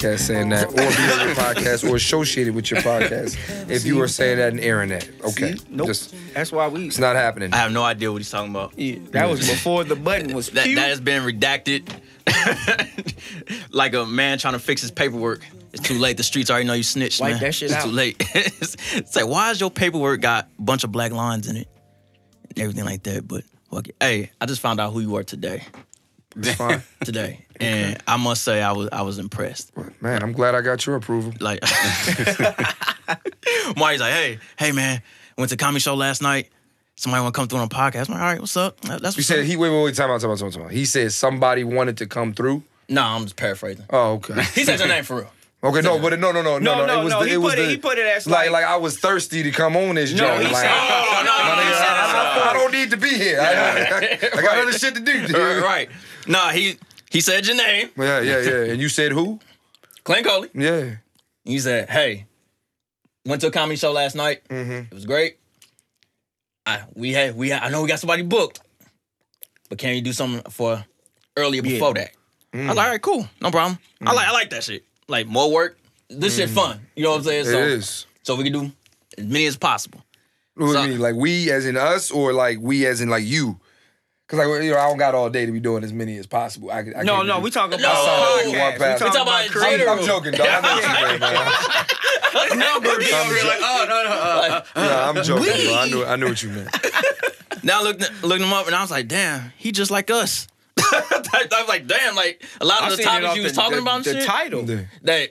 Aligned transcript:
podcast 0.00 0.18
saying 0.20 0.48
that, 0.50 0.68
or 0.68 0.74
be 0.74 0.82
on 0.82 1.26
your 1.26 1.36
podcast, 1.36 1.88
or 1.88 1.96
associated 1.96 2.54
with 2.54 2.70
your 2.70 2.80
podcast 2.80 3.36
if 3.70 3.84
you 3.84 3.96
were 3.96 4.08
saying 4.08 4.38
that 4.38 4.52
and 4.52 4.60
airing 4.60 4.90
that. 4.90 5.08
Okay, 5.22 5.56
See? 5.56 5.64
Nope. 5.70 5.88
Just, 5.88 6.14
That's 6.34 6.52
why 6.52 6.68
we. 6.68 6.86
it's 6.86 6.98
not 6.98 7.16
happening. 7.16 7.52
I 7.52 7.58
have 7.58 7.72
no 7.72 7.82
idea 7.82 8.10
what 8.10 8.18
he's 8.18 8.30
talking 8.30 8.50
about. 8.50 8.78
Yeah, 8.78 8.98
that 9.10 9.28
was 9.28 9.40
before 9.48 9.84
the 9.84 9.96
button 9.96 10.34
was 10.34 10.50
That 10.50 10.66
that 10.74 10.88
has 10.88 11.00
been 11.00 11.22
redacted. 11.22 11.88
like 13.72 13.94
a 13.94 14.06
man 14.06 14.38
trying 14.38 14.54
to 14.54 14.58
fix 14.60 14.80
his 14.82 14.90
paperwork. 14.90 15.44
It's 15.72 15.82
too 15.82 15.98
late. 15.98 16.16
The 16.16 16.22
streets 16.22 16.50
already 16.50 16.66
know 16.66 16.74
you 16.74 16.82
snitched, 16.82 17.20
Wipe 17.20 17.32
man. 17.32 17.40
that 17.40 17.54
shit 17.54 17.70
it's 17.70 17.78
out. 17.78 17.84
too 17.84 17.90
late. 17.92 18.16
it's, 18.34 18.76
it's 18.96 19.16
like, 19.16 19.26
why 19.26 19.50
is 19.50 19.60
your 19.60 19.70
paperwork 19.70 20.20
got 20.20 20.48
a 20.58 20.62
bunch 20.62 20.84
of 20.84 20.92
black 20.92 21.12
lines 21.12 21.48
in 21.48 21.56
it? 21.56 21.68
And 22.48 22.58
everything 22.58 22.84
like 22.84 23.02
that. 23.04 23.26
But 23.26 23.44
fuck 23.70 23.88
it. 23.88 23.96
Hey, 24.00 24.30
I 24.40 24.46
just 24.46 24.60
found 24.60 24.80
out 24.80 24.92
who 24.92 25.00
you 25.00 25.16
are 25.16 25.22
today. 25.24 25.62
It's 26.36 26.54
fine. 26.54 26.82
Today. 27.04 27.44
And 27.58 28.00
I 28.06 28.16
must 28.16 28.44
say 28.44 28.62
I 28.62 28.72
was 28.72 28.88
I 28.92 29.02
was 29.02 29.18
impressed. 29.18 29.72
Man, 30.00 30.22
I'm 30.22 30.32
glad 30.32 30.54
I 30.54 30.60
got 30.60 30.86
your 30.86 30.96
approval. 30.96 31.32
Like 31.40 31.60
Marty's 33.76 34.00
like, 34.00 34.12
hey, 34.12 34.38
hey 34.58 34.72
man, 34.72 35.02
went 35.36 35.50
to 35.50 35.56
comedy 35.56 35.80
show 35.80 35.94
last 35.94 36.22
night. 36.22 36.48
Somebody 36.96 37.20
wanna 37.22 37.32
come 37.32 37.48
through 37.48 37.58
on 37.60 37.66
a 37.66 37.68
podcast. 37.68 38.08
I'm 38.08 38.14
like, 38.14 38.22
all 38.22 38.28
right, 38.28 38.40
what's 38.40 38.56
up? 38.56 38.80
That's 38.82 39.02
what's 39.02 39.16
You 39.16 39.22
said 39.22 39.40
up. 39.40 39.44
he 39.46 39.56
wait, 39.56 39.70
wait, 39.70 39.84
wait, 39.84 39.94
time 39.94 40.10
out, 40.10 40.20
time 40.20 40.30
out, 40.30 40.38
time 40.38 40.48
out, 40.48 40.52
time 40.54 40.62
out. 40.64 40.70
He 40.70 40.84
said 40.84 41.12
somebody 41.12 41.64
wanted 41.64 41.96
to 41.98 42.06
come 42.06 42.32
through. 42.32 42.62
No, 42.88 43.02
I'm 43.02 43.22
just 43.24 43.36
paraphrasing. 43.36 43.86
Oh, 43.90 44.14
okay. 44.14 44.34
He 44.54 44.64
said 44.64 44.78
your 44.78 44.88
name 44.88 45.04
for 45.04 45.16
real. 45.16 45.30
Okay, 45.62 45.82
no, 45.82 45.98
but 45.98 46.18
no, 46.18 46.32
no, 46.32 46.40
no, 46.42 46.58
no, 46.58 46.60
No, 46.74 46.78
no. 46.78 46.86
no, 46.86 47.00
it 47.00 47.04
was 47.04 47.12
no, 47.12 47.22
the, 47.22 47.28
he 47.28 47.36
was 47.36 47.54
put 47.54 47.58
it- 47.62 47.68
he 47.68 47.76
put 47.76 47.98
it 47.98 48.06
as 48.06 48.26
like, 48.26 48.50
like- 48.50 48.62
like 48.62 48.64
I 48.64 48.76
was 48.76 48.98
thirsty 48.98 49.42
to 49.42 49.50
come 49.50 49.76
on 49.76 49.94
this 49.96 50.10
No, 50.12 50.26
joint. 50.26 50.46
he 50.46 50.52
like, 50.52 50.56
said- 50.56 50.70
Oh, 50.72 51.22
no, 51.24 51.44
my 51.44 51.56
no, 51.56 51.62
he 51.62 51.68
nigga, 51.68 51.78
said 51.78 51.88
I, 51.88 52.44
I- 52.46 52.50
I 52.50 52.52
don't 52.54 52.72
need 52.72 52.90
to 52.90 52.96
be 52.96 53.10
here. 53.10 53.40
I, 53.40 53.44
I, 53.44 54.38
I 54.38 54.42
got 54.42 54.58
other 54.58 54.72
shit 54.72 54.94
to 54.94 55.00
do. 55.00 55.26
dude. 55.26 55.36
Right, 55.36 55.62
right. 55.62 55.88
Nah, 56.26 56.50
he 56.50 56.76
he 57.10 57.20
said 57.20 57.46
your 57.46 57.56
name, 57.56 57.90
Yeah, 57.96 58.20
yeah, 58.20 58.40
yeah. 58.40 58.72
And 58.72 58.80
you 58.80 58.88
said 58.88 59.12
who? 59.12 59.40
Clint 60.04 60.26
Coley. 60.26 60.48
Yeah. 60.54 60.96
He 61.44 61.58
said, 61.58 61.88
hey, 61.88 62.26
went 63.26 63.40
to 63.42 63.48
a 63.48 63.50
comedy 63.50 63.76
show 63.76 63.92
last 63.92 64.14
night. 64.14 64.46
Mm-hmm. 64.48 64.72
It 64.72 64.94
was 64.94 65.06
great. 65.06 65.38
I 66.66 66.82
we 66.94 67.12
had 67.12 67.36
we 67.36 67.50
had, 67.50 67.62
I 67.62 67.68
know 67.70 67.82
we 67.82 67.88
got 67.88 67.98
somebody 67.98 68.22
booked, 68.22 68.60
but 69.68 69.78
can 69.78 69.94
you 69.94 70.02
do 70.02 70.12
something 70.12 70.50
for 70.50 70.84
earlier 71.36 71.62
before 71.62 71.94
that? 71.94 72.12
Mm. 72.52 72.64
I 72.64 72.68
was 72.68 72.76
like, 72.76 72.84
all 72.84 72.92
right, 72.92 73.02
cool, 73.02 73.28
no 73.40 73.50
problem. 73.50 73.78
I 74.00 74.12
mm. 74.12 74.14
like 74.14 74.28
I 74.28 74.32
like 74.32 74.50
that 74.50 74.64
shit. 74.64 74.84
Like 75.08 75.26
more 75.26 75.50
work. 75.50 75.78
This 76.08 76.36
shit 76.36 76.50
mm. 76.50 76.54
fun. 76.54 76.80
You 76.96 77.04
know 77.04 77.10
what 77.10 77.18
I'm 77.18 77.24
saying? 77.24 77.46
It 77.46 77.50
So 77.50 77.58
is. 77.58 78.06
so 78.22 78.36
we 78.36 78.44
can 78.44 78.52
do 78.52 78.72
as 79.16 79.24
many 79.24 79.46
as 79.46 79.56
possible. 79.56 80.04
What 80.54 80.66
do 80.66 80.72
So- 80.72 80.82
you 80.82 80.90
mean? 80.90 81.00
Like 81.00 81.14
we 81.14 81.50
as 81.50 81.66
in 81.66 81.76
us 81.76 82.10
or 82.10 82.32
like 82.32 82.58
we 82.60 82.86
as 82.86 83.00
in 83.00 83.08
like 83.08 83.24
you? 83.24 83.58
Cause 84.30 84.38
like 84.38 84.62
you 84.62 84.70
know, 84.70 84.78
I 84.78 84.86
don't 84.88 84.96
got 84.96 85.16
all 85.16 85.28
day 85.28 85.44
to 85.44 85.50
be 85.50 85.58
doing 85.58 85.82
as 85.82 85.92
many 85.92 86.16
as 86.16 86.26
possible. 86.26 86.70
I, 86.70 86.78
I 86.78 87.02
no, 87.02 87.16
can't 87.16 87.26
no, 87.26 87.40
we 87.40 87.50
talking 87.50 87.80
about 87.80 87.82
No. 88.46 88.52
podcast. 88.52 88.76
We 88.94 89.10
talking 89.10 89.22
about 89.22 89.50
about 89.50 89.90
I'm. 89.90 89.98
I'm 89.98 90.06
joking, 90.06 90.32
dog. 90.32 90.46
I 90.48 90.60
know 90.60 90.74
what 90.74 90.82
you 90.84 91.18
meant, 91.18 91.20
man. 91.20 92.58
Number 92.60 92.98
be 92.98 93.12
over 93.12 93.34
here 93.34 93.44
like, 93.44 93.58
oh 93.60 93.86
no 93.88 94.04
no. 94.04 94.10
Uh, 94.10 94.64
Yeah, 94.76 95.08
I'm 95.08 95.22
joking, 95.24 95.66
bro. 95.66 95.74
I 95.74 95.88
knew, 95.88 96.04
I 96.04 96.16
knew 96.16 96.26
what 96.28 96.42
you 96.44 96.50
meant. 96.50 96.68
now 97.64 97.80
I 97.80 97.82
looked 97.82 98.22
looked 98.22 98.42
him 98.42 98.52
up 98.52 98.66
and 98.66 98.74
I 98.76 98.82
was 98.82 98.90
like, 98.92 99.08
damn, 99.08 99.52
he 99.56 99.72
just 99.72 99.90
like 99.90 100.10
us. 100.12 100.46
I 100.78 101.46
was 101.50 101.68
like, 101.68 101.86
damn, 101.88 102.14
like 102.14 102.44
a 102.60 102.64
lot 102.64 102.82
I 102.82 102.90
of 102.92 102.96
the 102.96 103.02
topics 103.02 103.34
you 103.36 103.42
was 103.42 103.52
the- 103.52 103.56
talking 103.60 103.76
the- 103.76 103.82
about 103.82 103.96
and 103.96 104.04
the 104.04 104.12
shit. 104.20 104.24
title. 104.28 104.62
That 105.02 105.30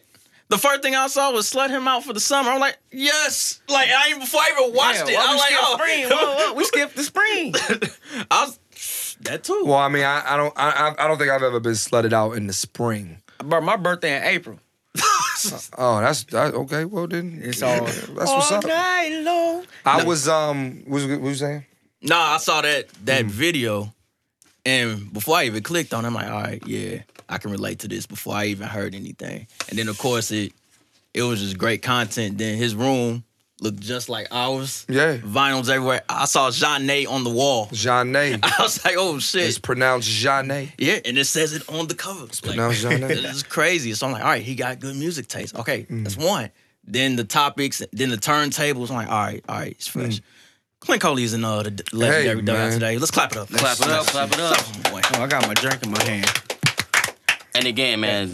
the 0.49 0.57
first 0.57 0.81
thing 0.81 0.95
I 0.95 1.07
saw 1.07 1.31
was 1.31 1.49
slut 1.49 1.69
him 1.69 1.87
out 1.87 2.03
for 2.03 2.11
the 2.11 2.19
summer. 2.19 2.49
I'm 2.51 2.59
like, 2.59 2.77
yes. 2.91 3.61
Like 3.69 3.87
I 3.89 4.09
even 4.09 4.19
before 4.21 4.41
I 4.41 4.51
even 4.59 4.75
watched 4.75 5.05
Damn, 5.05 5.09
it. 5.09 5.17
I 5.19 5.31
was 5.33 5.39
like, 5.39 5.53
oh, 5.57 5.77
spring? 5.77 6.05
Whoa, 6.09 6.35
whoa, 6.35 6.53
we 6.55 6.63
skipped 6.65 6.95
the 6.97 7.03
spring. 7.03 7.53
I 8.31 8.45
was 8.45 8.59
that 9.21 9.43
too. 9.43 9.63
Well, 9.65 9.77
I 9.77 9.89
mean, 9.89 10.03
I, 10.03 10.33
I 10.33 10.37
don't, 10.37 10.53
I, 10.57 10.69
I- 10.97 11.05
I 11.05 11.07
don't 11.07 11.17
think 11.17 11.29
I've 11.31 11.43
ever 11.43 11.59
been 11.59 11.73
slutted 11.73 12.13
out 12.13 12.33
in 12.33 12.47
the 12.47 12.53
spring. 12.53 13.17
Bro, 13.43 13.61
my 13.61 13.75
birthday 13.77 14.17
in 14.17 14.23
April. 14.23 14.59
Oh, 15.77 16.01
that's 16.01 16.25
that, 16.25 16.53
okay. 16.53 16.83
Well, 16.83 17.07
then 17.07 17.39
It's 17.41 17.61
all- 17.63 17.85
that's 17.85 18.09
what's 18.17 18.51
All 18.51 18.57
up. 18.57 18.65
night 18.65 19.21
long. 19.23 19.63
I 19.85 20.03
was 20.03 20.27
um, 20.27 20.83
what 20.85 20.95
was 20.95 21.05
what 21.05 21.21
was 21.21 21.39
you 21.41 21.47
saying? 21.47 21.65
Nah, 22.01 22.33
I 22.35 22.37
saw 22.37 22.61
that 22.61 22.89
that 23.05 23.23
Mm. 23.25 23.29
video, 23.29 23.93
and 24.65 25.13
before 25.13 25.37
I 25.37 25.45
even 25.45 25.63
clicked 25.63 25.93
on, 25.93 26.03
it, 26.03 26.07
I'm 26.07 26.13
like, 26.13 26.27
all 26.27 26.41
right, 26.41 26.61
yeah, 26.67 27.03
I 27.29 27.37
can 27.37 27.51
relate 27.51 27.79
to 27.79 27.87
this. 27.87 28.05
Before 28.05 28.35
I 28.35 28.45
even 28.47 28.67
heard 28.67 28.93
anything, 28.93 29.47
and 29.69 29.79
then 29.79 29.87
of 29.87 29.97
course 29.97 30.29
it 30.31 30.51
it 31.13 31.23
was 31.23 31.39
just 31.39 31.57
great 31.57 31.81
content. 31.81 32.37
Then 32.37 32.57
his 32.57 32.75
room 32.75 33.23
looked 33.61 33.79
just 33.79 34.09
like 34.09 34.27
ours. 34.31 34.85
Yeah. 34.89 35.17
vinyls 35.17 35.69
everywhere. 35.69 36.01
I 36.07 36.25
saw 36.25 36.49
Jean 36.51 36.89
on 37.07 37.23
the 37.23 37.29
wall. 37.29 37.67
Jeanne. 37.71 38.15
I 38.43 38.51
was 38.59 38.83
like, 38.85 38.95
oh 38.97 39.19
shit. 39.19 39.47
It's 39.47 39.59
pronounced 39.59 40.07
Jeanne. 40.09 40.71
Yeah, 40.77 40.99
and 41.05 41.17
it 41.17 41.25
says 41.25 41.53
it 41.53 41.67
on 41.69 41.87
the 41.87 41.95
cover. 41.95 42.25
It's 42.25 42.41
pronounced 42.41 42.81
Jeanne. 42.81 43.03
It's 43.09 43.43
crazy. 43.43 43.93
So 43.93 44.07
I'm 44.07 44.13
like, 44.13 44.23
all 44.23 44.29
right, 44.29 44.41
he 44.43 44.55
got 44.55 44.79
good 44.79 44.95
music 44.95 45.27
taste. 45.27 45.55
Okay, 45.55 45.83
Mm. 45.89 46.03
that's 46.03 46.17
one. 46.17 46.49
Then 46.85 47.15
the 47.15 47.23
topics, 47.23 47.83
then 47.91 48.09
the 48.09 48.17
turntables. 48.17 48.89
I'm 48.89 48.95
like, 48.95 49.09
all 49.09 49.23
right, 49.23 49.43
all 49.47 49.57
right, 49.59 49.71
it's 49.71 49.87
fresh. 49.87 50.21
Clint 50.79 51.01
Coley 51.01 51.23
is 51.23 51.33
in 51.33 51.43
uh, 51.43 51.61
the 51.61 51.71
legendary 51.91 52.23
Hey, 52.23 52.41
dugout 52.41 52.45
man. 52.57 52.71
today. 52.71 52.97
Let's 52.97 53.11
clap 53.11 53.33
it 53.33 53.37
up. 53.37 53.49
Clap 53.49 53.79
it 53.79 53.87
up, 53.89 54.05
clap 54.07 54.31
it 54.31 54.39
up. 54.39 54.57
Boy. 54.91 55.01
Oh, 55.15 55.23
I 55.23 55.27
got 55.27 55.45
my 55.45 55.53
drink 55.53 55.83
in 55.83 55.91
my 55.91 56.01
hand. 56.03 56.25
And 57.55 57.65
again, 57.65 57.99
man, 57.99 58.31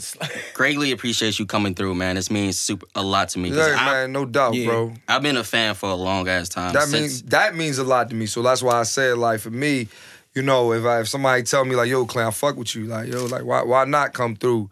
greatly 0.53 0.91
appreciate 0.91 1.39
you 1.39 1.45
coming 1.45 1.73
through, 1.73 1.95
man. 1.95 2.15
This 2.15 2.29
means 2.29 2.59
super 2.59 2.85
a 2.95 3.01
lot 3.01 3.29
to 3.29 3.39
me. 3.39 3.49
Yeah, 3.49 3.75
I, 3.77 3.85
man, 3.85 4.11
no 4.11 4.25
doubt, 4.25 4.53
Yeah. 4.55 4.65
bro. 4.65 4.93
I've 5.07 5.21
been 5.21 5.37
a 5.37 5.43
fan 5.43 5.73
for 5.75 5.89
a 5.89 5.95
long 5.95 6.27
ass 6.27 6.49
time. 6.49 6.73
That 6.73 6.83
since, 6.83 6.93
means 6.93 7.21
that 7.23 7.55
means 7.55 7.77
a 7.77 7.83
lot 7.83 8.09
to 8.09 8.15
me. 8.15 8.25
So 8.25 8.41
that's 8.41 8.61
why 8.61 8.73
I 8.79 8.83
said 8.83 9.17
like 9.17 9.39
for 9.39 9.51
me, 9.51 9.87
you 10.33 10.41
know, 10.41 10.73
if 10.73 10.83
I 10.83 10.99
if 10.99 11.07
somebody 11.07 11.43
tell 11.43 11.63
me 11.63 11.75
like, 11.75 11.89
yo, 11.89 12.05
Clay, 12.05 12.25
I 12.25 12.31
fuck 12.31 12.57
with 12.57 12.75
you, 12.75 12.85
like, 12.85 13.07
yo, 13.07 13.25
like 13.25 13.45
why 13.45 13.63
why 13.63 13.85
not 13.85 14.13
come 14.13 14.35
through 14.35 14.69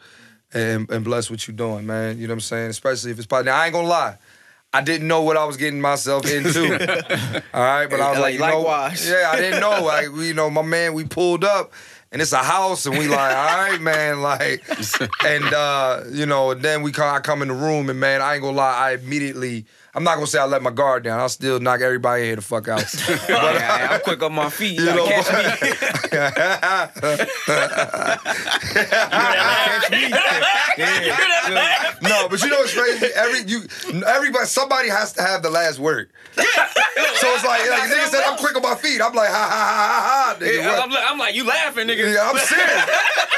and, 0.53 0.89
and 0.91 1.03
bless 1.05 1.31
what 1.31 1.47
you're 1.47 1.55
doing, 1.55 1.85
man? 1.85 2.17
You 2.17 2.27
know 2.27 2.33
what 2.33 2.37
I'm 2.37 2.41
saying? 2.41 2.69
Especially 2.71 3.11
if 3.11 3.17
it's 3.17 3.25
probably 3.27 3.45
now 3.45 3.57
I 3.59 3.65
ain't 3.67 3.73
gonna 3.73 3.87
lie. 3.87 4.17
I 4.75 4.81
didn't 4.81 5.07
know 5.07 5.21
what 5.21 5.37
I 5.37 5.45
was 5.45 5.55
getting 5.55 5.79
myself 5.79 6.25
into. 6.29 6.73
All 7.53 7.61
right, 7.63 7.87
but 7.87 8.01
I 8.01 8.09
was 8.09 8.17
like, 8.19 8.19
Like, 8.19 8.33
you 8.33 8.39
know, 8.39 8.45
likewise. 8.61 9.07
yeah, 9.07 9.29
I 9.31 9.35
didn't 9.35 9.59
know. 9.61 9.83
Like, 9.83 10.07
you 10.15 10.33
know, 10.33 10.49
my 10.49 10.63
man, 10.63 10.95
we 10.95 11.03
pulled 11.05 11.43
up 11.43 11.71
and 12.13 12.21
it's 12.21 12.31
a 12.31 12.37
house, 12.37 12.85
and 12.85 12.95
we 12.95 13.07
like, 13.07 13.35
all 13.35 13.57
right, 13.57 13.81
man, 13.81 14.21
like, 14.21 14.63
and 15.25 15.43
uh, 15.45 16.03
you 16.11 16.27
know, 16.27 16.51
and 16.51 16.61
then 16.61 16.83
we 16.83 16.91
come, 16.91 17.13
I 17.13 17.19
come 17.19 17.41
in 17.41 17.47
the 17.47 17.55
room, 17.55 17.89
and 17.89 17.99
man, 17.99 18.21
I 18.21 18.35
ain't 18.35 18.43
gonna 18.43 18.55
lie, 18.55 18.91
I 18.91 18.91
immediately, 18.93 19.65
I'm 19.95 20.03
not 20.03 20.15
gonna 20.15 20.25
say 20.27 20.39
I 20.39 20.45
let 20.45 20.63
my 20.63 20.71
guard 20.71 21.03
down. 21.03 21.19
I'll 21.19 21.29
still 21.29 21.59
knock 21.59 21.81
everybody 21.81 22.23
here 22.23 22.35
the 22.35 22.41
fuck 22.41 22.67
out. 22.67 22.83
Yeah, 23.29 23.89
I'm 23.91 23.99
quick 24.01 24.23
on 24.23 24.33
my 24.33 24.49
feet. 24.49 24.79
You 24.79 24.85
You 24.85 24.95
know, 24.95 25.05
gotta 25.09 25.23
catch 25.23 25.61
me. 25.61 25.69
catch 29.83 29.91
me. 29.91 30.09
Yeah. 30.77 31.93
no, 32.01 32.27
but 32.29 32.41
you 32.41 32.49
know 32.49 32.57
what's 32.59 32.73
crazy? 32.73 33.07
Every 33.15 33.41
you, 33.43 33.61
everybody, 34.05 34.45
somebody 34.45 34.89
has 34.89 35.13
to 35.13 35.21
have 35.21 35.43
the 35.43 35.49
last 35.49 35.77
word. 35.79 36.09
so 36.35 36.41
it's 36.43 37.45
like, 37.45 37.69
like 37.69 37.83
nigga 37.91 38.07
said, 38.09 38.23
I'm 38.25 38.37
quick 38.37 38.55
on 38.55 38.63
my 38.63 38.73
feet. 38.75 38.99
I'm 39.01 39.13
like, 39.13 39.29
ha 39.29 39.35
ha 39.35 39.49
ha 39.49 39.77
ha 39.85 40.01
ha. 40.33 40.37
Nigga, 40.39 40.57
Yeah. 40.61 40.81
I'm, 40.83 40.89
like- 40.89 41.03
I'm 41.07 41.17
like, 41.19 41.35
you 41.35 41.45
laughing, 41.45 41.87
nigga. 41.87 42.13
Yeah, 42.13 42.29
I'm 42.29 42.37
serious. 42.37 42.89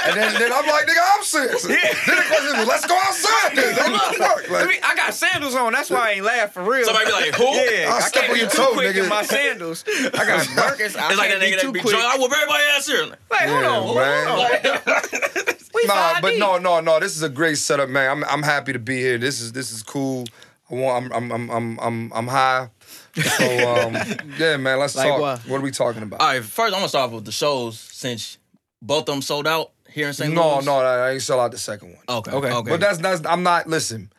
and 0.07 0.15
then, 0.17 0.33
then 0.39 0.53
I'm 0.53 0.65
like, 0.65 0.85
nigga, 0.85 1.03
I'm 1.17 1.23
serious. 1.23 1.63
Then 1.63 1.77
the 1.77 2.23
question 2.27 2.59
is, 2.61 2.67
let's 2.67 2.85
go 2.87 2.97
outside. 2.97 3.55
Then. 3.55 3.75
Let's 3.91 4.19
work. 4.49 4.61
I, 4.61 4.65
mean, 4.67 4.79
I 4.83 4.95
got 4.95 5.13
sandals 5.13 5.55
on. 5.55 5.73
That's 5.73 5.89
why 5.89 6.09
I 6.09 6.11
ain't 6.13 6.25
for 6.53 6.63
real. 6.63 6.85
Somebody 6.85 7.05
be 7.07 7.11
like, 7.11 7.35
who? 7.35 7.45
Yeah, 7.55 7.89
I'll 7.89 7.95
I 7.95 7.99
step 8.01 8.13
can't 8.13 8.29
on 8.29 8.33
be 8.35 8.39
your 8.41 8.49
too 8.49 8.57
toe, 8.57 8.73
quick 8.73 8.95
nigga. 8.95 9.03
in 9.03 9.09
my 9.09 9.23
sandals. 9.23 9.83
I 9.89 10.09
got 10.11 10.45
Birkins. 10.47 10.95
I 10.97 11.09
It's 11.09 11.17
like 11.17 11.29
can't 11.29 11.39
that 11.39 11.39
be 11.41 11.45
nigga 11.47 11.55
that 11.55 11.61
too 11.61 11.71
be 11.71 11.79
quick. 11.81 11.93
drunk. 11.95 12.05
I 12.13 12.17
whip 12.17 12.31
everybody 12.31 12.63
ass 12.75 12.87
here. 12.87 13.05
Like, 13.05 13.49
hold 13.49 13.61
Yeah, 13.61 13.69
on, 13.69 13.83
hold 13.83 13.95
man. 13.97 14.27
on. 14.27 15.55
We 15.75 15.83
nah, 15.87 16.21
but 16.21 16.37
no, 16.37 16.57
no, 16.57 16.79
no. 16.79 17.01
This 17.01 17.17
is 17.17 17.21
a 17.23 17.27
great 17.27 17.57
setup, 17.57 17.89
man. 17.89 18.09
I'm, 18.09 18.23
I'm 18.25 18.43
happy 18.43 18.71
to 18.71 18.79
be 18.79 18.95
here. 18.95 19.17
This 19.17 19.41
is, 19.41 19.51
this 19.51 19.73
is 19.73 19.83
cool. 19.83 20.23
I 20.71 20.73
want, 20.75 21.13
I'm, 21.13 21.31
I'm, 21.31 21.31
I'm, 21.33 21.51
I'm, 21.51 21.79
I'm, 21.81 22.13
I'm 22.13 22.27
high. 22.27 22.69
So, 23.13 23.43
um, 23.87 23.93
yeah, 24.39 24.55
man. 24.55 24.79
Let's 24.79 24.95
Like 24.95 25.09
talk. 25.09 25.19
what? 25.19 25.39
What 25.41 25.57
are 25.57 25.61
we 25.61 25.71
talking 25.71 26.01
about? 26.01 26.21
All 26.21 26.27
right, 26.27 26.41
first 26.43 26.73
I'm 26.73 26.79
gonna 26.79 26.87
start 26.87 27.09
off 27.09 27.15
with 27.15 27.25
the 27.25 27.33
shows 27.33 27.77
since 27.77 28.37
both 28.81 29.01
of 29.01 29.05
them 29.07 29.21
sold 29.21 29.47
out 29.47 29.71
here 29.89 30.07
in 30.07 30.13
St. 30.13 30.29
Louis. 30.29 30.35
No, 30.35 30.55
Louis. 30.55 30.65
no, 30.65 30.77
I 30.79 31.11
ain't 31.11 31.21
sell 31.21 31.41
out 31.41 31.51
the 31.51 31.57
second 31.57 31.89
one. 31.89 32.03
Okay, 32.07 32.31
Okay. 32.31 32.51
okay. 32.53 32.69
But 32.71 32.79
that's 32.79 32.99
that's 32.99 33.25
I'm 33.25 33.43
not 33.43 33.67
listen. 33.67 34.11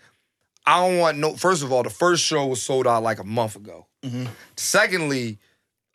I 0.66 0.80
don't 0.86 0.98
want 0.98 1.18
no. 1.18 1.36
First 1.36 1.62
of 1.62 1.72
all, 1.72 1.82
the 1.82 1.90
first 1.90 2.24
show 2.24 2.46
was 2.46 2.60
sold 2.62 2.86
out 2.86 3.02
like 3.02 3.18
a 3.20 3.24
month 3.24 3.56
ago. 3.56 3.86
Mm-hmm. 4.04 4.26
Secondly, 4.56 5.38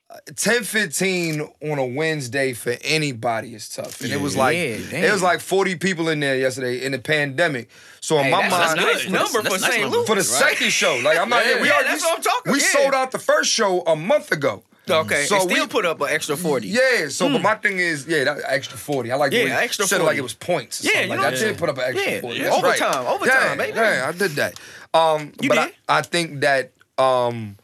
uh, 0.09 0.15
10 0.35 0.63
15 0.63 1.41
on 1.41 1.77
a 1.79 1.85
Wednesday 1.85 2.53
for 2.53 2.75
anybody 2.83 3.53
is 3.53 3.69
tough. 3.69 4.01
And 4.01 4.11
it 4.11 4.19
was 4.21 4.35
like 4.35 4.55
Yeah, 4.55 4.61
it 5.07 5.11
was 5.11 5.21
like 5.21 5.39
40 5.39 5.75
people 5.75 6.09
in 6.09 6.19
there 6.19 6.35
yesterday 6.37 6.85
in 6.85 6.91
the 6.93 6.99
pandemic. 6.99 7.69
So 8.01 8.17
in 8.19 8.25
Hey, 8.25 8.31
my 8.31 8.41
that's, 8.41 8.51
mind, 8.51 8.63
that's 8.63 8.73
a 8.73 8.75
nice 8.93 9.03
good. 9.03 9.11
number 9.13 9.41
That's- 9.41 9.53
for 9.65 9.71
St. 9.71 9.83
nice 9.83 9.91
Louis. 9.93 10.07
for 10.07 10.15
the 10.15 10.23
second 10.23 10.69
show, 10.71 10.99
like 11.03 11.17
I'm 11.17 11.29
not. 11.29 11.45
Yeah, 11.45 11.61
we 11.61 11.67
yeah, 11.67 11.73
already, 11.75 11.89
that's 11.89 12.03
what 12.03 12.17
I'm 12.17 12.23
talking, 12.23 12.51
We 12.53 12.59
yeah. 12.59 12.65
sold 12.67 12.93
out 12.93 13.11
the 13.11 13.19
first 13.19 13.51
show 13.51 13.81
a 13.81 13.95
month 13.95 14.31
ago. 14.31 14.63
Okay, 14.91 15.23
So 15.25 15.35
and 15.41 15.49
still 15.49 15.63
we- 15.63 15.67
put 15.69 15.85
up 15.85 15.99
an 16.01 16.09
extra 16.09 16.35
40. 16.37 16.67
Yeah, 16.67 17.07
so 17.09 17.29
but 17.29 17.41
my 17.41 17.55
thing 17.55 17.79
is, 17.79 18.05
yeah, 18.07 18.23
that 18.25 18.39
extra 18.47 18.77
40. 18.77 19.11
I 19.11 19.15
like 19.15 19.31
Yeah, 19.33 19.59
extra 19.59 19.85
said 19.87 20.01
it 20.01 20.03
like 20.03 20.17
it 20.17 20.21
was 20.21 20.33
points. 20.33 20.83
Or 20.85 20.89
Yeah, 20.91 21.01
like 21.01 21.09
that. 21.09 21.17
what 21.17 21.33
I 21.33 21.37
did 21.37 21.57
put 21.57 21.69
up 21.69 21.77
an 21.77 21.83
extra 21.85 22.11
Yeah, 22.11 22.21
40. 22.21 22.37
yeah. 22.37 22.43
That's 22.45 22.55
Overtime, 22.57 23.05
right. 23.05 23.13
overtime, 23.13 23.35
yeah, 23.43 23.55
baby. 23.55 23.77
Yeah, 23.77 24.05
I 24.07 24.11
did 24.17 24.31
that. 24.31 24.59
Um, 24.93 25.31
You 25.41 25.49
but 25.49 25.55
did. 25.55 25.73
I, 25.89 25.97
I 25.99 26.01
think 26.01 26.41
that 26.41 26.71
um, 26.97 27.57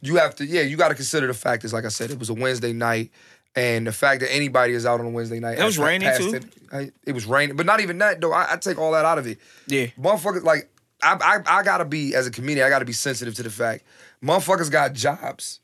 you 0.00 0.16
have 0.16 0.34
to, 0.36 0.46
yeah, 0.46 0.62
you 0.62 0.76
got 0.76 0.88
to 0.88 0.94
consider 0.94 1.26
the 1.26 1.34
fact 1.34 1.64
is, 1.64 1.72
like 1.72 1.84
I 1.84 1.88
said, 1.88 2.10
it 2.10 2.18
was 2.18 2.28
a 2.28 2.34
Wednesday 2.34 2.72
night. 2.72 3.10
And 3.54 3.86
the 3.86 3.92
fact 3.92 4.20
that 4.22 4.32
anybody 4.34 4.72
is 4.72 4.86
out 4.86 4.98
on 4.98 5.04
a 5.06 5.10
Wednesday 5.10 5.38
night. 5.38 5.58
It 5.58 5.64
was 5.64 5.76
raining, 5.78 6.10
too. 6.16 6.34
It, 6.34 6.44
I- 6.72 6.90
it 7.06 7.12
was 7.12 7.26
raining, 7.26 7.54
but 7.56 7.66
not 7.66 7.80
even 7.80 7.98
that 7.98 8.20
though. 8.20 8.32
I, 8.32 8.54
I 8.54 8.56
take 8.56 8.78
all 8.78 8.92
that 8.92 9.04
out 9.04 9.18
of 9.18 9.26
it. 9.26 9.38
Yeah. 9.66 9.86
Motherfuckers, 10.00 10.42
like, 10.42 10.70
I, 11.02 11.42
I, 11.46 11.58
I 11.58 11.62
gotta 11.62 11.84
be, 11.84 12.14
as 12.14 12.26
a 12.26 12.30
comedian, 12.30 12.66
I 12.66 12.70
gotta 12.70 12.84
be 12.86 12.92
sensitive 12.94 13.34
to 13.34 13.42
the 13.42 13.50
fact 13.50 13.84
motherfuckers 14.24 14.70
got 14.70 14.92
jobs. 14.94 15.60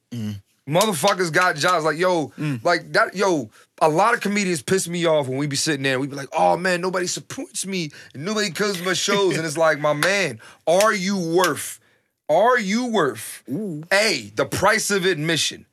Motherfuckers 0.69 1.33
got 1.33 1.57
jobs. 1.57 1.85
Like, 1.85 1.97
yo, 1.97 2.29
mm. 2.39 2.63
like 2.63 2.93
that, 2.93 3.17
yo, 3.17 3.51
a 3.81 3.89
lot 3.89 4.13
of 4.13 4.21
comedians 4.21 4.63
piss 4.63 4.87
me 4.87 5.07
off 5.07 5.27
when 5.27 5.39
we 5.39 5.47
be 5.47 5.57
sitting 5.57 5.83
there 5.83 5.95
and 5.95 6.01
we 6.01 6.07
be 6.07 6.17
like, 6.17 6.29
oh 6.33 6.57
man, 6.57 6.81
nobody 6.81 7.07
supports 7.07 7.67
me 7.67 7.91
and 8.13 8.25
nobody 8.25 8.51
comes 8.51 8.77
to 8.77 8.85
my 8.85 8.93
shows. 8.93 9.37
and 9.37 9.47
it's 9.47 9.57
like, 9.57 9.79
my 9.79 9.95
man, 9.95 10.41
are 10.67 10.93
you 10.93 11.17
worth, 11.17 11.81
are 12.29 12.59
you 12.59 12.87
worth 12.87 13.43
A, 13.91 14.31
the 14.35 14.45
price 14.45 14.91
of 14.91 15.07
admission? 15.07 15.65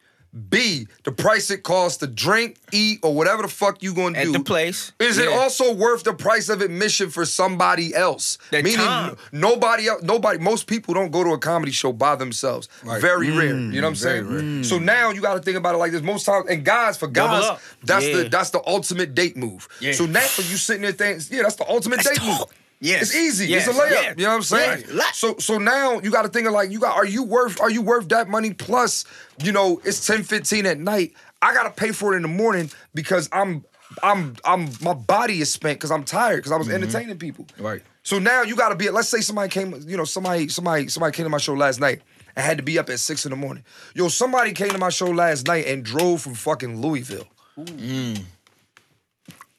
B, 0.49 0.87
the 1.03 1.11
price 1.13 1.49
it 1.49 1.63
costs 1.63 1.97
to 1.99 2.07
drink, 2.07 2.57
eat, 2.73 2.99
or 3.03 3.13
whatever 3.15 3.41
the 3.41 3.47
fuck 3.47 3.81
you 3.81 3.93
gonna 3.93 4.17
At 4.17 4.25
do. 4.25 4.31
the 4.33 4.39
place. 4.41 4.91
Is 4.99 5.17
it 5.17 5.29
Yeah. 5.29 5.37
also 5.37 5.73
worth 5.73 6.03
the 6.03 6.13
price 6.13 6.49
of 6.49 6.61
admission 6.61 7.09
for 7.09 7.25
somebody 7.25 7.95
else? 7.95 8.37
That 8.51 8.63
Meaning 8.65 8.79
time. 8.85 9.17
nobody 9.31 9.87
else, 9.87 10.03
nobody, 10.03 10.37
most 10.39 10.67
people 10.67 10.93
don't 10.93 11.11
go 11.11 11.23
to 11.23 11.31
a 11.31 11.37
comedy 11.37 11.71
show 11.71 11.93
by 11.93 12.15
themselves. 12.15 12.67
Very 12.83 13.31
rare. 13.31 13.53
Mm, 13.53 13.73
you 13.73 13.79
know 13.81 13.87
what 13.87 13.91
I'm 13.91 13.95
saying? 13.95 14.63
So 14.65 14.77
now 14.77 15.11
you 15.11 15.21
gotta 15.21 15.39
think 15.41 15.55
about 15.57 15.75
it 15.75 15.77
like 15.77 15.91
this. 15.93 16.01
Most 16.01 16.25
times, 16.25 16.47
and 16.49 16.65
guys, 16.65 16.97
for 16.97 17.07
Double 17.07 17.39
guys, 17.39 17.49
up. 17.51 17.61
that's 17.83 18.05
Yeah. 18.05 18.17
the 18.17 18.29
that's 18.29 18.49
the 18.49 18.61
ultimate 18.67 19.15
date 19.15 19.37
move. 19.37 19.67
Yeah. 19.79 19.93
So 19.93 20.05
now 20.05 20.21
you 20.37 20.57
sitting 20.57 20.81
there 20.81 20.91
thinking, 20.91 21.25
yeah, 21.31 21.43
that's 21.43 21.55
the 21.55 21.69
ultimate 21.69 22.03
That's 22.03 22.19
date 22.19 22.25
move. 22.27 22.37
dope. 22.39 22.51
Yes. 22.79 23.03
It's 23.03 23.15
easy. 23.15 23.47
Yes. 23.47 23.67
It's 23.67 23.77
a 23.77 23.81
layup. 23.81 23.91
Yeah. 23.91 24.13
You 24.17 24.23
know 24.23 24.29
what 24.29 24.35
I'm 24.35 24.41
saying? 24.43 24.83
So 25.13 25.37
so 25.37 25.57
now 25.57 25.99
you 26.01 26.11
got 26.11 26.23
to 26.23 26.29
think 26.29 26.47
of 26.47 26.53
like 26.53 26.71
you 26.71 26.79
got 26.79 26.95
are 26.95 27.05
you 27.05 27.23
worth 27.23 27.59
are 27.61 27.69
you 27.69 27.81
worth 27.81 28.09
that 28.09 28.27
money 28.27 28.53
plus 28.53 29.05
you 29.43 29.51
know 29.51 29.81
it's 29.83 30.05
10 30.05 30.23
15 30.23 30.65
at 30.65 30.79
night. 30.79 31.13
I 31.41 31.53
got 31.53 31.63
to 31.63 31.71
pay 31.71 31.91
for 31.91 32.13
it 32.13 32.17
in 32.17 32.21
the 32.21 32.27
morning 32.27 32.69
because 32.93 33.29
I'm 33.31 33.63
I'm 34.03 34.35
I'm 34.43 34.69
my 34.81 34.93
body 34.93 35.41
is 35.41 35.51
spent 35.51 35.79
cuz 35.79 35.91
I'm 35.91 36.03
tired 36.03 36.43
cuz 36.43 36.51
I 36.51 36.57
was 36.57 36.67
mm-hmm. 36.67 36.83
entertaining 36.83 37.17
people. 37.17 37.47
Right. 37.57 37.81
So 38.03 38.19
now 38.19 38.43
you 38.43 38.55
got 38.55 38.69
to 38.69 38.75
be 38.75 38.89
let's 38.89 39.09
say 39.09 39.21
somebody 39.21 39.49
came 39.49 39.73
you 39.87 39.97
know 39.97 40.05
somebody 40.05 40.47
somebody 40.49 40.87
somebody 40.89 41.15
came 41.15 41.25
to 41.25 41.29
my 41.29 41.37
show 41.37 41.53
last 41.53 41.79
night 41.79 42.01
I 42.37 42.41
had 42.41 42.57
to 42.57 42.63
be 42.63 42.77
up 42.77 42.89
at 42.89 42.99
6 42.99 43.25
in 43.25 43.31
the 43.31 43.37
morning. 43.37 43.63
Yo 43.93 44.09
somebody 44.09 44.51
came 44.51 44.69
to 44.69 44.77
my 44.77 44.89
show 44.89 45.07
last 45.07 45.47
night 45.47 45.65
and 45.67 45.83
drove 45.83 46.21
from 46.21 46.33
fucking 46.33 46.81
Louisville. 46.81 47.27
Mm. 47.57 48.23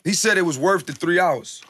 He 0.04 0.12
said 0.12 0.36
it 0.36 0.42
was 0.42 0.58
worth 0.58 0.86
the 0.86 0.92
3 0.92 1.18
hours. 1.18 1.62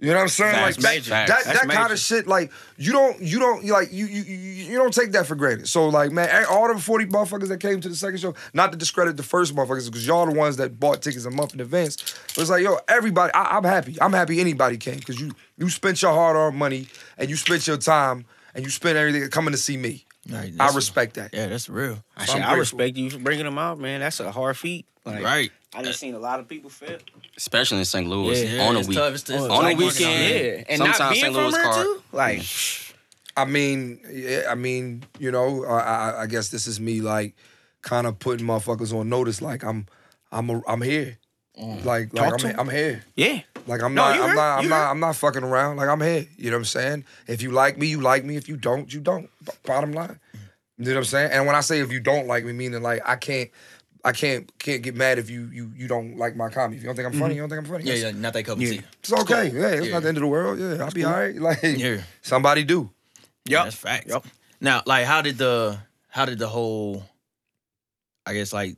You 0.00 0.08
know 0.08 0.16
what 0.16 0.22
I'm 0.22 0.28
saying? 0.28 0.52
That's 0.52 0.76
like 0.76 0.82
that, 0.84 0.94
major. 0.94 1.10
that, 1.10 1.28
That's 1.28 1.44
that 1.62 1.68
kind 1.70 1.92
of 1.92 1.98
shit. 1.98 2.26
Like 2.26 2.50
you 2.76 2.92
don't, 2.92 3.20
you 3.22 3.38
don't, 3.38 3.64
you 3.64 3.72
like 3.72 3.92
you, 3.92 4.06
you, 4.06 4.22
you, 4.22 4.36
you 4.72 4.76
don't 4.76 4.92
take 4.92 5.12
that 5.12 5.24
for 5.26 5.34
granted. 5.36 5.68
So 5.68 5.88
like, 5.88 6.10
man, 6.10 6.44
all 6.50 6.72
the 6.72 6.80
forty 6.80 7.06
motherfuckers 7.06 7.48
that 7.48 7.60
came 7.60 7.80
to 7.80 7.88
the 7.88 7.94
second 7.94 8.18
show, 8.18 8.34
not 8.52 8.72
to 8.72 8.76
discredit 8.78 9.16
the 9.16 9.22
first 9.22 9.54
motherfuckers, 9.54 9.86
because 9.86 10.04
y'all 10.06 10.26
the 10.26 10.32
ones 10.32 10.56
that 10.56 10.78
bought 10.80 11.00
tickets 11.00 11.24
a 11.24 11.30
month 11.30 11.54
in 11.54 11.60
advance. 11.60 11.96
But 12.34 12.38
it's 12.42 12.50
like, 12.50 12.62
yo, 12.64 12.76
everybody, 12.88 13.32
I, 13.34 13.56
I'm 13.56 13.64
happy. 13.64 13.96
I'm 14.00 14.12
happy 14.12 14.40
anybody 14.40 14.76
came 14.78 14.98
because 14.98 15.20
you, 15.20 15.32
you 15.56 15.70
spent 15.70 16.02
your 16.02 16.12
hard-earned 16.12 16.56
money 16.56 16.88
and 17.16 17.30
you 17.30 17.36
spent 17.36 17.66
your 17.66 17.76
time 17.78 18.24
and 18.54 18.64
you 18.64 18.70
spent 18.70 18.96
everything 18.98 19.26
coming 19.30 19.52
to 19.52 19.58
see 19.58 19.76
me. 19.76 20.04
Right, 20.28 20.46
I 20.46 20.50
that's- 20.50 20.74
respect 20.74 21.14
that. 21.14 21.32
Yeah, 21.32 21.46
that's 21.46 21.68
real. 21.68 22.02
I, 22.16 22.24
So 22.24 22.32
shit, 22.32 22.42
I'm 22.42 22.48
I 22.50 22.54
grateful. 22.56 22.78
respect 22.78 22.96
you 22.96 23.10
for 23.10 23.18
bringing 23.18 23.44
them 23.44 23.58
out, 23.58 23.78
man. 23.78 24.00
That's 24.00 24.20
a 24.20 24.32
hard 24.32 24.56
feat. 24.56 24.86
Like, 25.04 25.22
Right. 25.22 25.52
I 25.74 25.82
just 25.82 25.98
seen 26.00 26.14
a 26.14 26.18
lot 26.18 26.40
of 26.40 26.48
people 26.48 26.70
fail. 26.70 26.98
especially 27.36 27.78
in 27.78 27.84
St. 27.84 28.08
Louis 28.08 28.44
Yeah, 28.56 28.68
on 28.68 28.76
a 28.76 28.80
week. 28.80 28.96
tough. 28.96 29.14
It's, 29.14 29.22
it's 29.28 29.42
On 29.42 29.48
tough 29.48 29.72
a 29.72 29.74
weekend. 29.74 30.22
it. 30.22 30.58
Yeah, 30.58 30.64
and 30.68 30.78
Sometimes 30.78 30.98
not 30.98 31.12
being 31.12 31.22
St. 31.24 31.34
from 31.34 31.42
Louis 31.44 31.56
her 31.56 31.62
car- 31.62 31.82
too. 31.82 32.02
Like, 32.12 32.42
I 33.36 33.44
mean, 33.44 34.00
yeah, 34.10 34.42
I 34.48 34.54
mean, 34.54 35.04
you 35.18 35.30
know, 35.32 35.64
I, 35.64 35.78
I, 35.80 36.22
I 36.22 36.26
guess 36.26 36.50
this 36.50 36.66
is 36.66 36.78
me 36.80 37.00
like 37.00 37.34
kind 37.82 38.06
of 38.06 38.18
putting 38.18 38.46
motherfuckers 38.46 38.92
on 38.98 39.08
notice. 39.08 39.42
Like 39.42 39.64
I'm, 39.64 39.86
I'm, 40.30 40.48
a, 40.50 40.62
I'm 40.68 40.82
here. 40.82 41.18
Mm. 41.60 41.84
Like, 41.84 42.12
like 42.14 42.30
Talk 42.30 42.38
to 42.38 42.46
I'm, 42.48 42.52
'em. 42.54 42.60
I'm 42.60 42.68
here. 42.70 43.04
yeah, 43.16 43.40
Like 43.66 43.82
I'm 43.82 43.94
No, 43.94 44.02
not, 44.02 44.20
I'm 44.20 44.34
not, 44.36 44.58
I'm 44.58 44.62
you 44.64 44.68
not, 44.70 44.76
heard. 44.76 44.90
I'm 44.90 45.00
not 45.00 45.16
fucking 45.16 45.42
around. 45.44 45.76
Like 45.76 45.88
I'm 45.88 46.00
here. 46.00 46.26
You 46.36 46.50
know 46.50 46.56
what 46.56 46.60
I'm 46.60 46.64
saying? 46.64 47.04
If 47.26 47.42
you 47.42 47.50
like 47.52 47.78
me, 47.78 47.86
you 47.88 48.00
like 48.00 48.24
me. 48.24 48.36
If 48.36 48.48
you 48.48 48.56
don't, 48.56 48.92
you 48.92 49.00
don't. 49.00 49.28
B- 49.44 49.52
bottom 49.64 49.92
line. 49.92 50.18
You 50.78 50.86
know 50.86 50.90
what 50.92 50.96
I'm 50.98 51.04
saying? 51.04 51.30
And 51.32 51.46
when 51.46 51.54
I 51.54 51.60
say 51.60 51.78
if 51.78 51.92
you 51.92 52.00
don't 52.00 52.26
like 52.26 52.44
me, 52.44 52.52
meaning 52.52 52.82
like 52.82 53.00
I 53.06 53.14
can't, 53.14 53.48
I 54.04 54.12
can't, 54.12 54.50
can't 54.58 54.82
get 54.82 54.94
mad 54.94 55.18
if 55.18 55.30
you, 55.30 55.46
you, 55.52 55.72
you 55.74 55.88
don't 55.88 56.18
like 56.18 56.36
my 56.36 56.50
comedy. 56.50 56.76
If 56.76 56.82
you 56.82 56.88
don't 56.88 56.96
think 56.96 57.06
I'm 57.06 57.12
funny, 57.12 57.22
mm-hmm. 57.24 57.36
you 57.36 57.42
don't 57.42 57.48
think 57.48 57.58
I'm 57.60 57.72
funny. 57.72 57.84
Yeah, 57.84 58.06
yeah, 58.06 58.10
not 58.12 58.34
that 58.34 58.42
cup 58.44 58.56
of 58.58 58.62
Yeah. 58.62 58.70
tea. 58.72 58.82
It's 59.00 59.12
okay. 59.12 59.48
Yeah, 59.48 59.66
it's 59.68 59.86
Yeah. 59.86 59.92
not 59.92 60.02
the 60.02 60.08
end 60.08 60.18
of 60.18 60.22
the 60.22 60.26
world. 60.26 60.58
Yeah, 60.58 60.84
I'll 60.84 60.90
be 60.90 61.04
all 61.04 61.12
right. 61.12 61.34
Like 61.40 61.62
Yeah. 61.62 62.02
somebody 62.20 62.64
do. 62.64 62.90
Yeah, 63.46 63.64
That's 63.64 63.76
facts. 63.76 64.06
Yup. 64.08 64.26
Now, 64.60 64.82
like, 64.86 65.06
how 65.06 65.22
did 65.22 65.38
the 65.38 65.78
how 66.08 66.24
did 66.24 66.38
the 66.38 66.48
whole, 66.48 67.04
I 68.24 68.34
guess, 68.34 68.52
like, 68.52 68.76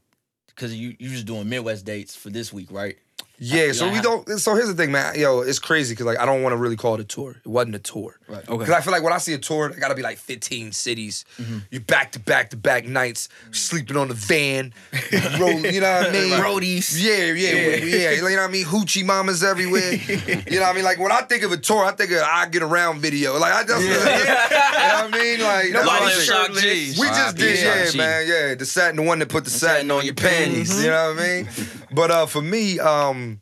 because 0.48 0.74
you 0.74 0.96
you 0.98 1.10
was 1.10 1.22
doing 1.24 1.48
Midwest 1.48 1.84
dates 1.84 2.16
for 2.16 2.30
this 2.30 2.52
week, 2.52 2.68
right? 2.72 2.96
Yeah, 3.38 3.72
so 3.72 3.90
we 3.90 4.00
don't. 4.00 4.26
So 4.38 4.54
here's 4.54 4.68
the 4.68 4.74
thing, 4.74 4.92
man. 4.92 5.18
Yo, 5.18 5.40
it's 5.40 5.58
crazy 5.58 5.92
because 5.94 6.06
like 6.06 6.18
I 6.18 6.24
don't 6.26 6.42
want 6.42 6.52
to 6.52 6.56
really 6.56 6.76
call 6.76 6.94
it 6.94 7.00
a 7.00 7.04
tour. 7.04 7.32
It 7.32 7.46
wasn't 7.46 7.74
a 7.74 7.78
tour. 7.78 8.18
Right. 8.28 8.48
Okay. 8.48 8.58
Because 8.58 8.74
I 8.74 8.80
feel 8.80 8.92
like 8.92 9.02
when 9.02 9.12
I 9.12 9.18
see 9.18 9.34
a 9.34 9.38
tour, 9.38 9.68
it 9.68 9.78
got 9.78 9.88
to 9.88 9.94
be 9.94 10.02
like 10.02 10.18
15 10.18 10.72
cities. 10.72 11.24
Mm-hmm. 11.38 11.58
You 11.70 11.80
back 11.80 12.12
to 12.12 12.18
back 12.18 12.50
to 12.50 12.56
back 12.56 12.86
nights, 12.86 13.28
sleeping 13.52 13.96
on 13.96 14.08
the 14.08 14.14
van, 14.14 14.72
roll, 15.38 15.50
you 15.50 15.80
know 15.80 15.92
what 15.92 16.08
I 16.08 16.12
mean? 16.12 16.32
Roadies. 16.32 16.96
Yeah, 17.02 17.32
yeah, 17.32 17.52
yeah, 17.52 17.76
yeah. 17.76 18.10
You 18.12 18.22
know 18.22 18.30
what 18.42 18.48
I 18.48 18.52
mean? 18.52 18.64
Hoochie 18.64 19.04
mamas 19.04 19.44
everywhere. 19.44 19.92
you 19.94 20.58
know 20.58 20.62
what 20.62 20.70
I 20.70 20.72
mean? 20.72 20.84
Like 20.84 20.98
when 20.98 21.12
I 21.12 21.20
think 21.22 21.42
of 21.42 21.52
a 21.52 21.56
tour, 21.56 21.84
I 21.84 21.92
think 21.92 22.10
of 22.12 22.22
I 22.22 22.46
get 22.48 22.62
around 22.62 23.00
video. 23.00 23.38
Like 23.38 23.52
I 23.52 23.64
just, 23.64 23.82
you 23.82 23.90
know 23.90 23.96
what 23.96 24.14
I 24.14 25.08
mean? 25.12 25.40
Like 25.40 25.72
Nobody. 25.72 26.60
G's. 26.60 26.98
We 26.98 27.06
just 27.08 27.36
did, 27.36 27.58
Yeah. 27.58 27.84
yeah, 27.84 27.96
man, 27.96 28.26
yeah. 28.26 28.54
The 28.54 28.66
satin, 28.66 28.96
the 28.96 29.02
one 29.02 29.18
that 29.18 29.28
put 29.28 29.44
the 29.44 29.50
satin 29.50 29.90
on 29.90 30.04
your 30.04 30.14
panties. 30.14 30.82
You 30.82 30.90
know 30.90 31.12
what 31.14 31.22
I 31.22 31.42
mean? 31.42 31.48
But 31.90 32.10
uh, 32.10 32.26
for 32.26 32.42
me, 32.42 32.78
um, 32.80 33.40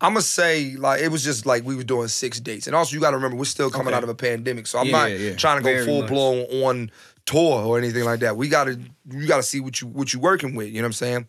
I'ma 0.00 0.20
say 0.20 0.76
like 0.76 1.00
it 1.00 1.08
was 1.08 1.24
just 1.24 1.46
like 1.46 1.64
we 1.64 1.74
were 1.76 1.84
doing 1.84 2.08
six 2.08 2.40
dates, 2.40 2.66
and 2.66 2.76
also 2.76 2.94
you 2.94 3.00
got 3.00 3.10
to 3.10 3.16
remember 3.16 3.36
we're 3.36 3.44
still 3.44 3.70
coming 3.70 3.88
Okay. 3.88 3.96
out 3.96 4.02
of 4.02 4.08
a 4.08 4.14
pandemic, 4.14 4.66
so 4.66 4.78
I'm 4.78 4.88
Yeah, 4.88 4.92
not 5.08 5.18
yeah, 5.18 5.34
trying 5.36 5.58
to 5.58 5.62
go 5.64 5.70
Very 5.72 5.84
full 5.86 6.00
much. 6.02 6.10
blown 6.10 6.40
on 6.62 6.90
tour 7.24 7.64
or 7.66 7.78
anything 7.78 8.04
like 8.04 8.20
that. 8.20 8.36
We 8.36 8.48
gotta 8.48 8.78
you 9.10 9.26
gotta 9.26 9.42
see 9.42 9.60
what 9.60 9.80
you 9.80 9.86
what 9.88 10.12
you 10.12 10.20
working 10.20 10.54
with. 10.54 10.68
You 10.68 10.74
know 10.74 10.82
what 10.82 10.86
I'm 10.88 10.92
saying? 10.92 11.28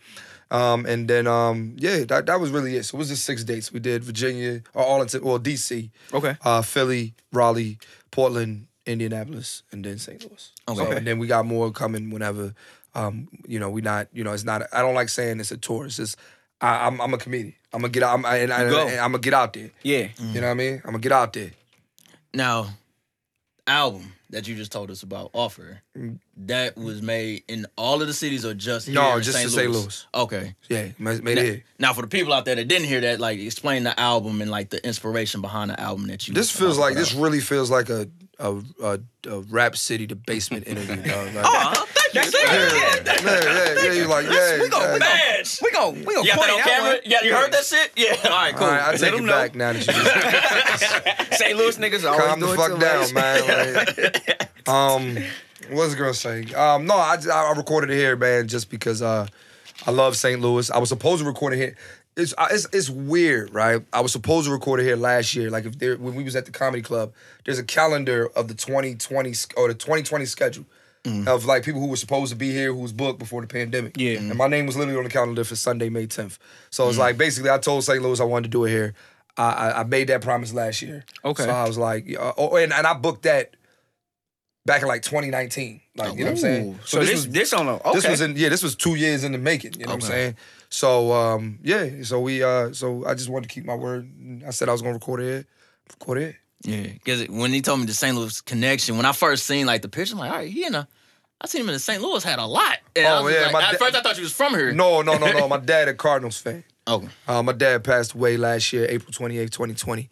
Um, 0.51 0.85
and 0.85 1.09
then 1.09 1.27
um, 1.27 1.75
yeah, 1.77 2.03
that 2.05 2.25
that 2.25 2.39
was 2.39 2.51
really 2.51 2.75
it. 2.77 2.83
So 2.83 2.97
it 2.97 2.99
was 2.99 3.09
just 3.09 3.23
six 3.25 3.43
dates. 3.43 3.71
We 3.71 3.79
did 3.79 4.03
Virginia 4.03 4.61
or 4.73 4.85
Arlington, 4.85 5.23
well 5.23 5.39
DC, 5.39 5.89
Okay. 6.13 6.35
uh, 6.43 6.61
Philly, 6.61 7.13
Raleigh, 7.33 7.77
Portland, 8.11 8.67
Indianapolis, 8.85 9.63
and 9.71 9.83
then 9.83 9.97
St. 9.97 10.21
Louis. 10.23 10.51
Okay. 10.67 10.77
So, 10.79 10.91
and 10.91 11.05
then 11.07 11.19
we 11.19 11.27
got 11.27 11.45
more 11.45 11.71
coming 11.71 12.09
whenever. 12.09 12.53
Um, 12.95 13.27
you 13.47 13.59
know, 13.59 13.69
we 13.69 13.81
not. 13.81 14.07
You 14.13 14.23
know, 14.23 14.33
it's 14.33 14.43
not. 14.45 14.63
I 14.73 14.81
don't 14.81 14.95
like 14.95 15.09
saying 15.09 15.39
it's 15.39 15.51
a 15.51 15.57
tour. 15.57 15.85
It's 15.85 15.97
just 15.97 16.17
I, 16.61 16.87
I'm 16.87 16.99
I'm 17.01 17.13
a 17.13 17.17
comedian. 17.17 17.53
I'm 17.73 17.81
gonna 17.81 17.91
get 17.91 18.03
out. 18.03 18.13
I'm, 18.17 18.25
and, 18.25 18.51
I, 18.53 18.69
go. 18.69 18.87
and 18.87 18.99
I'm 18.99 19.11
gonna 19.11 19.19
get 19.19 19.33
out 19.33 19.53
there. 19.53 19.69
Yeah. 19.83 20.07
You 20.19 20.41
know 20.41 20.47
what 20.47 20.51
I 20.51 20.53
mean? 20.55 20.75
I'm 20.83 20.91
gonna 20.91 20.99
get 20.99 21.11
out 21.11 21.33
there. 21.33 21.51
Now, 22.33 22.69
album 23.65 24.13
that 24.29 24.47
you 24.47 24.55
just 24.55 24.71
told 24.73 24.91
us 24.91 25.03
about, 25.03 25.29
offer, 25.33 25.81
that 26.35 26.75
was 26.77 27.01
made 27.01 27.43
in 27.47 27.65
all 27.77 28.01
of 28.01 28.07
the 28.07 28.13
cities 28.13 28.45
or 28.45 28.53
just 28.53 28.85
here 28.87 28.95
No, 28.95 29.19
just 29.21 29.37
St. 29.37 29.45
in 29.45 29.49
St. 29.51 29.71
Louis? 29.71 29.81
Louis. 29.81 30.07
Okay. 30.13 30.55
Yeah, 30.67 30.87
made, 30.99 31.23
Now, 31.23 31.31
it. 31.31 31.37
here. 31.37 31.63
now, 31.79 31.93
for 31.93 32.01
the 32.01 32.07
people 32.09 32.33
out 32.33 32.43
there 32.43 32.55
that 32.55 32.67
didn't 32.67 32.87
hear 32.87 32.99
that, 33.01 33.21
like, 33.21 33.39
explain 33.39 33.83
the 33.83 33.97
album 33.97 34.41
and 34.41 34.51
like 34.51 34.69
the 34.69 34.85
inspiration 34.85 35.39
behind 35.41 35.69
the 35.71 35.79
album 35.79 36.07
that 36.07 36.27
you. 36.27 36.33
This 36.33 36.51
feels 36.51 36.77
like 36.77 36.95
this 36.95 37.13
really 37.13 37.39
feels 37.39 37.71
like 37.71 37.89
a 37.89 38.09
a, 38.39 38.61
a, 38.83 38.99
a 39.29 39.39
rap 39.49 39.75
city 39.77 40.05
to 40.07 40.15
basement 40.15 40.67
interview. 40.67 40.97
Dog. 41.03 41.27
Like, 41.33 41.45
Oh. 41.47 41.85
That's 42.13 42.33
it. 42.33 42.43
yeah, 42.43 43.13
yeah, 43.23 43.75
yeah, 43.75 43.83
yeah, 43.83 43.91
you 43.93 44.07
like 44.07 44.25
yeah. 44.25 44.61
we 44.61 44.69
gonna- 44.69 44.93
yeah. 44.93 44.97
Badge. 44.99 45.59
We 45.61 45.71
gon' 45.71 45.95
we 46.05 46.13
gon' 46.15 46.23
You 46.25 46.31
got 46.35 46.39
that 46.41 46.49
on 46.49 46.61
camera? 46.61 46.99
Yeah, 47.05 47.23
you 47.23 47.33
heard 47.33 47.51
that 47.51 47.63
shit? 47.65 47.91
Yeah. 47.95 48.15
All 48.25 48.29
right, 48.31 48.55
cool. 48.55 48.65
All 48.65 48.71
right, 48.71 48.93
I 48.93 48.97
take 48.97 49.13
it 49.13 49.25
back 49.25 49.55
now 49.55 49.73
that 49.73 49.85
you 49.85 49.93
just 51.29 51.39
St. 51.39 51.57
Louis 51.57 51.77
niggas 51.77 52.05
always 52.09 52.25
calm 52.25 52.39
the 52.39 52.47
fuck 52.55 52.79
down, 52.79 53.13
man. 53.13 54.47
Um, 54.67 55.15
what's 55.69 55.91
the 55.91 55.97
girl 55.97 56.13
say? 56.13 56.43
Um, 56.53 56.85
no, 56.87 56.95
I, 56.95 57.15
I 57.31 57.53
recorded 57.55 57.89
it 57.89 57.95
here, 57.95 58.17
man, 58.17 58.49
just 58.49 58.69
because 58.69 59.01
uh, 59.01 59.25
I 59.85 59.91
love 59.91 60.17
St. 60.17 60.41
Louis. 60.41 60.69
I 60.69 60.77
was 60.77 60.89
supposed 60.89 61.21
to 61.21 61.25
record 61.25 61.53
it 61.53 61.57
here. 61.57 61.77
It's, 62.17 62.33
uh, 62.37 62.47
it's 62.51 62.67
it's 62.73 62.89
weird, 62.89 63.53
right? 63.53 63.81
I 63.93 64.01
was 64.01 64.11
supposed 64.11 64.47
to 64.47 64.51
record 64.51 64.81
it 64.81 64.83
here 64.83 64.97
last 64.97 65.35
year. 65.35 65.49
Like 65.49 65.63
if 65.65 65.79
there 65.79 65.95
when 65.95 66.15
we 66.15 66.23
was 66.25 66.35
at 66.35 66.45
the 66.45 66.51
comedy 66.51 66.81
club, 66.81 67.13
there's 67.45 67.59
a 67.59 67.63
calendar 67.63 68.27
of 68.35 68.49
the 68.49 68.55
2020 68.55 69.33
or 69.55 69.67
the 69.69 69.73
2020 69.73 70.25
schedule 70.25 70.65
of 71.27 71.45
like 71.45 71.63
people 71.63 71.81
who 71.81 71.87
were 71.87 71.95
supposed 71.95 72.31
to 72.31 72.37
be 72.37 72.51
here 72.51 72.73
who 72.73 72.79
was 72.79 72.93
booked 72.93 73.19
before 73.19 73.41
the 73.41 73.47
pandemic. 73.47 73.97
Yeah. 73.97 74.17
And 74.17 74.35
my 74.35 74.47
name 74.47 74.65
was 74.65 74.75
literally 74.75 74.97
on 74.97 75.03
the 75.03 75.09
calendar 75.09 75.43
for 75.43 75.55
Sunday, 75.55 75.89
May 75.89 76.07
10th. 76.07 76.37
So 76.69 76.87
it's 76.89 76.97
like 76.97 77.17
basically 77.17 77.49
I 77.49 77.57
told 77.57 77.83
St. 77.83 78.01
Louis 78.01 78.19
I 78.19 78.23
wanted 78.23 78.43
to 78.43 78.49
do 78.49 78.65
it 78.65 78.69
here. 78.69 78.93
I, 79.37 79.51
I, 79.51 79.79
I 79.79 79.83
made 79.83 80.07
that 80.09 80.21
promise 80.21 80.53
last 80.53 80.81
year. 80.81 81.03
Okay. 81.23 81.43
So 81.43 81.49
I 81.49 81.67
was 81.67 81.77
like, 81.77 82.13
uh, 82.17 82.33
oh, 82.37 82.55
and, 82.55 82.73
and 82.73 82.87
I 82.87 82.93
booked 82.93 83.23
that 83.23 83.55
back 84.65 84.81
in 84.81 84.87
like 84.87 85.01
2019. 85.01 85.81
Like, 85.95 86.13
you 86.13 86.19
know 86.19 86.25
what 86.25 86.31
I'm 86.31 86.37
saying? 86.37 86.69
Ooh, 86.69 86.79
So, 86.85 87.03
this 87.03 87.25
this 87.25 87.53
on 87.53 87.67
a 87.67 87.75
okay. 87.75 87.91
this 87.93 88.07
was 88.07 88.21
in 88.21 88.35
yeah, 88.35 88.49
this 88.49 88.61
was 88.61 88.75
two 88.75 88.95
years 88.95 89.23
in 89.23 89.31
the 89.31 89.37
making. 89.39 89.73
You 89.73 89.85
know 89.85 89.93
what 89.93 90.03
I'm 90.03 90.09
saying? 90.09 90.35
So 90.69 91.13
um, 91.13 91.59
yeah, 91.63 92.03
so 92.03 92.19
we 92.19 92.43
uh, 92.43 92.73
so 92.73 93.05
I 93.05 93.15
just 93.15 93.29
wanted 93.29 93.49
to 93.49 93.53
keep 93.53 93.65
my 93.65 93.73
word. 93.73 94.09
I 94.45 94.51
said 94.51 94.69
I 94.69 94.73
was 94.73 94.81
gonna 94.81 94.93
record 94.93 95.21
it. 95.21 95.47
Record 95.89 96.17
it. 96.19 96.35
Yeah, 96.63 96.83
because 96.83 97.27
when 97.29 97.51
he 97.53 97.61
told 97.61 97.79
me 97.79 97.85
the 97.85 97.93
St. 97.93 98.15
Louis 98.15 98.41
connection, 98.41 98.97
when 98.97 99.05
I 99.05 99.11
first 99.13 99.45
seen 99.45 99.65
like 99.65 99.81
the 99.81 99.89
picture, 99.89 100.15
I'm 100.15 100.19
like, 100.19 100.31
all 100.31 100.37
right, 100.37 100.49
he 100.49 100.65
in 100.65 100.75
a 100.75 100.87
I 101.39 101.47
seen 101.47 101.61
him 101.61 101.69
in 101.69 101.73
the 101.73 101.79
St. 101.79 102.01
Louis 102.01 102.23
had 102.23 102.39
a 102.39 102.45
lot. 102.45 102.77
And 102.95 103.05
Oh, 103.05 103.09
I 103.09 103.21
was 103.21 103.33
yeah, 103.33 103.41
like- 103.43 103.51
my 103.53 103.61
at 103.63 103.71
da- 103.73 103.77
first 103.77 103.95
I 103.95 104.01
thought 104.01 104.17
you 104.17 104.23
was 104.23 104.33
from 104.33 104.53
here. 104.55 104.71
No, 104.71 105.01
no, 105.01 105.17
no, 105.17 105.31
no. 105.31 105.47
My 105.49 105.57
dad 105.57 105.87
a 105.87 105.93
Cardinals 105.93 106.37
fan. 106.39 106.63
Oh, 106.87 107.07
Uh, 107.27 107.43
my 107.43 107.51
dad 107.51 107.83
passed 107.83 108.13
away 108.13 108.37
last 108.37 108.71
year, 108.71 108.85
April 108.89 109.11
28th, 109.11 109.51
2020. 109.51 110.09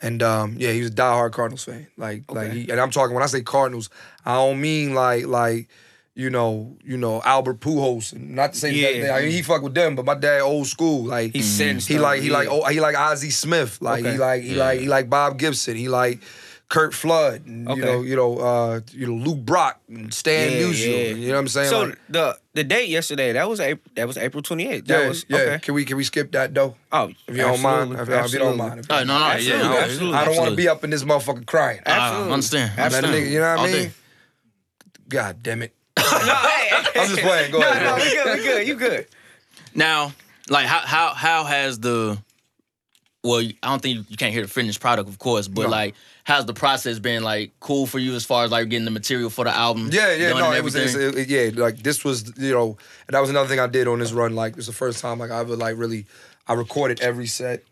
And 0.00 0.22
um, 0.22 0.56
yeah, 0.58 0.72
he 0.72 0.80
was 0.80 0.88
a 0.88 0.92
diehard 0.94 1.32
Cardinals 1.32 1.64
fan. 1.64 1.86
Like, 1.96 2.24
like, 2.32 2.50
he, 2.52 2.70
and 2.70 2.80
I'm 2.80 2.90
talking 2.90 3.14
when 3.14 3.22
I 3.22 3.26
say 3.26 3.42
Cardinals, 3.42 3.90
I 4.24 4.34
don't 4.34 4.60
mean 4.60 4.94
like, 4.94 5.26
like, 5.26 5.68
you 6.14 6.30
know, 6.30 6.76
you 6.84 6.96
know 6.96 7.20
Albert 7.24 7.60
Pujols. 7.60 8.12
Not 8.18 8.52
to 8.54 8.58
say 8.58 8.72
Yeah. 8.72 9.06
that 9.06 9.14
I 9.16 9.20
mean, 9.22 9.32
he 9.32 9.42
fuck 9.42 9.62
with 9.62 9.74
them, 9.74 9.96
but 9.96 10.04
my 10.04 10.14
dad 10.14 10.40
old 10.40 10.66
school. 10.66 11.04
Like, 11.06 11.32
He's 11.32 11.44
setting 11.46 11.78
he 11.78 11.98
like 11.98 12.22
he 12.22 12.28
yeah. 12.28 12.34
like 12.34 12.48
oh, 12.50 12.64
he 12.68 12.80
like 12.80 12.96
Ozzie 12.96 13.30
Smith. 13.30 13.78
Like 13.82 14.04
he 14.04 14.12
like 14.16 14.42
he 14.42 14.54
like 14.54 14.80
he 14.80 14.86
like 14.88 15.10
Bob 15.10 15.38
Gibson. 15.38 15.76
He 15.76 15.88
like 15.88 16.20
Curt 16.68 16.94
Flood. 16.94 17.46
And, 17.46 17.68
Okay. 17.68 17.78
You 17.80 17.84
know, 17.86 18.02
you 18.02 18.16
know, 18.16 18.38
uh, 18.38 18.80
you 18.92 19.06
know 19.06 19.14
Lou 19.14 19.34
Brock 19.36 19.80
and 19.88 20.12
Stan 20.12 20.52
Yeah, 20.52 20.58
Musial. 20.66 20.88
yeah. 20.88 21.14
You 21.14 21.28
know 21.28 21.34
what 21.34 21.40
I'm 21.40 21.48
saying? 21.48 21.70
So 21.70 21.80
Like, 21.84 21.98
the 22.08 22.38
the 22.54 22.64
date 22.64 22.88
yesterday 22.88 23.32
that 23.32 23.48
was 23.48 23.60
April 23.60 23.90
that 23.96 24.06
was 24.06 24.16
April 24.16 24.42
28th. 24.42 24.86
That 24.86 25.02
yeah, 25.02 25.08
was 25.08 25.26
yeah. 25.28 25.36
okay. 25.38 25.58
Can 25.60 25.74
we 25.74 25.84
can 25.84 25.96
we 25.96 26.04
skip 26.04 26.32
that 26.32 26.54
though? 26.54 26.74
Oh, 26.90 27.08
If 27.28 27.36
you 27.36 27.42
don't 27.42 27.60
mind, 27.60 27.92
if, 27.94 28.08
if 28.08 28.32
you 28.32 28.38
don't 28.38 28.56
mind. 28.56 28.80
If 28.80 28.86
Oh, 28.90 28.98
no, 29.04 29.04
no, 29.04 29.20
mind. 29.20 29.42
yeah, 29.44 29.58
no, 29.62 29.78
absolutely. 29.78 30.16
I 30.18 30.24
don't 30.24 30.36
want 30.36 30.50
to 30.50 30.56
be 30.56 30.68
up 30.68 30.82
in 30.84 30.90
this 30.90 31.04
motherfucker 31.04 31.46
crying. 31.46 31.80
I 31.86 31.90
Absolutely. 31.90 32.32
understand. 32.32 32.72
I'm 32.76 32.84
understand. 32.86 33.14
nigga, 33.14 33.30
you 33.30 33.38
know 33.40 33.50
what 33.50 33.58
All 33.58 33.64
I 33.66 33.70
day. 33.72 33.80
mean? 33.82 33.92
God 35.08 35.42
damn 35.42 35.62
it. 35.62 35.74
No, 35.96 36.02
hey, 36.34 36.70
I'm 37.00 37.08
just 37.08 37.18
playing. 37.20 37.50
Go 37.52 37.58
no, 37.58 37.68
ahead. 37.68 37.82
no, 37.84 37.96
bro. 37.96 38.04
we 38.04 38.10
good, 38.14 38.38
we 38.38 38.44
good, 38.44 38.68
you 38.68 38.74
good. 38.76 39.06
Now, 39.74 40.12
like 40.48 40.66
how 40.66 40.80
how 40.80 41.14
how 41.14 41.44
has 41.44 41.78
the 41.80 42.18
well, 43.22 43.40
I 43.62 43.68
don't 43.68 43.80
think 43.82 44.10
you 44.10 44.16
can't 44.16 44.32
hear 44.32 44.42
the 44.42 44.48
finished 44.48 44.80
product, 44.80 45.08
of 45.08 45.18
course, 45.18 45.48
but 45.48 45.62
No. 45.62 45.68
like, 45.70 45.94
how's 46.24 46.46
the 46.46 46.54
process 46.54 46.98
been 46.98 47.22
like 47.22 47.52
cool 47.60 47.86
for 47.86 47.98
you 47.98 48.14
as 48.14 48.24
far 48.24 48.44
as 48.44 48.50
like 48.50 48.68
getting 48.68 48.86
the 48.86 48.90
material 48.90 49.30
for 49.30 49.44
the 49.44 49.54
album? 49.54 49.90
Yeah, 49.92 50.12
yeah, 50.14 50.32
no, 50.32 50.52
it 50.52 50.64
was, 50.64 50.74
it, 50.74 51.28
yeah, 51.28 51.50
like 51.54 51.78
this 51.78 52.02
was, 52.04 52.32
you 52.38 52.52
know, 52.52 52.76
and 53.06 53.14
that 53.14 53.20
was 53.20 53.30
another 53.30 53.48
thing 53.48 53.60
I 53.60 53.66
did 53.66 53.86
on 53.86 53.98
this 53.98 54.12
run. 54.12 54.34
Like, 54.34 54.52
it 54.52 54.56
was 54.56 54.66
the 54.66 54.72
first 54.72 55.00
time, 55.00 55.18
like, 55.18 55.30
I 55.30 55.40
ever, 55.40 55.54
like, 55.54 55.76
really, 55.78 56.06
I 56.48 56.54
recorded 56.54 57.00
every 57.00 57.26
set. 57.26 57.62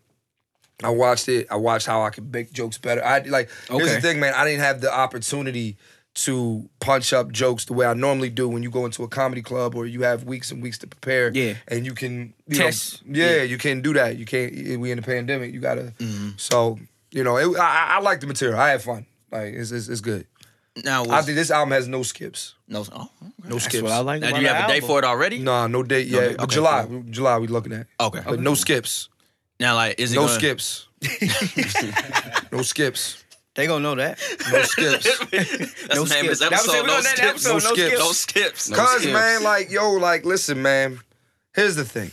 I 0.83 0.89
watched 0.89 1.29
it. 1.29 1.47
I 1.49 1.55
watched 1.55 1.87
how 1.87 2.03
I 2.03 2.09
could 2.09 2.31
make 2.31 2.51
jokes 2.51 2.77
better. 2.77 3.03
I 3.03 3.19
like. 3.19 3.49
Here's 3.69 3.93
the 3.93 4.01
thing, 4.01 4.19
man. 4.19 4.33
I 4.35 4.43
didn't 4.43 4.61
have 4.61 4.81
the 4.81 4.93
opportunity 4.93 5.77
to 6.15 6.69
punch 6.79 7.13
up 7.13 7.31
jokes 7.31 7.65
the 7.65 7.73
way 7.73 7.85
I 7.85 7.93
normally 7.93 8.29
do 8.29 8.47
when 8.47 8.61
you 8.61 8.69
go 8.69 8.85
into 8.85 9.03
a 9.03 9.07
comedy 9.07 9.41
club 9.41 9.75
or 9.75 9.85
you 9.85 10.03
have 10.03 10.25
weeks 10.25 10.51
and 10.51 10.61
weeks 10.61 10.77
to 10.79 10.87
prepare. 10.87 11.31
Yeah. 11.33 11.55
and 11.67 11.85
you 11.85 11.93
can 11.93 12.33
you 12.47 12.57
Test. 12.57 13.05
Know, 13.05 13.19
yeah, 13.19 13.43
you 13.43 13.57
can't 13.57 13.81
do 13.81 13.93
that. 13.93 14.17
You 14.17 14.25
can't. 14.25 14.79
We 14.79 14.91
in 14.91 14.97
the 14.97 15.03
pandemic. 15.03 15.53
You 15.53 15.59
gotta. 15.59 15.93
Mm-hmm. 15.97 16.29
So 16.37 16.79
you 17.13 17.23
know, 17.23 17.37
it, 17.37 17.57
I, 17.57 17.63
I- 17.63 17.97
I 17.97 17.99
like 18.01 18.19
the 18.19 18.27
material. 18.27 18.59
I 18.59 18.69
had 18.69 18.81
fun. 18.81 19.05
Like 19.31 19.53
it's 19.53 19.71
it's, 19.71 19.87
it's 19.87 20.01
good. 20.01 20.27
now, 20.83 21.03
I 21.05 21.07
was, 21.17 21.25
think 21.25 21.35
this 21.37 21.51
album 21.51 21.71
has 21.71 21.87
no 21.87 22.03
skips. 22.03 22.55
no, 22.67 22.79
oh, 22.91 23.01
okay. 23.21 23.31
No 23.43 23.49
That's 23.55 23.65
skips. 23.65 23.83
what 23.83 23.91
I 23.91 23.99
like 23.99 24.21
now 24.21 24.27
about 24.29 24.35
do 24.37 24.41
you 24.41 24.47
the 24.47 24.53
have 24.53 24.65
a 24.69 24.73
date 24.73 24.81
album. 24.83 24.87
for 24.89 24.99
it 24.99 25.05
already? 25.05 25.39
Nah, 25.39 25.67
no 25.67 25.83
date 25.83 26.09
No 26.11 26.19
yet. 26.19 26.27
date. 26.29 26.37
But 26.37 26.43
Okay, 26.45 26.53
July, 26.55 26.85
cool. 26.87 27.03
July 27.09 27.37
we 27.39 27.47
looking 27.47 27.73
at. 27.73 27.87
Okay. 27.99 28.21
But 28.25 28.39
no 28.39 28.53
skips. 28.55 29.09
Now, 29.59 29.75
like, 29.75 29.99
is 29.99 30.11
it 30.11 30.15
No 30.15 30.23
gonna, 30.27 30.33
skips. 30.33 30.87
no 32.51 32.61
skips. 32.61 33.23
They 33.55 33.67
gonna 33.67 33.83
know 33.83 33.95
that. 33.95 34.19
No 34.51 34.61
skips. 34.63 35.19
That's 35.31 35.95
No 35.95 36.03
the 36.05 36.13
name 36.15 36.25
of 36.25 36.29
this 36.29 36.39
skips. 36.39 36.39
That 36.39 36.51
was 36.51 36.69
episode. 36.69 36.75
it. 36.75 36.81
We 36.81 36.87
No 36.87 36.95
on 36.97 37.03
that 37.03 37.17
skips. 37.17 37.29
episode, 37.45 37.49
no 37.49 37.69
no 37.69 37.75
skips. 37.75 37.99
No 37.99 38.11
skips. 38.11 38.69
No 38.69 38.75
Cause 38.77 39.01
skips. 39.01 39.13
man, 39.13 39.43
like, 39.43 39.71
yo, 39.71 39.91
like, 39.93 40.25
listen, 40.25 40.61
man. 40.61 40.99
Here's 41.55 41.75
the 41.75 41.85
thing. 41.85 42.11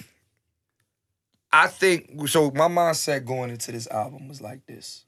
I 1.53 1.67
think 1.67 2.29
so. 2.29 2.51
My 2.53 2.69
mindset 2.69 3.25
going 3.25 3.51
into 3.51 3.73
this 3.73 3.89
album 3.89 4.29
was 4.29 4.41
like 4.41 4.67
this. 4.67 5.05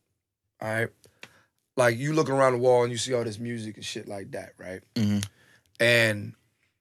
All 0.60 0.68
right, 0.68 0.88
like 1.76 1.96
you 1.98 2.12
look 2.12 2.30
around 2.30 2.52
the 2.52 2.58
wall 2.58 2.82
and 2.82 2.92
you 2.92 2.98
see 2.98 3.14
all 3.14 3.24
this 3.24 3.38
music 3.38 3.76
and 3.76 3.84
shit 3.84 4.08
like 4.08 4.32
that, 4.32 4.52
right? 4.58 4.82
Mhm. 4.94 5.24
And 5.80 6.34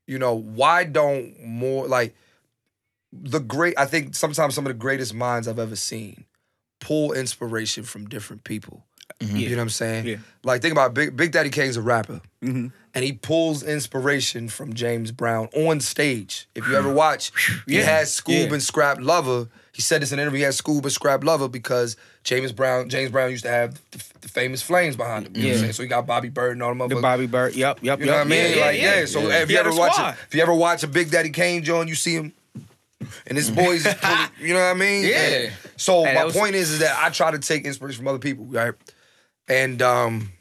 you 0.07 0.19
know 0.19 0.35
why 0.35 0.83
don't 0.83 1.39
more 1.43 1.87
like 1.87 2.15
the 3.11 3.39
great? 3.39 3.77
I 3.77 3.85
think 3.85 4.15
sometimes 4.15 4.55
some 4.55 4.65
of 4.65 4.69
the 4.69 4.77
greatest 4.79 5.13
minds 5.13 5.47
I've 5.47 5.59
ever 5.59 5.75
seen 5.75 6.25
pull 6.79 7.13
inspiration 7.13 7.83
from 7.83 8.07
different 8.07 8.43
people. 8.43 8.85
You 9.19 9.49
know 9.51 9.57
what 9.57 9.61
I'm 9.63 9.69
saying? 9.69 10.07
Yeah. 10.07 10.15
Like 10.43 10.63
think 10.63 10.71
about 10.71 10.95
Big 10.95 11.15
Big 11.15 11.31
Daddy 11.31 11.51
Kane's 11.51 11.77
a 11.77 11.81
rapper 11.81 12.21
Mm-hmm. 12.41 12.67
And 12.93 13.05
he 13.05 13.13
pulls 13.13 13.63
inspiration 13.63 14.49
from 14.49 14.73
James 14.73 15.11
Brown 15.13 15.47
on 15.55 15.79
stage. 15.79 16.47
If 16.55 16.67
you 16.67 16.75
ever 16.75 16.91
watch, 16.93 17.31
he 17.65 17.77
Yeah. 17.77 17.83
had 17.83 18.07
Scoob 18.07 18.47
Yeah. 18.47 18.53
and 18.53 18.61
Scrap 18.63 18.97
Lover. 18.99 19.47
He 19.71 19.81
said 19.81 20.01
this 20.01 20.11
in 20.11 20.19
an 20.19 20.23
interview. 20.23 20.39
He 20.39 20.43
had 20.43 20.53
Scoob 20.53 20.83
and 20.83 20.91
Scrap 20.91 21.23
Lover 21.23 21.47
because 21.47 21.95
James 22.25 22.51
Brown, 22.51 22.89
James 22.89 23.09
Brown 23.09 23.31
used 23.31 23.45
to 23.45 23.49
have 23.49 23.75
the, 23.91 24.03
the 24.19 24.27
famous 24.27 24.61
flames 24.61 24.97
behind 24.97 25.27
him. 25.27 25.35
You 25.37 25.43
know 25.43 25.47
what 25.47 25.51
I'm 25.51 25.55
Yeah. 25.55 25.61
saying? 25.61 25.73
So 25.73 25.83
he 25.83 25.87
got 25.89 26.05
Bobby 26.05 26.27
Byrd 26.27 26.51
and 26.53 26.63
all 26.63 26.75
them 26.75 26.89
The. 26.89 26.95
Bobby 26.97 27.27
Byrd. 27.27 27.55
Yep, 27.55 27.79
yep, 27.81 27.99
You 28.01 28.07
know 28.07 28.11
yep. 28.11 28.19
what 28.19 28.27
I 28.27 28.29
mean? 28.29 28.57
Yeah, 28.57 28.65
like, 28.65 28.77
yeah, 28.81 28.99
yeah. 28.99 29.05
So 29.05 29.21
if 29.29 29.49
you 29.49 29.57
ever 29.57 29.73
watch, 29.73 29.97
a, 29.97 30.17
if 30.27 30.35
you 30.35 30.41
ever 30.41 30.53
watch 30.53 30.83
a 30.83 30.87
Big 30.87 31.09
Daddy 31.11 31.29
Kane 31.29 31.63
joint, 31.63 31.87
you 31.87 31.95
see 31.95 32.15
him, 32.15 32.33
and 33.25 33.37
his 33.37 33.49
boys, 33.49 33.83
pulling- 33.87 34.27
you 34.41 34.53
know 34.53 34.59
what 34.59 34.75
I 34.75 34.79
mean? 34.79 35.05
Yeah. 35.05 35.17
And 35.17 35.53
so 35.77 36.03
my 36.03 36.25
was- 36.25 36.35
point 36.35 36.55
is, 36.55 36.69
is 36.71 36.79
that 36.79 36.97
I 37.01 37.09
try 37.09 37.31
to 37.31 37.39
take 37.39 37.63
inspiration 37.65 37.99
from 37.99 38.09
other 38.09 38.19
people, 38.19 38.43
right? 38.45 38.73
And 39.47 39.81
um, 39.81 40.31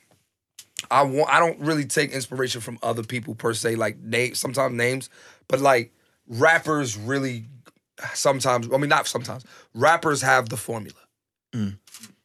I 0.90 1.02
want, 1.02 1.32
I 1.32 1.38
don't 1.38 1.59
really 1.61 1.85
take 1.85 2.12
inspiration 2.12 2.61
from 2.61 2.78
other 2.82 3.02
people 3.02 3.35
per 3.35 3.54
se, 3.54 3.76
like 3.76 3.99
names, 3.99 4.38
sometimes 4.38 4.75
names, 4.75 5.11
but 5.49 5.61
like 5.61 5.92
rappers 6.26 6.97
really, 6.97 7.47
sometimes. 8.14 8.68
I 8.73 8.76
mean, 8.76 8.88
not 8.88 9.06
sometimes. 9.06 9.44
Rappers 9.75 10.23
have 10.23 10.49
the 10.49 10.56
formula. 10.56 10.99
Mm. 11.52 11.78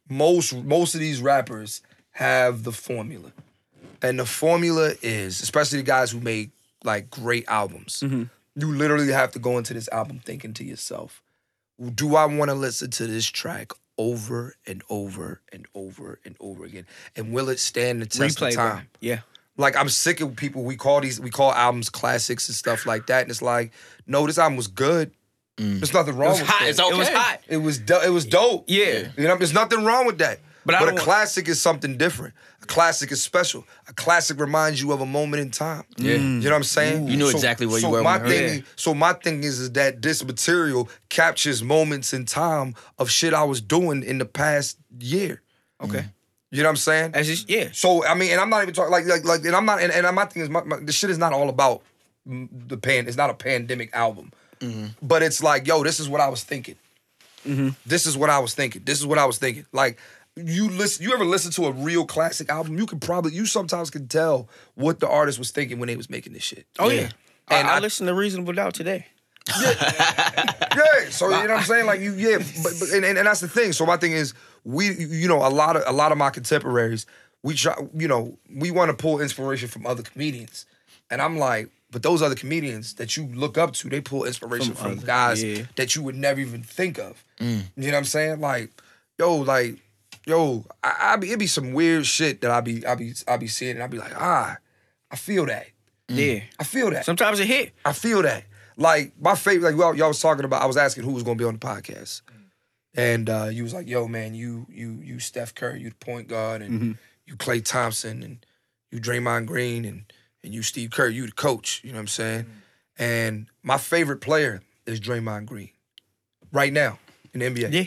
Most 0.10 0.53
most 0.53 0.93
of 0.93 1.00
these 1.00 1.22
rappers 1.22 1.81
have 2.12 2.63
the 2.63 2.72
formula. 2.72 3.31
And 4.01 4.19
the 4.19 4.25
formula 4.25 4.93
is, 5.01 5.41
especially 5.41 5.79
the 5.79 5.86
guys 5.86 6.12
who 6.12 6.19
make 6.19 6.51
like 6.84 7.10
great 7.10 7.45
albums, 7.48 8.01
mm-hmm. 8.01 8.24
you 8.55 8.72
literally 8.72 9.12
have 9.12 9.31
to 9.31 9.39
go 9.39 9.57
into 9.57 9.74
this 9.74 9.89
album 9.89 10.19
thinking 10.24 10.53
to 10.53 10.63
yourself, 10.63 11.24
do 11.93 12.15
I 12.15 12.25
want 12.25 12.50
to 12.50 12.55
listen 12.55 12.91
to 12.91 13.07
this 13.07 13.25
track 13.25 13.72
over 13.98 14.56
and 14.68 14.82
over 14.90 15.42
and 15.52 15.66
over 15.74 16.20
and 16.25 16.36
over 16.40 16.66
again? 16.66 16.86
And 17.16 17.32
will 17.34 17.50
it 17.50 17.60
stand 17.60 18.02
the 18.02 18.06
test 18.06 18.40
Replay 18.40 18.50
of 18.50 18.56
bro. 18.56 18.70
time? 18.70 18.88
Yeah. 19.00 19.20
Like 19.58 19.78
I'm 19.78 19.90
sick 19.90 20.20
of 20.22 20.36
people. 20.36 20.64
We 20.64 20.75
call 20.75 21.02
these 21.02 21.20
we 21.20 21.30
call 21.30 21.54
albums 21.54 21.90
classics 21.90 22.48
and 22.50 22.56
stuff 22.56 22.86
like 22.86 23.08
that. 23.08 23.22
And 23.24 23.32
it's 23.32 23.42
like, 23.42 23.72
no, 24.06 24.28
this 24.28 24.38
album 24.38 24.58
was 24.58 24.68
good. 24.68 25.12
Mm. 25.58 25.80
There's 25.80 25.94
nothing 25.94 26.18
wrong 26.18 26.28
It 26.28 26.32
was 26.32 26.40
with 26.42 26.50
hot. 26.50 26.62
it. 26.66 26.70
It's 26.72 26.80
It 26.80 26.98
was 26.98 27.08
hot. 27.10 27.40
It 27.48 27.58
was 27.58 27.78
do- 27.80 28.02
it 28.06 28.10
was 28.10 28.25
dope. 28.25 28.66
Yeah. 28.68 29.08
You 29.18 29.28
know, 29.28 29.38
there's 29.38 29.54
nothing 29.54 29.86
wrong 29.86 30.06
with 30.06 30.18
that. 30.18 30.40
But 30.65 30.72
But, 30.74 30.75
I 30.75 30.77
a 30.77 30.86
don't 30.88 30.95
want- 30.95 31.03
classic 31.05 31.48
is 31.48 31.62
something 31.62 31.98
different. 31.98 32.34
A 32.63 32.65
classic 32.65 33.12
is 33.12 33.22
special. 33.22 33.65
A 33.88 33.93
classic 33.93 34.39
reminds 34.39 34.81
you 34.81 34.91
of 34.91 35.00
a 35.01 35.05
moment 35.05 35.41
in 35.41 35.51
time. 35.51 35.84
Yeah. 35.98 36.13
You 36.13 36.19
know 36.19 36.50
what 36.50 36.55
I'm 36.57 36.63
saying? 36.63 37.07
You 37.07 37.17
knew 37.17 37.29
exactly 37.29 37.67
where 37.67 37.75
you 37.77 37.81
so 37.81 37.89
were 37.91 38.01
when 38.01 38.03
My 38.03 38.19
thing, 38.27 38.60
it. 38.60 38.65
so 38.75 38.93
my 38.95 39.13
thing 39.13 39.43
is, 39.43 39.60
is 39.60 39.72
that 39.74 40.01
this 40.01 40.24
material 40.24 40.89
captures 41.10 41.62
moments 41.62 42.13
in 42.13 42.25
time 42.25 42.74
of 42.98 43.12
shit 43.12 43.34
I 43.34 43.43
was 43.43 43.62
doing 43.62 44.01
in 44.03 44.17
the 44.17 44.25
past 44.25 44.77
year. 45.00 45.41
Okay. 45.81 46.05
You 46.51 46.63
know 46.63 46.69
what 46.69 46.72
I'm 46.72 46.75
saying? 46.77 47.12
As 47.13 47.27
just 47.27 47.50
yeah. 47.50 47.69
So 47.74 48.05
I 48.05 48.15
mean, 48.15 48.31
and 48.31 48.39
I'm 48.41 48.50
not 48.50 48.62
even 48.63 48.74
talking 48.74 48.91
like 48.91 49.05
like 49.05 49.24
like, 49.25 49.43
and 49.45 49.55
I'm 49.55 49.65
not, 49.65 49.81
and, 49.81 49.91
and 49.91 50.15
my 50.15 50.25
thing 50.25 50.41
is, 50.41 50.50
my, 50.50 50.63
my, 50.63 50.77
the 50.79 50.93
shit 50.93 51.10
is 51.10 51.17
not 51.17 51.34
all 51.34 51.50
about 51.50 51.81
mm, 52.27 52.48
the 52.69 52.77
pan. 52.77 53.07
It's 53.07 53.17
not 53.17 53.29
a 53.29 53.34
pandemic 53.34 53.93
album, 53.93 54.31
but 55.01 55.22
it's 55.22 55.43
like, 55.43 55.67
yo, 55.67 55.84
this 55.84 56.00
is 56.00 56.07
what 56.07 56.22
I 56.22 56.29
was 56.29 56.43
thinking. 56.43 56.75
This 57.86 58.05
is 58.07 58.17
what 58.17 58.29
I 58.29 58.39
was 58.39 58.53
thinking. 58.55 58.81
This 58.86 59.00
is 59.00 59.05
what 59.05 59.17
I 59.19 59.25
was 59.25 59.38
thinking. 59.38 59.65
Like 59.72 60.00
you 60.36 60.70
listen, 60.70 61.04
you 61.04 61.13
ever 61.13 61.25
listen 61.25 61.51
to 61.51 61.65
a 61.65 61.72
real 61.72 62.06
classic 62.06 62.50
album? 62.50 62.77
You 62.77 62.86
can 62.86 63.00
probably, 63.00 63.34
you 63.34 63.46
sometimes 63.46 63.89
can 63.89 64.08
tell 64.08 64.50
what 64.75 65.00
the 65.00 65.08
artist 65.08 65.39
was 65.39 65.51
thinking 65.51 65.80
when 65.80 65.88
they 65.88 65.96
was 65.96 66.10
making 66.10 66.34
this 66.34 66.44
shit. 66.44 66.65
Oh 66.80 66.89
yeah. 66.89 67.01
And 67.01 67.13
And 67.50 67.68
I, 67.68 67.74
I- 67.74 67.77
I 67.77 67.80
listened 67.80 68.08
to 68.08 68.13
Reasonable 68.15 68.54
Doubt 68.54 68.74
today. 68.74 69.06
Yeah, 70.75 71.10
so 71.10 71.25
you 71.30 71.32
know 71.32 71.39
what 71.42 71.51
I'm 71.51 71.63
saying? 71.63 71.86
Like 71.86 72.01
you, 72.01 72.13
yeah, 72.15 72.38
but, 72.38 72.74
but 72.80 72.89
and, 72.89 73.06
and, 73.06 73.18
and 73.18 73.27
that's 73.27 73.39
the 73.39 73.48
thing. 73.48 73.72
So 73.72 73.86
my 73.86 73.96
thing 73.98 74.12
is, 74.12 74.34
we, 74.65 74.94
you 74.94 75.27
know, 75.27 75.38
a 75.38 75.48
lot 75.50 75.75
of 75.77 75.84
a 75.88 75.94
lot 75.94 76.12
of 76.12 76.18
my 76.18 76.30
contemporaries, 76.30 77.06
we 77.44 77.54
try, 77.54 77.75
you 77.96 78.08
know, 78.10 78.38
we 78.54 78.72
want 78.72 78.89
to 78.92 78.98
pull 78.98 79.22
inspiration 79.22 79.70
from 79.70 79.86
other 79.86 80.04
comedians, 80.04 80.65
and 81.10 81.22
I'm 81.22 81.38
like, 81.38 81.70
but 81.92 82.04
those 82.04 82.22
other 82.22 82.36
comedians 82.36 82.96
that 82.96 83.15
you 83.15 83.25
look 83.27 83.58
up 83.58 83.74
to, 83.75 83.89
they 83.89 84.01
pull 84.01 84.25
inspiration 84.25 84.74
From 84.74 84.84
from, 84.84 84.98
other- 85.00 85.08
guys 85.08 85.42
yeah. 85.44 85.63
that 85.77 85.96
you 85.96 86.04
would 86.04 86.15
never 86.15 86.42
even 86.42 86.62
think 86.62 86.98
of. 86.98 87.24
Mm. 87.39 87.62
You 87.77 87.84
know 87.84 87.92
what 87.92 87.98
I'm 88.00 88.04
saying? 88.06 88.42
Like, 88.42 88.72
yo, 89.18 89.36
like, 89.38 89.77
yo, 90.25 90.65
I, 90.84 90.96
I 91.13 91.15
be 91.17 91.32
it 91.32 91.39
be 91.39 91.48
some 91.48 91.74
weird 91.74 92.05
shit 92.05 92.41
that 92.41 92.51
I 92.51 92.62
be 92.62 92.86
I 92.86 92.96
be 92.96 93.13
I 93.27 93.38
be 93.38 93.48
seeing, 93.48 93.75
and 93.75 93.84
I 93.84 93.88
be 93.88 93.98
like, 93.98 94.13
ah, 94.15 94.58
I 95.12 95.15
feel 95.15 95.46
that, 95.46 95.67
Yeah. 96.08 96.41
I 96.60 96.63
feel 96.63 96.89
that. 96.91 97.05
Sometimes 97.05 97.39
it 97.39 97.48
hit. 97.48 97.74
I 97.86 97.94
feel 97.94 98.22
that. 98.24 98.44
Like 98.77 99.13
my 99.22 99.36
favorite, 99.36 99.70
like 99.72 99.79
y'all, 99.79 99.96
y'all 99.96 100.10
was 100.10 100.20
talking 100.20 100.44
about. 100.46 100.62
I 100.62 100.65
was 100.65 100.75
asking 100.77 101.03
who 101.03 101.12
was 101.12 101.24
gonna 101.24 101.38
be 101.38 101.46
on 101.46 101.53
the 101.53 101.60
podcast, 101.60 102.22
and 102.94 103.29
uh, 103.29 103.48
you 103.51 103.63
was 103.63 103.74
like, 103.74 103.88
"Yo, 103.88 104.08
man, 104.08 104.34
you 104.34 104.65
you 104.70 105.00
you 105.01 105.20
Steph 105.20 105.55
Curry, 105.55 105.79
you 105.82 105.89
the 105.89 105.96
point 105.96 106.27
guard, 106.27 106.62
and 106.62 106.98
you 107.25 107.36
Klay 107.38 107.63
Thompson, 107.63 108.22
and 108.22 108.46
you 108.91 109.00
Draymond 109.00 109.46
Green, 109.46 109.86
and 109.86 110.12
and 110.44 110.53
you 110.53 110.62
Steve 110.62 110.91
Kerr, 110.91 111.08
you 111.08 111.25
the 111.25 111.32
coach." 111.32 111.82
You 111.86 111.91
know 111.91 111.98
what 111.98 112.01
I'm 112.01 112.08
saying? 112.08 112.46
And 112.98 113.48
my 113.63 113.77
favorite 113.77 114.20
player 114.20 114.62
is 114.86 115.00
Draymond 115.00 115.46
Green, 115.46 115.72
right 116.51 116.74
now 116.74 117.00
in 117.34 117.39
the 117.39 117.46
NBA. 117.50 117.72
Yeah. 117.72 117.86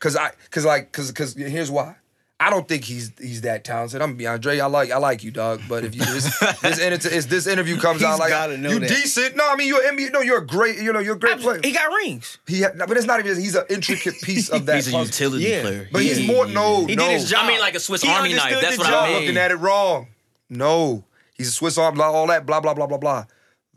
Cause 0.00 0.16
I, 0.16 0.30
cause 0.50 0.64
like, 0.64 0.92
cause, 0.92 1.10
cause 1.12 1.34
here's 1.34 1.70
why. 1.70 1.96
I 2.40 2.50
don't 2.50 2.68
think 2.68 2.84
he's 2.84 3.10
he's 3.20 3.40
that 3.40 3.64
talented. 3.64 4.00
I'm 4.00 4.10
gonna 4.10 4.16
be 4.18 4.26
Andre. 4.28 4.60
I 4.60 4.66
like 4.66 4.92
I 4.92 4.98
like 4.98 5.24
you, 5.24 5.32
dog. 5.32 5.60
But 5.68 5.84
if 5.84 5.96
you 5.96 6.04
this 6.04 6.38
this, 6.62 6.78
inter- 6.78 7.08
if 7.10 7.28
this 7.28 7.48
interview 7.48 7.76
comes 7.80 8.00
out 8.00 8.10
He's 8.12 8.20
like 8.20 8.30
gotta 8.30 8.56
know 8.56 8.70
you 8.70 8.78
that. 8.78 8.88
decent, 8.88 9.34
no, 9.34 9.44
I 9.50 9.56
mean 9.56 9.66
you're 9.66 9.82
NBA. 9.82 10.12
No, 10.12 10.20
you're 10.20 10.38
a 10.38 10.46
great. 10.46 10.78
You 10.80 10.92
know, 10.92 11.00
you're 11.00 11.16
a 11.16 11.18
great 11.18 11.40
player. 11.40 11.58
He 11.64 11.72
got 11.72 11.92
rings. 11.92 12.38
He, 12.46 12.60
had, 12.60 12.78
but 12.78 12.96
it's 12.96 13.06
not 13.06 13.18
even. 13.18 13.36
He's 13.40 13.56
an 13.56 13.64
intricate 13.68 14.14
piece 14.22 14.50
of 14.50 14.66
that. 14.66 14.76
He's 14.76 14.86
a 14.86 14.92
puzzle. 14.92 15.06
utility 15.06 15.46
Yeah. 15.48 15.62
player. 15.62 15.88
But 15.90 16.02
he's 16.02 16.18
He- 16.18 16.28
more. 16.28 16.46
No, 16.46 16.86
He 16.86 16.94
no. 16.94 17.08
did 17.08 17.14
his 17.20 17.28
job. 17.28 17.44
I 17.44 17.48
mean, 17.48 17.58
like 17.58 17.74
a 17.74 17.80
Swiss 17.80 18.02
He 18.02 18.08
Army 18.08 18.34
knife. 18.34 18.42
understood 18.44 18.62
That's 18.70 18.78
what 18.78 18.88
job. 18.88 19.04
I 19.04 19.08
mean. 19.08 19.20
looking 19.22 19.36
at 19.36 19.50
it 19.50 19.56
wrong. 19.56 20.06
No, 20.48 21.02
he's 21.34 21.48
a 21.48 21.52
Swiss 21.52 21.76
Army, 21.76 21.96
blah, 21.96 22.12
all 22.12 22.28
that, 22.28 22.46
blah, 22.46 22.60
blah, 22.60 22.72
blah, 22.72 22.86
blah, 22.86 22.98
blah. 22.98 23.24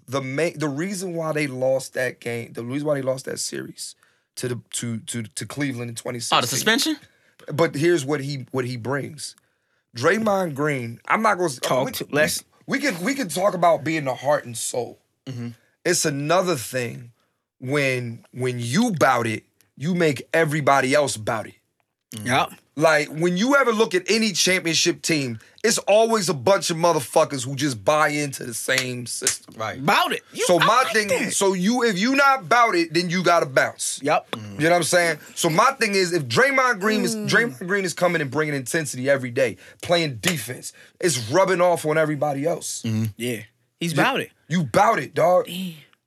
The 0.08 0.22
main, 0.22 0.60
the 0.60 0.70
reason 0.70 1.16
why 1.16 1.32
they 1.34 1.48
lost 1.48 1.96
that 1.96 2.20
game, 2.20 2.54
the 2.54 2.64
reason 2.64 2.88
why 2.88 2.94
they 2.96 3.02
lost 3.02 3.26
that 3.26 3.40
series 3.40 3.96
to 4.42 4.48
the 4.50 4.62
to 4.72 4.98
to 5.00 5.24
to 5.24 5.46
Cleveland 5.46 5.90
in 5.90 5.96
2016. 5.96 6.38
Oh, 6.38 6.42
the 6.42 6.48
suspension? 6.48 6.98
But 7.54 7.76
here's 7.76 8.04
what 8.06 8.20
he 8.22 8.46
what 8.52 8.66
he 8.66 8.76
brings. 8.78 9.36
Draymond 9.96 10.56
Green. 10.56 11.00
I'm 11.08 11.22
not 11.22 11.38
going 11.38 11.50
to 11.52 11.60
Talk 11.60 11.86
we, 11.86 11.92
to- 11.94 12.08
let's- 12.12 12.44
We 12.68 12.80
could 12.80 13.00
we 13.02 13.14
could 13.16 13.30
talk 13.30 13.54
about 13.54 13.84
being 13.84 14.06
the 14.06 14.16
heart 14.16 14.46
and 14.46 14.58
soul. 14.58 15.00
Mm-hmm. 15.28 15.50
It's 15.86 16.06
another 16.06 16.56
thing 16.56 17.12
when 17.60 18.26
when 18.32 18.60
you 18.60 18.92
bout 18.92 19.28
it, 19.28 19.44
you 19.78 19.94
make 19.94 20.28
everybody 20.34 20.94
else 20.94 21.18
bout 21.18 21.48
it. 21.48 21.56
Yep. 22.24 22.52
Like 22.76 23.10
when 23.10 23.38
you 23.38 23.56
ever 23.56 23.72
look 23.72 23.94
at 23.94 24.04
any 24.10 24.32
championship 24.32 25.02
team, 25.02 25.40
it's 25.64 25.78
always 25.80 26.30
a 26.30 26.34
bunch 26.34 26.70
of 26.72 26.78
motherfuckers 26.78 27.46
who 27.46 27.56
just 27.56 27.84
buy 27.86 28.10
into 28.10 28.44
the 28.46 28.54
same 28.54 29.06
system. 29.06 29.54
Right. 29.58 29.78
About 29.78 30.12
it. 30.14 30.24
You- 30.34 30.46
So 30.46 30.60
I 30.60 30.66
my 30.66 30.84
like 30.84 30.94
thing, 30.94 31.08
that. 31.10 31.34
so 31.34 31.54
you 31.54 31.84
if 31.84 32.00
you 32.00 32.16
not 32.16 32.48
bout 32.50 32.76
it, 32.76 32.94
then 32.94 33.10
you 33.10 33.24
gotta 33.24 33.46
bounce. 33.46 34.00
Yep. 34.02 34.36
You 34.36 34.40
know 34.66 34.70
what 34.72 34.76
I'm 34.78 34.84
saying? 34.84 35.20
So 35.36 35.50
my 35.50 35.72
thing 35.74 35.94
is, 35.96 36.14
if 36.14 36.24
Draymond 36.24 36.80
Green 36.80 37.02
Mm. 37.02 37.06
is 37.06 37.16
Draymond 37.16 37.68
Green 37.68 37.86
is 37.86 37.94
coming 37.94 38.22
and 38.22 38.32
bringing 38.32 38.56
intensity 38.56 39.10
every 39.10 39.32
day, 39.32 39.58
playing 39.82 40.16
defense, 40.22 40.74
it's 41.00 41.18
rubbing 41.30 41.62
off 41.62 41.86
on 41.86 41.98
everybody 41.98 42.46
else. 42.46 42.84
Yeah. 43.18 43.42
He's 43.80 43.94
about 43.94 44.20
it. 44.22 44.32
You 44.48 44.64
bout 44.64 45.00
it, 45.00 45.14
dog. 45.14 45.48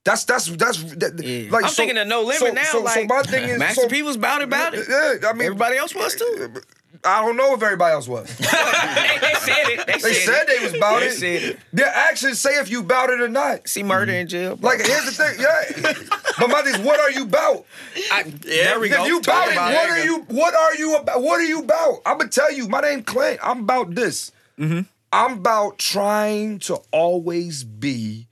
That's 0.04 0.24
that's 0.24 0.46
that's 0.56 0.82
that, 0.96 1.18
Yeah. 1.22 1.50
like 1.50 1.64
I'm 1.64 1.70
so- 1.70 1.76
thinking 1.76 1.96
of 1.98 2.06
no 2.06 2.20
limit 2.22 2.38
so, 2.38 2.46
now. 2.52 2.62
So, 2.64 2.80
like 2.82 2.94
so 2.94 3.04
my 3.06 3.22
thing 3.22 3.48
is, 3.48 3.58
Master 3.58 3.82
so, 3.82 3.88
P 3.88 4.02
was 4.02 4.16
about 4.16 4.42
it, 4.42 4.44
about 4.44 4.74
it. 4.74 4.86
Yeah, 4.88 5.28
I 5.28 5.32
mean, 5.32 5.46
Everybody 5.46 5.76
else 5.78 5.94
was 5.94 6.14
too. 6.14 6.54
I 7.06 7.20
don't 7.22 7.36
know 7.36 7.52
if 7.54 7.62
everybody 7.62 7.92
else 7.92 8.08
was. 8.08 8.26
they, 8.38 8.44
they 8.46 9.34
said 9.34 9.68
it. 9.68 9.86
They, 9.86 9.92
They 9.94 9.98
said, 9.98 10.14
said 10.14 10.42
it. 10.42 10.46
they 10.58 10.64
was 10.64 10.74
about 10.74 11.00
They 11.00 11.06
it. 11.08 11.12
said 11.12 11.42
it. 11.42 11.58
Their 11.72 11.88
actions 11.88 12.40
say 12.40 12.50
if 12.60 12.70
you 12.70 12.82
bout 12.82 13.10
it 13.10 13.20
or 13.20 13.28
not. 13.28 13.68
See 13.68 13.82
murder 13.82 14.12
in 14.12 14.26
jail. 14.26 14.56
bro. 14.56 14.70
Like 14.70 14.86
here's 14.86 15.04
the 15.04 15.10
thing, 15.12 15.38
yeah. 15.38 15.92
But 16.38 16.48
my 16.48 16.62
thing 16.62 16.74
is, 16.76 16.80
what 16.80 17.00
are 17.00 17.10
you 17.10 17.24
about? 17.24 17.66
I, 18.10 18.22
there 18.22 18.80
we 18.80 18.90
if 18.90 18.96
go. 18.96 19.04
you 19.04 19.20
Talk 19.20 19.34
bout 19.34 19.48
it, 19.48 19.52
about 19.52 19.74
what 19.74 19.90
are 19.90 20.04
you? 20.04 20.18
What 20.28 20.54
are 20.54 20.74
you 20.76 20.96
about? 20.96 21.20
What 21.22 21.40
are 21.40 21.44
you 21.44 21.60
about? 21.60 22.00
I'm 22.06 22.16
gonna 22.18 22.30
tell 22.30 22.50
you. 22.52 22.68
My 22.68 22.80
name 22.80 23.02
Clint. 23.02 23.38
I'm 23.42 23.60
about 23.60 23.94
this. 23.94 24.32
Mm-hmm. 24.58 24.80
I'm 25.12 25.32
about 25.38 25.78
trying 25.78 26.58
to 26.60 26.76
always 26.90 27.64
be 27.64 28.28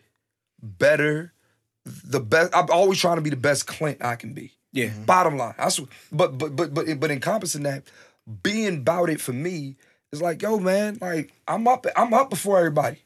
better, 0.63 1.32
the 1.85 2.21
best. 2.21 2.55
I'm 2.55 2.71
always 2.71 2.99
trying 2.99 3.17
to 3.17 3.23
be 3.23 3.31
the 3.31 3.37
best 3.37 3.67
Clint 3.67 4.05
I 4.05 4.17
can 4.17 4.33
be. 4.33 4.53
Yeah. 4.73 4.87
Mm-hmm. 4.87 5.05
Bottom 5.05 5.37
line. 5.37 5.55
That's 5.59 5.79
what, 5.81 5.89
but 6.11 6.39
but 6.39 6.57
but 6.57 6.75
but 6.75 7.01
but 7.01 7.11
encompassing 7.11 7.65
that, 7.65 7.85
being 8.43 8.79
about 8.79 9.11
it 9.11 9.21
for 9.21 9.33
me 9.33 9.77
is 10.13 10.23
like, 10.23 10.43
yo, 10.43 10.59
man, 10.59 10.99
like 11.01 11.33
I'm 11.47 11.67
up. 11.69 11.87
I'm 11.97 12.15
up 12.15 12.31
before 12.31 12.59
everybody. 12.59 13.03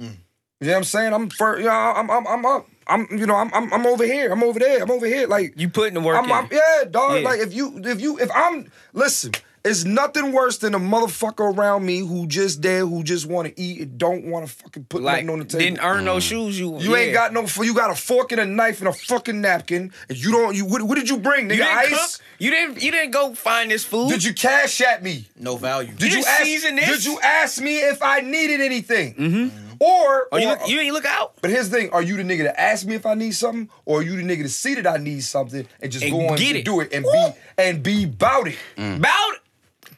Mm. 0.00 0.16
You 0.60 0.66
know 0.68 0.72
what 0.72 0.76
I'm 0.78 0.84
saying? 0.84 1.12
I'm 1.12 1.28
first. 1.30 1.60
You 1.60 1.66
know, 1.66 1.72
I'm 1.72 2.10
I'm 2.10 2.26
I'm 2.26 2.46
up. 2.46 2.66
I'm 2.86 3.06
you 3.10 3.26
know 3.26 3.34
I'm 3.36 3.52
I'm, 3.52 3.72
I'm 3.72 3.86
over 3.86 4.04
here. 4.04 4.30
I'm 4.32 4.42
over 4.42 4.58
there. 4.58 4.82
I'm 4.82 4.90
over 4.90 5.06
here. 5.06 5.26
Like 5.26 5.54
You 5.56 5.68
putting 5.68 5.94
the 5.94 6.00
work 6.00 6.16
I'm, 6.16 6.24
in. 6.26 6.30
I'm- 6.30 6.48
yeah, 6.50 6.84
dog. 6.90 7.18
Yeah. 7.18 7.28
Like 7.28 7.40
if 7.40 7.52
you 7.54 7.80
if 7.84 8.00
you 8.00 8.18
if 8.18 8.30
I'm 8.34 8.70
listen, 8.92 9.32
it's 9.64 9.84
nothing 9.84 10.32
worse 10.32 10.58
than 10.58 10.74
a 10.74 10.78
motherfucker 10.78 11.56
around 11.56 11.86
me 11.86 12.00
who 12.00 12.26
just 12.26 12.60
there 12.60 12.84
who 12.86 13.02
just 13.02 13.26
want 13.26 13.48
to 13.48 13.60
eat 13.60 13.80
and 13.80 13.96
don't 13.98 14.24
want 14.26 14.46
to 14.46 14.52
fucking 14.52 14.84
put 14.84 15.02
like 15.02 15.24
nothing 15.24 15.30
on 15.30 15.38
the 15.38 15.44
table. 15.46 15.64
didn't 15.64 15.80
earn 15.80 16.04
no 16.04 16.16
mm. 16.18 16.22
shoes. 16.28 16.58
You 16.58 16.78
you 16.78 16.94
ain't 16.96 17.14
got 17.14 17.32
no. 17.32 17.46
You 17.62 17.72
got 17.74 17.90
a 17.90 17.94
fork 17.94 18.32
and 18.32 18.40
a 18.40 18.44
knife 18.46 18.80
and 18.80 18.88
a 18.88 18.92
fucking 18.92 19.40
napkin, 19.40 19.92
and 20.08 20.18
you 20.18 20.32
don't. 20.32 20.54
You 20.54 20.66
what, 20.66 20.82
what 20.82 20.96
did 20.96 21.08
you 21.08 21.16
bring? 21.18 21.46
Nigga, 21.48 21.56
You 21.56 21.62
didn't 21.64 21.78
ice. 21.78 22.16
cook. 22.16 22.26
You 22.38 22.50
didn't. 22.50 22.82
You 22.82 22.90
didn't 22.90 23.12
go 23.12 23.34
find 23.34 23.70
this 23.70 23.84
food. 23.84 24.10
Did 24.10 24.22
you 24.22 24.34
cash 24.34 24.80
at 24.82 25.02
me? 25.02 25.26
No 25.38 25.56
value. 25.56 25.92
Did 25.94 26.12
You 26.12 26.18
you, 26.18 26.24
ask? 26.26 26.42
season 26.44 26.76
this? 26.76 26.88
Did 26.88 27.04
you 27.06 27.18
ask 27.22 27.60
me 27.60 27.78
if 27.78 28.02
I 28.02 28.20
needed 28.20 28.60
anything? 28.60 29.14
Mm-hmm. 29.14 29.36
mm-hmm. 29.36 29.60
Or, 29.80 30.28
Oh, 30.30 30.36
you, 30.38 30.46
look, 30.46 30.68
you 30.68 30.78
ain't 30.78 30.94
look 30.94 31.04
out. 31.04 31.34
but 31.42 31.50
here's 31.50 31.68
the 31.68 31.76
thing: 31.76 31.90
Are 31.90 32.00
you 32.00 32.16
the 32.16 32.22
nigga 32.22 32.44
to 32.44 32.60
ask 32.60 32.86
me 32.86 32.94
if 32.94 33.04
I 33.04 33.14
need 33.14 33.32
something, 33.34 33.68
or 33.84 33.98
are 33.98 34.02
you 34.02 34.14
the 34.16 34.22
nigga 34.22 34.42
to 34.42 34.48
see 34.48 34.74
that 34.76 34.86
I 34.86 34.98
need 34.98 35.24
something 35.24 35.66
and 35.80 35.90
just 35.90 36.04
And 36.04 36.12
go 36.12 36.28
on 36.28 36.36
get 36.36 36.50
and 36.50 36.56
it. 36.58 36.64
do 36.64 36.80
it 36.80 36.92
and 36.92 37.04
Woo. 37.04 37.10
be 37.12 37.32
and 37.58 37.82
be 37.82 38.04
about 38.04 38.46
it? 38.46 38.56
Mm. 38.76 38.98
About 38.98 39.32
it. 39.34 39.40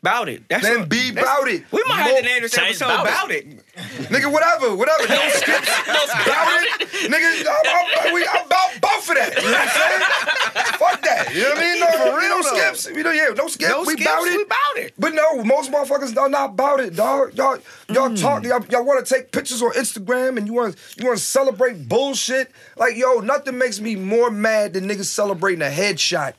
About 0.07 0.29
it. 0.29 0.49
That's 0.49 0.63
Then 0.63 0.81
what- 0.81 0.89
be 0.89 1.11
that's- 1.11 1.25
about 1.27 1.49
it. 1.49 1.65
We 1.73 1.83
might 1.89 1.97
have 2.03 2.11
Mo- 2.13 2.21
to 2.21 2.23
name 2.27 2.43
this 2.43 2.57
episode 2.57 2.85
about 2.87 3.01
about 3.07 3.31
it. 3.33 3.49
Nigga, 4.07 4.31
whatever, 4.33 4.75
whatever. 4.77 5.09
No 5.09 5.29
skips. 5.35 5.67
no 5.89 6.05
about 6.05 6.63
it. 6.63 6.89
Nigga, 7.11 7.45
I'm, 7.45 8.07
I'm, 8.07 8.15
we, 8.15 8.25
I'm 8.27 8.47
about 8.47 8.71
both 8.81 9.09
of 9.11 9.17
that. 9.17 9.35
You 9.37 9.43
know 9.43 9.51
what 9.51 9.61
I'm 9.61 9.69
saying? 9.69 10.03
Fuck 10.79 11.03
that. 11.03 11.35
You 11.35 11.43
know 11.43 11.49
what 11.51 11.59
I 11.59 11.61
mean? 11.61 11.81
No, 11.81 11.91
For 11.93 12.19
real, 12.19 12.29
no 12.31 12.43
skips. 12.43 12.91
We 12.95 13.03
don't, 13.03 13.17
yeah, 13.17 13.29
no 13.37 13.49
skips. 13.49 13.71
No 13.71 13.81
we 13.83 13.95
skips, 13.95 14.03
about 14.11 14.27
it. 14.29 14.37
we 14.37 14.43
about 14.45 14.77
it. 14.77 14.95
But 14.99 15.15
no, 15.15 15.43
most 15.45 15.73
motherfuckers 15.73 16.17
are 16.17 16.29
not 16.29 16.51
about 16.51 16.79
it, 16.81 16.95
dog. 16.95 17.35
Y'all, 17.35 17.59
y'all 17.89 18.09
Mm. 18.11 18.21
talk, 18.21 18.45
y'all, 18.45 18.65
y'all 18.71 18.85
want 18.85 19.05
to 19.05 19.13
take 19.15 19.33
pictures 19.33 19.61
on 19.61 19.73
Instagram 19.73 20.39
and 20.39 20.47
you 20.47 20.53
want 20.55 20.77
you 20.97 21.07
want 21.07 21.19
to 21.19 21.25
celebrate 21.25 21.89
bullshit. 21.89 22.51
Like, 22.77 22.97
yo, 22.97 23.19
nothing 23.21 23.59
makes 23.59 23.81
me 23.81 23.97
more 23.97 24.31
mad 24.31 24.75
than 24.75 24.89
niggas 24.89 25.07
celebrating 25.07 25.63
a 25.63 25.71
headshot. 25.71 26.35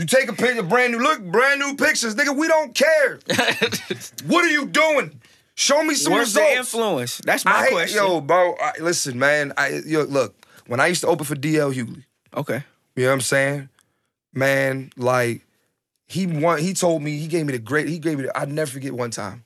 You 0.00 0.06
take 0.06 0.28
a 0.28 0.32
picture, 0.32 0.62
brand 0.62 0.92
new 0.92 0.98
look, 0.98 1.20
brand 1.22 1.60
new 1.60 1.76
pictures, 1.76 2.14
nigga. 2.14 2.36
We 2.36 2.48
don't 2.48 2.74
care. 2.74 3.20
what 4.26 4.44
are 4.44 4.48
you 4.50 4.66
doing? 4.66 5.20
Show 5.54 5.82
me 5.82 5.94
some 5.94 6.14
Where's 6.14 6.32
the 6.32 6.40
results. 6.40 6.58
influence? 6.74 7.18
That's 7.18 7.44
my 7.44 7.50
I 7.52 7.64
hate, 7.64 7.72
question. 7.72 7.96
yo, 7.98 8.20
bro. 8.20 8.54
I, 8.60 8.72
listen, 8.80 9.18
man. 9.18 9.52
I 9.56 9.80
yo, 9.84 10.02
look. 10.04 10.34
When 10.66 10.80
I 10.80 10.86
used 10.86 11.00
to 11.02 11.08
open 11.08 11.24
for 11.26 11.34
DL 11.34 11.74
Hughley, 11.74 12.04
Okay. 12.34 12.64
you 12.96 13.02
know 13.02 13.08
what 13.10 13.14
I'm 13.14 13.20
saying? 13.20 13.68
Man, 14.32 14.90
like 14.96 15.42
he 16.06 16.26
won. 16.26 16.60
He 16.60 16.72
told 16.74 17.02
me 17.02 17.18
he 17.18 17.26
gave 17.26 17.44
me 17.46 17.52
the 17.52 17.58
great. 17.58 17.88
He 17.88 17.98
gave 17.98 18.18
me. 18.18 18.24
The, 18.24 18.38
I'd 18.38 18.50
never 18.50 18.70
forget 18.70 18.92
one 18.92 19.10
time. 19.10 19.44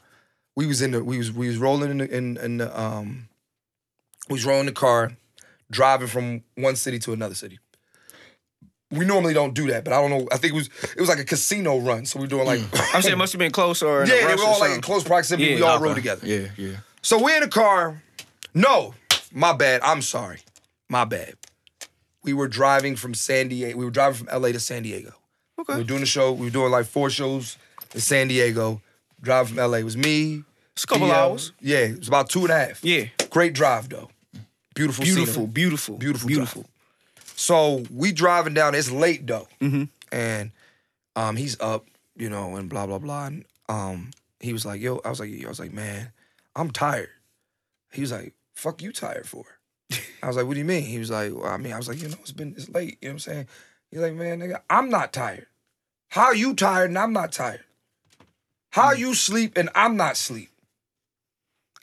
We 0.54 0.66
was 0.66 0.82
in 0.82 0.92
the. 0.92 1.02
We 1.02 1.18
was 1.18 1.32
we 1.32 1.48
was 1.48 1.56
rolling 1.56 1.90
in 1.90 1.98
the 1.98 2.16
in, 2.16 2.36
in 2.36 2.58
the 2.58 2.78
um. 2.80 3.28
We 4.28 4.34
was 4.34 4.44
rolling 4.44 4.66
the 4.66 4.72
car, 4.72 5.12
driving 5.70 6.06
from 6.08 6.42
one 6.56 6.76
city 6.76 6.98
to 7.00 7.12
another 7.12 7.34
city. 7.34 7.58
We 8.94 9.04
normally 9.04 9.34
don't 9.34 9.54
do 9.54 9.68
that, 9.68 9.84
but 9.84 9.92
I 9.92 10.00
don't 10.00 10.10
know. 10.10 10.28
I 10.32 10.36
think 10.36 10.52
it 10.52 10.56
was 10.56 10.68
it 10.82 11.00
was 11.00 11.08
like 11.08 11.18
a 11.18 11.24
casino 11.24 11.78
run, 11.78 12.06
so 12.06 12.18
we 12.18 12.26
are 12.26 12.28
doing 12.28 12.46
like. 12.46 12.60
Mm. 12.60 12.94
I'm 12.94 13.02
saying 13.02 13.12
it 13.12 13.18
must 13.18 13.32
have 13.32 13.38
been 13.38 13.52
close 13.52 13.82
or 13.82 14.02
in 14.02 14.10
a 14.10 14.14
yeah, 14.14 14.20
they 14.20 14.26
rush 14.26 14.38
were 14.38 14.44
all 14.46 14.60
like 14.60 14.72
in 14.72 14.80
close 14.80 15.04
proximity. 15.04 15.50
Yeah, 15.50 15.56
we 15.56 15.62
all 15.62 15.76
okay. 15.76 15.84
rode 15.84 15.94
together. 15.96 16.26
Yeah, 16.26 16.48
yeah. 16.56 16.76
So 17.02 17.22
we're 17.22 17.36
in 17.36 17.42
the 17.42 17.48
car. 17.48 18.02
No, 18.54 18.94
my 19.32 19.52
bad. 19.52 19.82
I'm 19.82 20.02
sorry. 20.02 20.40
My 20.88 21.04
bad. 21.04 21.34
We 22.22 22.32
were 22.32 22.48
driving 22.48 22.96
from 22.96 23.14
San 23.14 23.48
Diego. 23.48 23.76
We 23.76 23.84
were 23.84 23.90
driving 23.90 24.26
from 24.26 24.42
LA 24.42 24.52
to 24.52 24.60
San 24.60 24.82
Diego. 24.82 25.12
Okay. 25.60 25.74
We 25.74 25.80
were 25.80 25.86
doing 25.86 26.00
the 26.00 26.06
show. 26.06 26.32
We 26.32 26.46
were 26.46 26.50
doing 26.50 26.70
like 26.70 26.86
four 26.86 27.10
shows 27.10 27.58
in 27.94 28.00
San 28.00 28.28
Diego. 28.28 28.80
Driving 29.20 29.56
from 29.56 29.70
LA. 29.70 29.78
It 29.78 29.84
was 29.84 29.96
me. 29.96 30.44
It's 30.72 30.84
a 30.84 30.86
couple 30.86 31.08
DL. 31.08 31.12
hours. 31.12 31.52
Yeah, 31.60 31.78
it 31.78 31.98
was 31.98 32.08
about 32.08 32.28
two 32.30 32.40
and 32.40 32.50
a 32.50 32.58
half. 32.58 32.84
Yeah. 32.84 33.06
Great 33.30 33.52
drive 33.52 33.88
though. 33.88 34.10
Beautiful, 34.74 35.04
Beautiful, 35.04 35.34
scenery. 35.34 35.50
beautiful, 35.52 35.96
Beautiful, 35.98 36.28
beautiful. 36.28 36.64
So 37.36 37.84
we 37.92 38.12
driving 38.12 38.54
down. 38.54 38.74
It's 38.74 38.90
late 38.90 39.26
though, 39.26 39.48
Mm-hmm. 39.60 39.84
and 40.12 40.50
um, 41.16 41.36
he's 41.36 41.58
up, 41.60 41.86
you 42.16 42.28
know, 42.30 42.56
and 42.56 42.68
blah 42.68 42.86
blah 42.86 42.98
blah. 42.98 43.26
And 43.26 43.44
um, 43.68 44.10
he 44.40 44.52
was 44.52 44.64
like, 44.64 44.80
"Yo," 44.80 45.00
I 45.04 45.10
was 45.10 45.20
like, 45.20 45.30
"I 45.44 45.48
was 45.48 45.58
like, 45.60 45.72
man, 45.72 46.12
I'm 46.54 46.70
tired." 46.70 47.08
He 47.92 48.00
was 48.00 48.12
like, 48.12 48.34
"Fuck 48.54 48.82
you 48.82 48.92
tired 48.92 49.28
for?" 49.28 49.44
I 50.22 50.26
was 50.28 50.36
like, 50.36 50.46
"What 50.46 50.54
do 50.54 50.58
you 50.60 50.64
mean?" 50.64 50.82
He 50.82 50.98
was 50.98 51.10
like, 51.10 51.32
well, 51.34 51.46
"I 51.46 51.56
mean, 51.56 51.72
I 51.72 51.76
was 51.76 51.88
like, 51.88 52.00
you 52.00 52.08
know, 52.08 52.16
it's 52.20 52.32
been 52.32 52.54
it's 52.56 52.68
late. 52.68 52.98
You 53.00 53.08
know 53.08 53.12
what 53.12 53.12
I'm 53.14 53.18
saying?" 53.20 53.48
He's 53.90 54.00
like, 54.00 54.14
"Man, 54.14 54.38
nigga, 54.40 54.60
I'm 54.70 54.88
not 54.90 55.12
tired. 55.12 55.46
How 56.08 56.30
you 56.32 56.54
tired 56.54 56.90
and 56.90 56.98
I'm 56.98 57.12
not 57.12 57.32
tired? 57.32 57.64
How 58.70 58.92
you 58.92 59.14
sleep 59.14 59.56
and 59.56 59.68
I'm 59.74 59.96
not 59.96 60.16
sleep? 60.16 60.50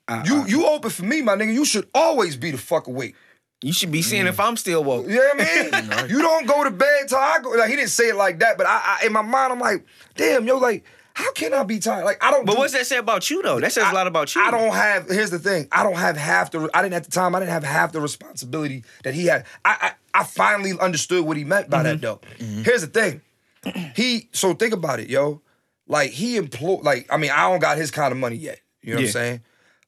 Uh, 0.08 0.24
You 0.26 0.46
you 0.46 0.68
open 0.68 0.90
for 0.90 1.04
me, 1.04 1.22
my 1.22 1.36
nigga. 1.36 1.54
You 1.54 1.66
should 1.66 1.88
always 1.94 2.36
be 2.38 2.52
the 2.52 2.58
fuck 2.58 2.88
awake." 2.88 3.16
You 3.62 3.74
should 3.74 3.92
be 3.92 4.02
seeing 4.02 4.26
if 4.26 4.38
mm. 4.38 4.46
I'm 4.46 4.58
still 4.58 4.84
woke. 4.84 5.08
You 5.08 5.16
know 5.16 5.30
what 5.36 5.48
I 5.48 5.82
mean? 5.82 6.10
You 6.10 6.22
don't 6.22 6.48
go 6.48 6.64
to 6.64 6.72
bed 6.72 7.08
till 7.08 7.20
I 7.20 7.40
go. 7.42 7.52
Like 7.52 7.70
he 7.70 7.76
didn't 7.76 7.92
say 7.92 8.10
it 8.10 8.16
like 8.16 8.40
that, 8.40 8.58
but 8.58 8.66
I, 8.66 9.00
I 9.02 9.06
in 9.06 9.14
my 9.14 9.22
mind 9.22 9.54
I'm 9.54 9.60
like, 9.60 9.86
damn, 10.16 10.48
yo, 10.48 10.58
like, 10.58 10.84
how 11.14 11.32
can 11.34 11.54
I 11.54 11.64
be 11.64 11.80
tired? 11.80 12.06
Like 12.06 12.24
I 12.24 12.32
don't. 12.32 12.46
But 12.46 12.54
do- 12.54 12.60
what's 12.60 12.74
that 12.74 12.88
say 12.88 12.98
about 12.98 13.30
you 13.30 13.42
though? 13.44 13.60
That 13.60 13.72
says 13.72 13.90
a 13.90 13.94
lot 13.94 14.08
about 14.08 14.34
you. 14.34 14.42
I 14.42 14.50
don't 14.50 14.74
have. 14.74 15.10
Here's 15.10 15.30
the 15.30 15.40
thing. 15.40 15.68
I 15.72 15.84
don't 15.84 15.98
have 15.98 16.18
half 16.18 16.52
the. 16.52 16.70
I 16.74 16.82
didn't 16.82 16.96
at 16.96 17.04
the 17.04 17.12
time. 17.12 17.36
I 17.36 17.40
didn't 17.40 17.52
have 17.52 17.64
half 17.64 17.92
the 17.92 18.02
responsibility 18.02 18.84
that 19.04 19.14
he 19.14 19.26
had. 19.26 19.46
I 19.64 19.94
I, 20.14 20.22
I 20.22 20.24
finally 20.24 20.74
understood 20.80 21.26
what 21.26 21.38
he 21.38 21.44
meant 21.44 21.70
by 21.70 21.84
that 21.84 21.98
mm-hmm. 21.98 22.02
though. 22.02 22.22
Mm-hmm. 22.40 22.64
Here's 22.64 22.82
the 22.82 22.88
thing. 22.88 23.22
He. 23.96 24.30
So 24.32 24.54
think 24.54 24.74
about 24.74 25.00
it, 25.00 25.10
yo. 25.10 25.42
Like 25.88 26.12
he 26.12 26.38
employ. 26.38 26.76
Like 26.78 27.08
I 27.12 27.18
mean, 27.18 27.32
I 27.32 27.50
don't 27.50 27.60
got 27.60 27.78
his 27.78 27.92
kind 27.92 28.12
of 28.12 28.18
money 28.18 28.38
yet. 28.38 28.60
You 28.82 28.94
know 28.94 29.02
what 29.02 29.06
I'm 29.06 29.12
saying? 29.12 29.42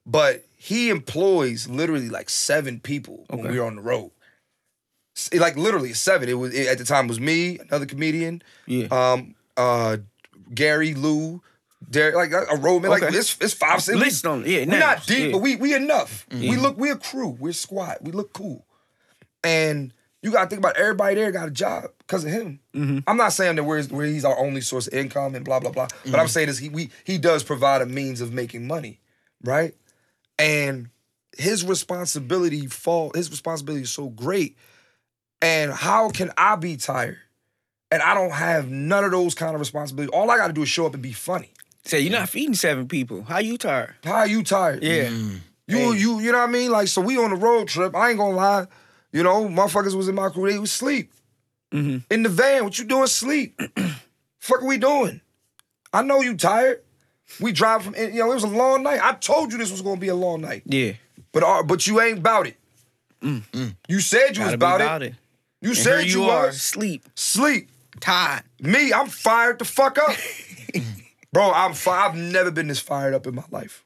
But 0.06 0.44
he 0.64 0.88
employs 0.88 1.68
literally 1.68 2.08
like 2.08 2.30
seven 2.30 2.80
people 2.80 3.26
when 3.28 3.40
Okay. 3.40 3.50
we 3.50 3.58
were 3.58 3.66
on 3.66 3.76
the 3.76 3.82
road. 3.82 4.12
S- 5.14 5.28
Like 5.34 5.56
literally 5.56 5.92
seven. 5.92 6.28
It 6.28 6.34
was 6.34 6.54
it, 6.54 6.66
at 6.68 6.78
the 6.78 6.84
time 6.86 7.04
it 7.04 7.08
was 7.08 7.20
me, 7.20 7.58
another 7.58 7.84
comedian, 7.86 8.42
Yeah. 8.66 8.86
um, 8.90 9.34
uh, 9.58 9.98
Gary, 10.54 10.94
Lou, 10.94 11.42
Derek, 11.90 12.14
like 12.14 12.32
a 12.32 12.54
like 12.54 13.02
Okay. 13.02 13.16
it's 13.16 13.36
it's 13.42 13.52
five, 13.52 13.82
six. 13.82 13.98
List 13.98 14.26
on- 14.26 14.46
yeah, 14.46 14.60
we're 14.60 14.66
names, 14.66 14.80
not 14.80 15.06
deep, 15.06 15.26
yeah. 15.26 15.32
but 15.32 15.38
we 15.42 15.56
we 15.56 15.74
enough. 15.74 16.26
We 16.32 16.56
look, 16.56 16.78
we're 16.78 16.94
a 16.94 16.98
crew, 16.98 17.36
we're 17.38 17.50
a 17.50 17.54
squad, 17.54 17.98
we 18.00 18.10
look 18.12 18.32
cool, 18.32 18.64
and 19.42 19.92
you 20.22 20.30
gotta 20.32 20.48
think 20.48 20.60
about 20.60 20.76
everybody 20.78 21.14
there 21.16 21.30
got 21.30 21.48
a 21.48 21.50
job 21.50 21.84
because 21.98 22.24
of 22.24 22.30
him. 22.30 22.60
I'm 23.06 23.18
not 23.18 23.34
saying 23.34 23.56
that 23.56 23.64
we're, 23.64 23.82
where 23.84 24.06
he's 24.06 24.24
our 24.24 24.38
only 24.38 24.62
source 24.62 24.86
of 24.86 24.94
income 24.94 25.34
and 25.34 25.44
blah 25.44 25.60
blah 25.60 25.70
blah, 25.72 25.88
but 26.06 26.18
I'm 26.18 26.28
saying 26.28 26.48
is 26.48 26.58
he 26.58 26.70
we 26.70 26.88
he 27.04 27.18
does 27.18 27.42
provide 27.44 27.82
a 27.82 27.86
means 27.86 28.22
of 28.22 28.32
making 28.32 28.66
money, 28.66 29.00
right? 29.42 29.74
And 30.38 30.90
his 31.36 31.64
responsibility 31.64 32.66
fall 32.66 33.12
his 33.14 33.30
responsibility 33.30 33.82
is 33.82 33.90
so 33.90 34.08
great. 34.08 34.56
And 35.42 35.72
how 35.72 36.10
can 36.10 36.30
I 36.36 36.56
be 36.56 36.76
tired? 36.76 37.18
And 37.90 38.02
I 38.02 38.14
don't 38.14 38.32
have 38.32 38.70
none 38.70 39.04
of 39.04 39.10
those 39.10 39.34
kind 39.34 39.54
of 39.54 39.60
responsibilities. 39.60 40.12
All 40.12 40.30
I 40.30 40.36
got 40.36 40.46
to 40.48 40.52
do 40.52 40.62
is 40.62 40.68
show 40.68 40.86
up 40.86 40.94
and 40.94 41.02
be 41.02 41.12
funny. 41.12 41.50
Say 41.84 42.00
you're 42.00 42.12
not 42.12 42.28
feeding 42.28 42.54
seven 42.54 42.88
people. 42.88 43.22
How 43.22 43.38
you 43.38 43.58
tired? 43.58 43.94
How 44.04 44.12
are 44.14 44.26
you 44.26 44.42
tired? 44.42 44.82
Yeah. 44.82 45.10
You 45.66 45.92
you 45.92 46.20
you 46.20 46.32
know 46.32 46.38
what 46.38 46.48
I 46.48 46.52
mean? 46.52 46.70
Like 46.70 46.88
so 46.88 47.00
we 47.02 47.16
on 47.18 47.30
the 47.30 47.36
road 47.36 47.68
trip. 47.68 47.94
I 47.94 48.10
ain't 48.10 48.18
gonna 48.18 48.36
lie. 48.36 48.66
You 49.12 49.22
know, 49.22 49.46
motherfuckers 49.48 49.94
was 49.94 50.08
in 50.08 50.14
my 50.14 50.28
crew. 50.28 50.50
They 50.50 50.58
was 50.58 50.72
sleep 50.72 51.10
Mm-hmm. 51.72 51.98
in 52.08 52.22
the 52.22 52.28
van. 52.28 52.62
What 52.62 52.78
you 52.78 52.84
doing? 52.84 53.08
Sleep. 53.08 53.60
Fuck, 54.38 54.62
are 54.62 54.66
we 54.66 54.78
doing? 54.78 55.20
I 55.92 56.02
know 56.02 56.20
you 56.20 56.36
tired. 56.36 56.83
We 57.40 57.52
drive 57.52 57.82
from. 57.82 57.94
You 57.96 58.10
know, 58.12 58.30
it 58.30 58.34
was 58.34 58.44
a 58.44 58.48
long 58.48 58.82
night. 58.82 59.00
I 59.02 59.12
told 59.14 59.52
you 59.52 59.58
this 59.58 59.70
was 59.70 59.82
gonna 59.82 60.00
be 60.00 60.08
a 60.08 60.14
long 60.14 60.40
night. 60.40 60.62
Yeah. 60.66 60.92
But 61.32 61.42
uh, 61.42 61.62
but 61.62 61.86
you 61.86 62.00
ain't 62.00 62.18
about 62.18 62.46
it. 62.46 62.56
You 63.22 64.00
said 64.00 64.36
you 64.36 64.44
was 64.44 64.44
Mm. 64.44 64.44
Gotta 64.44 64.50
be 64.50 64.54
about, 64.54 64.80
about 64.80 65.02
it. 65.02 65.06
it. 65.12 65.14
You 65.62 65.68
And 65.70 65.78
said 65.78 66.04
you, 66.04 66.24
you 66.24 66.30
are, 66.30 66.46
was 66.48 66.60
sleep, 66.60 67.08
sleep. 67.14 67.70
tired. 68.00 68.42
Me, 68.60 68.92
I'm 68.92 69.06
fired 69.08 69.58
the 69.58 69.64
fuck 69.64 69.96
up. 69.98 70.14
Bro, 71.32 71.52
I'm 71.52 71.72
fi- 71.74 72.06
I've 72.06 72.14
never 72.14 72.50
been 72.50 72.66
this 72.68 72.80
fired 72.80 73.14
up 73.14 73.26
in 73.26 73.34
my 73.34 73.44
life. 73.50 73.84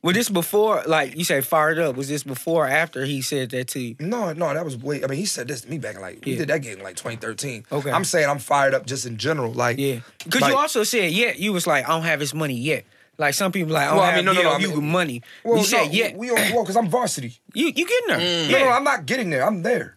Was 0.00 0.14
this 0.14 0.28
before, 0.28 0.82
like 0.86 1.16
you 1.16 1.24
say, 1.24 1.40
fired 1.40 1.78
up? 1.78 1.96
Was 1.96 2.08
this 2.08 2.22
before 2.22 2.66
or 2.66 2.68
after 2.68 3.04
he 3.04 3.20
said 3.20 3.50
that 3.50 3.66
to 3.68 3.80
you? 3.80 3.96
No, 3.98 4.32
no, 4.32 4.54
that 4.54 4.64
was 4.64 4.76
way. 4.76 5.02
I 5.02 5.08
mean, 5.08 5.18
he 5.18 5.26
said 5.26 5.48
this 5.48 5.62
to 5.62 5.68
me 5.70 5.78
back 5.78 5.96
in 5.96 6.00
like 6.00 6.20
we 6.24 6.32
Yeah. 6.32 6.38
did 6.38 6.48
that 6.48 6.62
game 6.62 6.78
in 6.78 6.84
like 6.84 6.94
2013. 6.96 7.64
Okay. 7.72 7.90
I'm 7.90 8.04
saying 8.04 8.28
I'm 8.28 8.38
fired 8.38 8.74
up 8.74 8.86
just 8.86 9.06
in 9.06 9.16
general. 9.16 9.52
Like, 9.52 9.76
Yeah. 9.78 10.00
Because 10.24 10.42
like- 10.42 10.52
you 10.52 10.56
also 10.56 10.84
said, 10.84 11.10
yeah, 11.10 11.32
you 11.36 11.52
was 11.52 11.66
like, 11.66 11.84
I 11.84 11.88
don't 11.88 12.04
have 12.04 12.20
his 12.20 12.32
money 12.32 12.54
yet. 12.54 12.84
Like 13.18 13.34
some 13.34 13.50
people 13.50 13.72
like, 13.74 13.82
I 13.82 13.86
don't 13.88 13.96
Well, 13.96 14.04
I 14.04 14.10
have 14.12 14.16
mean, 14.16 14.24
no, 14.26 14.32
no, 14.34 14.42
no, 14.42 14.50
I 14.52 14.58
you 14.58 14.68
mean- 14.76 14.90
money. 14.92 15.22
Well, 15.42 15.58
you 15.58 15.64
said, 15.64 15.86
no, 15.86 15.90
yeah, 15.92 16.14
we 16.14 16.30
on 16.30 16.36
well 16.52 16.62
because 16.62 16.76
I'm 16.76 16.88
varsity. 16.88 17.40
you 17.52 17.66
you 17.66 17.84
getting 17.84 18.06
there. 18.08 18.18
No, 18.18 18.58
Yeah. 18.58 18.64
no, 18.66 18.70
I'm 18.70 18.84
not 18.84 19.04
getting 19.06 19.30
there. 19.30 19.44
I'm 19.44 19.62
there. 19.62 19.96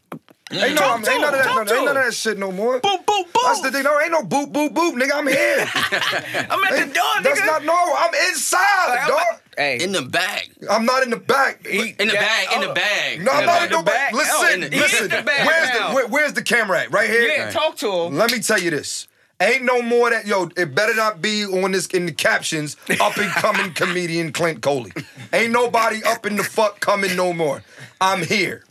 Ain't, 0.51 0.63
mm. 0.63 0.69
no, 0.75 0.81
Talk 0.81 0.97
I'm, 0.97 1.03
to 1.03 1.11
ain't 1.11 1.21
none 1.21 1.33
of 1.35 1.39
him, 1.39 1.45
that. 1.45 1.53
talk 1.53 1.55
No, 1.57 1.63
to 1.65 1.75
ain't 1.75 1.85
none 1.85 1.95
of 1.97 2.03
him. 2.03 2.09
that 2.09 2.13
shit 2.15 2.37
no 2.39 2.51
more. 2.51 2.81
boop, 2.81 3.05
boop, 3.05 3.23
boop. 3.31 3.43
That's 3.43 3.61
the 3.61 3.71
thing. 3.71 3.83
No, 3.83 4.01
ain't 4.01 4.11
no 4.11 4.23
boop, 4.23 4.51
boop, 4.51 4.69
boop, 4.73 4.93
nigga. 4.99 5.11
I'm 5.13 5.27
here. 5.37 5.65
I'm 6.49 6.63
at 6.65 6.87
the 6.87 6.93
door, 6.93 7.03
nigga. 7.19 7.23
That's 7.23 7.45
not 7.45 7.63
no. 7.63 7.95
I'm 7.97 8.13
inside, 8.29 8.87
Like, 8.89 9.01
I'm 9.03 9.07
dog. 9.07 9.19
at- 9.31 9.40
hey, 9.57 9.79
In 9.83 9.91
the 9.91 10.01
bag. 10.01 10.49
I'm 10.69 10.85
not 10.85 11.03
in 11.03 11.09
the 11.09 11.17
back. 11.17 11.65
He- 11.65 11.95
In 11.99 12.07
the 12.07 12.13
Yeah, 12.13 12.21
bag. 12.21 12.47
In 12.55 12.61
the 12.61 12.69
uh, 12.71 12.73
bag. 12.73 13.23
No, 13.23 13.31
I'm 13.31 13.39
In 13.41 13.45
not 13.45 13.59
the 13.59 13.65
in 13.65 13.71
the 13.71 13.77
the 13.77 13.83
back. 13.83 14.11
back? 14.11 14.13
Listen, 14.13 14.53
in 14.63 14.69
the- 14.69 14.75
he 14.75 14.81
listen. 14.81 15.03
in 15.05 15.09
the 15.11 15.21
back 15.23 15.45
Where's 15.47 15.69
the 15.71 15.83
where, 15.95 16.07
where's 16.07 16.33
the 16.33 16.41
camera 16.43 16.81
at? 16.81 16.91
Right 16.91 17.09
here. 17.09 17.27
yeah, 17.27 17.49
talk 17.51 17.75
to 17.77 17.91
him. 17.91 18.17
Let 18.17 18.31
me 18.31 18.39
tell 18.39 18.59
you 18.59 18.69
this. 18.71 19.07
Ain't 19.39 19.63
no 19.63 19.81
more 19.81 20.11
that 20.11 20.27
yo. 20.27 20.49
It 20.55 20.75
better 20.75 20.93
not 20.93 21.19
be 21.21 21.45
on 21.45 21.71
this 21.71 21.87
in 21.87 22.05
the 22.05 22.11
captions. 22.11 22.77
Up 22.99 23.17
and 23.17 23.31
coming 23.31 23.73
comedian 23.75 24.31
Clint 24.33 24.61
Coley. 24.61 24.91
Ain't 25.33 25.51
nobody 25.51 26.03
up 26.03 26.25
in 26.27 26.35
the 26.37 26.43
fuck 26.43 26.79
coming 26.79 27.15
no 27.15 27.33
more. 27.33 27.63
I'm 27.99 28.21
here. 28.23 28.63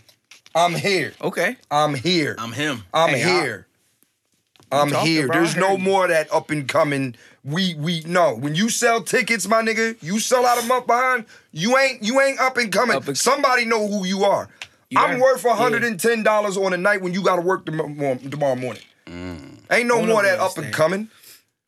I'm 0.55 0.75
here. 0.75 1.13
Okay. 1.23 1.57
I'm 1.73 1.95
here. 1.95 2.37
I'm 2.39 2.53
him. 2.53 2.85
I'm 2.95 3.11
Hey, 3.11 3.23
I- 3.25 3.41
here. 3.43 3.67
I'm 4.73 4.93
here. 4.93 5.29
There's 5.29 5.57
no 5.57 5.77
more 5.77 6.05
of 6.05 6.11
that 6.11 6.33
up 6.33 6.51
and 6.51 6.69
coming. 6.69 7.17
We 7.45 7.75
we 7.75 8.03
no. 8.07 8.35
When 8.35 8.55
you 8.55 8.69
sell 8.69 9.03
tickets, 9.03 9.47
my 9.49 9.63
nigga, 9.63 10.01
you 10.03 10.21
sell 10.21 10.47
out 10.47 10.63
a 10.63 10.67
month 10.67 10.87
behind. 10.87 11.25
You 11.53 11.77
ain't 11.79 12.03
you 12.03 12.21
ain't 12.21 12.39
up 12.41 12.57
and 12.57 12.71
coming. 12.71 12.97
Up 12.97 13.09
and- 13.09 13.17
Somebody 13.19 13.65
know 13.65 13.87
who 13.89 14.05
you 14.05 14.25
are. 14.25 14.49
You 14.91 14.99
I'm 14.99 15.21
worth 15.21 15.45
110 15.45 16.23
dollars 16.23 16.57
on 16.57 16.73
a 16.73 16.77
night 16.77 17.01
when 17.01 17.15
you 17.15 17.23
got 17.23 17.37
to 17.37 17.43
work 17.43 17.65
tomorrow, 17.65 18.17
tomorrow 18.17 18.57
morning. 18.57 18.83
Mm. 19.07 19.59
Ain't 19.71 19.87
no 19.89 20.05
more 20.05 20.21
of 20.21 20.27
that 20.27 20.41
up 20.41 20.59
and 20.59 20.73
coming. 20.73 21.09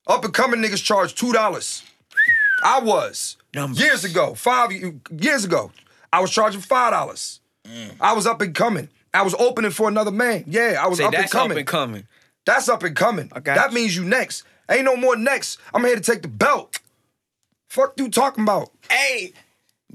Up 0.07 0.25
and 0.25 0.35
coming 0.35 0.61
niggas 0.61 0.83
charge 0.83 1.15
two 1.15 1.33
dollars. 1.33 1.83
I 2.65 2.81
was 2.81 3.37
Numbers. 3.55 3.81
years 3.81 4.05
ago, 4.05 4.35
five 4.35 4.71
years 4.73 5.45
ago. 5.45 5.71
I 6.12 6.21
was 6.21 6.31
charging 6.31 6.61
five 6.61 6.93
dollars. 6.93 7.41
Mm. 7.67 7.93
I 8.01 8.12
was 8.12 8.27
up 8.27 8.41
and 8.41 8.55
coming. 8.55 8.88
I 9.15 9.23
was 9.23 9.35
opening 9.38 9.71
for 9.71 9.88
another 9.88 10.11
man. 10.11 10.45
Yeah, 10.47 10.77
I 10.81 10.88
was 10.88 10.99
Say 10.99 11.05
up 11.05 11.15
and 11.15 11.23
that's 11.23 11.35
up 11.35 11.51
and 11.51 11.67
coming. 11.67 12.07
That's 12.47 12.69
up 12.69 12.83
and 12.83 12.97
coming. 12.97 13.31
I 13.33 13.41
got 13.41 13.57
that 13.57 13.73
means 13.73 13.97
you 13.97 14.05
next. 14.05 14.45
Ain't 14.71 14.85
no 14.85 14.97
more 14.97 15.17
next. 15.17 15.59
I'm 15.75 15.85
here 15.85 15.97
to 15.97 16.01
take 16.03 16.23
the 16.23 16.29
belt. 16.29 16.79
Fuck 17.69 17.95
you 17.97 18.09
talking 18.09 18.45
about? 18.45 18.71
Hey, 18.91 19.33
Yeah, 19.33 19.39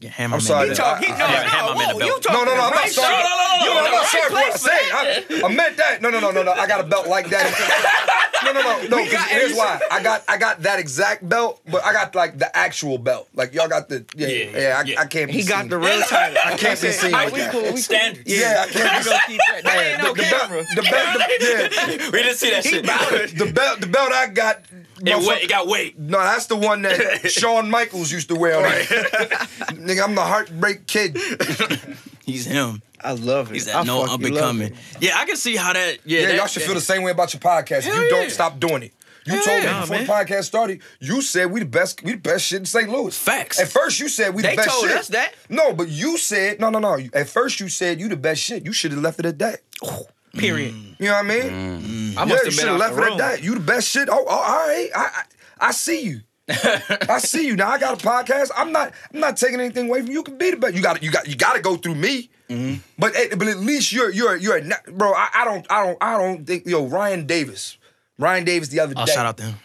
hammer 0.06 0.36
I'm 0.36 0.42
sorry. 0.42 0.70
he 0.70 0.76
talk. 0.76 1.00
He, 1.04 1.08
no, 1.10 1.16
I- 1.18 1.44
no, 1.44 1.74
I'm 1.74 1.82
in 1.82 1.98
the 1.98 2.06
whoa, 2.06 2.06
you 2.06 2.20
talking 2.22 2.34
No, 2.34 2.44
no, 2.46 2.56
no, 2.56 2.64
I'm 2.66 2.74
not 2.74 2.90
sorry. 2.90 3.16
shit. 3.16 3.26
No, 3.26 3.66
You 3.66 3.74
no, 3.74 3.86
I'm 3.86 3.92
not 3.92 4.06
sorry 4.06 4.28
for 4.30 4.34
what 4.34 4.54
I 4.54 4.58
said. 4.58 4.72
I, 4.72 5.42
I 5.46 5.56
meant 5.56 5.78
that. 5.78 6.02
No, 6.02 6.10
no, 6.10 6.20
no, 6.20 6.32
no, 6.32 6.44
no. 6.44 6.52
I 6.54 6.68
got 6.68 6.80
a 6.82 6.84
belt 6.84 7.08
like 7.08 7.30
that. 7.30 8.14
No, 8.46 8.52
no, 8.52 8.62
no, 8.62 8.88
no. 8.88 8.98
We 8.98 9.04
'cause 9.06 9.14
got- 9.14 9.28
here's 9.30 9.56
why. 9.58 9.80
I 9.90 10.02
got, 10.04 10.24
I 10.28 10.38
got 10.38 10.62
that 10.62 10.78
exact 10.80 11.28
belt, 11.28 11.60
but 11.70 11.84
I 11.84 11.92
got 11.92 12.14
like 12.14 12.38
the 12.38 12.56
actual 12.56 13.00
belt. 13.00 13.28
Like 13.34 13.52
y'all 13.56 13.68
got 13.68 13.90
the, 13.90 14.06
yeah, 14.16 14.28
yeah. 14.28 14.44
Yeah, 14.60 14.78
I, 14.78 14.82
yeah. 14.84 15.02
I 15.02 15.06
can't. 15.08 15.28
Be 15.32 15.34
He 15.42 15.44
got 15.44 15.62
seen. 15.62 15.70
the 15.72 15.80
real 15.80 16.00
title. 16.02 16.38
I 16.46 16.56
can't 16.56 16.80
be 16.80 16.90
seen 16.92 17.12
like 17.12 17.34
we 17.34 17.40
that. 17.40 17.52
cool. 17.52 17.64
We. 17.74 17.78
Standard. 17.82 18.28
Yeah, 18.28 18.64
I 18.68 18.70
can't 18.72 19.28
be 19.28 19.34
We 19.34 19.40
gonna 19.40 19.64
that. 19.64 19.64
That 19.64 19.76
Yeah, 19.76 19.82
ain't 19.82 20.04
no 20.04 20.14
the, 20.14 20.22
the 20.22 20.30
belt, 20.30 20.68
the 20.76 20.82
belt, 20.84 21.18
the, 21.18 21.98
yeah, 21.98 22.10
We 22.12 22.18
didn't 22.24 22.38
see 22.38 22.52
that 22.52 22.64
shit. 22.64 22.84
the 23.38 23.52
belt, 23.52 23.82
the 23.82 23.88
belt 23.88 24.12
I 24.14 24.28
got. 24.28 24.62
It, 25.06 25.28
wait, 25.28 25.44
it 25.44 25.50
got 25.50 25.68
weight. 25.68 25.98
No, 26.00 26.18
that's 26.20 26.48
the 26.48 26.56
one 26.56 26.82
that 26.84 27.30
Shawn 27.32 27.70
Michaels 27.70 28.12
used 28.12 28.30
to 28.30 28.36
wear. 28.36 28.58
On 28.58 28.66
it. 28.66 28.88
Nigga, 29.78 30.04
I'm 30.04 30.16
the 30.16 30.22
heartbreak 30.22 30.88
kid. 30.88 31.18
He's 32.26 32.46
him. 32.46 32.82
I 33.04 33.12
love 33.14 33.52
it. 33.52 33.54
He's 33.54 33.68
I 33.70 33.74
that 33.74 33.86
no 33.86 34.06
fucking 34.06 34.14
up 34.14 34.24
and 34.32 34.38
coming. 34.38 34.74
Yeah, 35.00 35.18
I 35.18 35.26
can 35.26 35.36
see 35.36 35.56
how 35.56 35.74
that. 35.74 36.00
Yeah, 36.04 36.22
Yeah, 36.22 36.28
that, 36.28 36.36
y'all 36.38 36.48
should 36.48 36.64
that- 36.64 36.66
feel 36.66 36.76
the 36.76 36.82
same 36.82 37.04
way 37.04 37.12
about 37.12 37.34
your 37.34 37.40
podcast. 37.42 37.84
Hell 37.84 38.04
you 38.04 38.10
don't 38.10 38.32
stop 38.32 38.60
doing 38.60 38.84
it. 38.84 38.94
You 39.26 39.34
Hell 39.34 39.44
told 39.44 39.60
me 39.60 39.64
yeah, 39.66 39.82
before 39.82 39.98
man. 39.98 40.06
the 40.08 40.14
podcast 40.14 40.44
started, 40.46 40.82
you 41.02 41.22
said 41.22 41.52
we 41.52 41.60
the 41.60 41.66
best, 41.66 42.02
we 42.02 42.14
the 42.14 42.18
best 42.18 42.46
shit 42.46 42.60
in 42.60 42.66
St. 42.66 42.90
Louis. 42.90 43.16
Facts. 43.18 43.60
At 43.60 43.68
first 43.68 44.00
you 44.00 44.08
said 44.08 44.34
we 44.34 44.42
the 44.42 44.48
They 44.50 44.56
best 44.56 44.70
told 44.70 44.88
shit. 44.88 44.98
us 44.98 45.10
that. 45.10 45.34
No, 45.50 45.74
but 45.74 45.90
you 45.90 46.18
said 46.18 46.60
no, 46.62 46.70
no, 46.70 46.80
no. 46.80 46.98
At 47.14 47.28
first 47.28 47.60
you 47.60 47.68
said 47.70 48.00
you 48.00 48.08
the 48.08 48.16
best 48.16 48.42
shit. 48.42 48.66
You 48.66 48.72
should 48.74 48.92
have 48.94 49.02
left 49.02 49.20
it 49.20 49.26
at 49.26 49.38
that. 49.40 49.60
Period. 50.38 50.74
You 51.00 51.08
know 51.08 51.14
what 51.14 51.26
I 51.26 51.28
mean? 51.28 51.42
Mm. 51.82 51.82
I 52.17 52.21
yeah, 52.21 52.25
must 52.25 52.30
you 52.30 52.45
have 52.45 52.53
should 52.53 52.62
been 52.62 52.67
have 52.67 52.75
out 52.75 52.80
left 52.80 52.95
the 52.95 53.03
it 53.03 53.12
at 53.13 53.17
that. 53.19 53.43
You 53.43 53.53
the 53.56 53.60
best 53.62 53.89
shit. 53.89 54.10
Oh, 54.12 54.25
oh, 54.27 54.36
all 54.36 54.67
right. 54.67 54.89
I, 54.95 54.99
I, 54.99 55.23
I 55.67 55.71
see 55.71 56.01
you. 56.01 56.21
I 57.10 57.19
see 57.19 57.45
you. 57.47 57.56
Now 57.56 57.69
I 57.69 57.77
got 57.80 58.01
a 58.01 58.06
podcast. 58.08 58.51
I'm 58.56 58.71
not. 58.71 58.93
I'm 59.13 59.19
not 59.19 59.38
taking 59.38 59.60
anything 59.60 59.88
away 59.89 59.99
from 60.01 60.08
you. 60.08 60.13
You 60.13 60.23
can 60.23 60.38
be 60.38 60.51
the 60.51 60.58
best. 60.58 60.75
You 60.75 60.82
got. 60.82 61.03
You 61.03 61.12
got. 61.12 61.27
You 61.27 61.36
got 61.36 61.56
to 61.56 61.62
go 61.62 61.75
through 61.75 61.95
me. 61.95 62.30
But 62.97 63.15
at, 63.15 63.38
but 63.38 63.47
at 63.49 63.58
least 63.58 63.91
you're 63.91 64.10
you're 64.12 64.38
you're 64.38 64.58
a, 64.58 64.91
bro. 64.91 65.12
I, 65.13 65.27
I 65.36 65.45
don't 65.45 65.65
I 65.69 65.86
don't 65.86 65.97
I 66.01 66.17
don't 66.17 66.45
think 66.45 66.65
yo 66.65 66.86
Ryan 66.88 67.25
Davis. 67.27 67.77
Ryan 68.17 68.45
Davis 68.45 68.69
the 68.69 68.80
other 68.80 68.93
Oh, 68.95 69.06
day. 69.06 69.12
shout 69.12 69.25
out 69.25 69.38
to 69.38 69.43
him. 69.43 69.56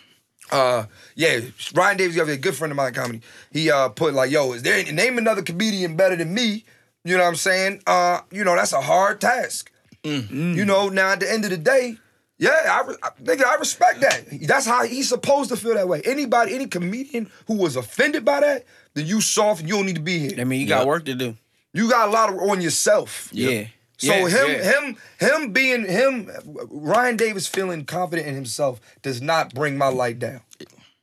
Uh, 0.51 0.85
yeah, 1.15 1.39
Ryan 1.75 1.97
Davis, 1.97 2.17
the 2.17 2.21
other 2.23 2.33
day, 2.33 2.39
a 2.39 2.41
good 2.41 2.55
friend 2.55 2.71
of 2.73 2.77
mine, 2.77 2.89
in 2.89 2.95
comedy. 2.95 3.21
He 3.53 3.71
uh 3.71 3.89
put 3.91 4.13
like, 4.15 4.31
yo, 4.33 4.53
is 4.53 4.63
there 4.63 4.83
name 4.93 5.17
another 5.17 5.41
comedian 5.43 5.97
better 5.97 6.17
than 6.17 6.35
me? 6.35 6.65
You 7.05 7.17
know 7.17 7.23
what 7.23 7.29
I'm 7.31 7.37
saying? 7.37 7.83
Uh, 7.87 8.21
you 8.33 8.43
know 8.45 8.57
that's 8.57 8.73
a 8.73 8.81
hard 8.81 9.21
task. 9.21 9.71
You 10.03 10.65
know, 10.65 10.89
now 10.89 11.13
at 11.13 11.21
the 11.21 11.31
end 11.33 11.45
of 11.45 11.51
the 11.51 11.57
day, 11.57 11.97
yeah, 12.43 12.81
I, 12.83 12.89
re- 12.89 12.97
I 13.03 13.09
nigga, 13.23 13.45
I 13.47 13.55
respect 13.57 14.01
that. 14.01 14.25
That's 14.47 14.67
how 14.67 14.85
he's 14.85 15.09
supposed 15.09 15.51
to 15.51 15.57
feel 15.57 15.75
that 15.75 15.87
way. 15.89 16.03
Anybody, 16.05 16.55
any 16.55 16.67
comedian 16.67 17.31
who 17.47 17.55
was 17.57 17.77
offended 17.77 18.25
by 18.25 18.41
that, 18.41 18.65
then 18.95 19.07
you 19.07 19.21
soft 19.21 19.61
and 19.61 19.69
you 19.69 19.77
don't 19.77 19.87
need 19.87 19.95
to 19.97 20.03
be 20.03 20.19
here. 20.19 20.33
I 20.41 20.45
mean, 20.45 20.61
you 20.61 20.67
got 20.67 20.79
Yep. 20.81 20.87
work 20.89 21.05
to 21.07 21.15
do. 21.15 21.37
You 21.73 21.89
got 21.89 22.09
a 22.09 22.11
lot 22.11 22.29
of 22.31 22.37
on 22.41 22.61
yourself. 22.61 23.29
Yeah. 23.33 23.67
So 23.99 24.13
Yeah, 24.13 24.29
him, 24.29 24.49
yeah. 24.51 24.73
him, 24.81 24.97
him 25.21 25.53
being 25.53 25.87
him, 25.87 26.29
Ryan 26.71 27.17
Davis 27.17 27.47
feeling 27.47 27.85
confident 27.85 28.27
in 28.27 28.35
himself 28.35 28.81
does 29.03 29.23
not 29.23 29.55
bring 29.55 29.79
my 29.79 29.87
light 29.89 30.19
down 30.19 30.41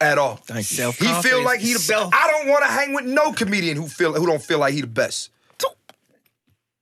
at 0.01 0.17
all. 0.17 0.35
Thank 0.35 0.77
you. 0.77 0.91
He 0.91 1.21
feel 1.21 1.43
like 1.43 1.61
he 1.61 1.69
the 1.73 1.79
best. 1.79 1.87
Self- 1.87 2.13
I 2.13 2.27
don't 2.27 2.49
want 2.49 2.63
to 2.65 2.69
hang 2.71 2.93
with 2.93 3.05
no 3.05 3.31
comedian 3.31 3.77
who 3.77 3.87
feel 3.87 4.13
who 4.13 4.25
don't 4.25 4.43
feel 4.43 4.59
like 4.59 4.73
he 4.73 4.81
the 4.81 4.87
best. 4.87 5.29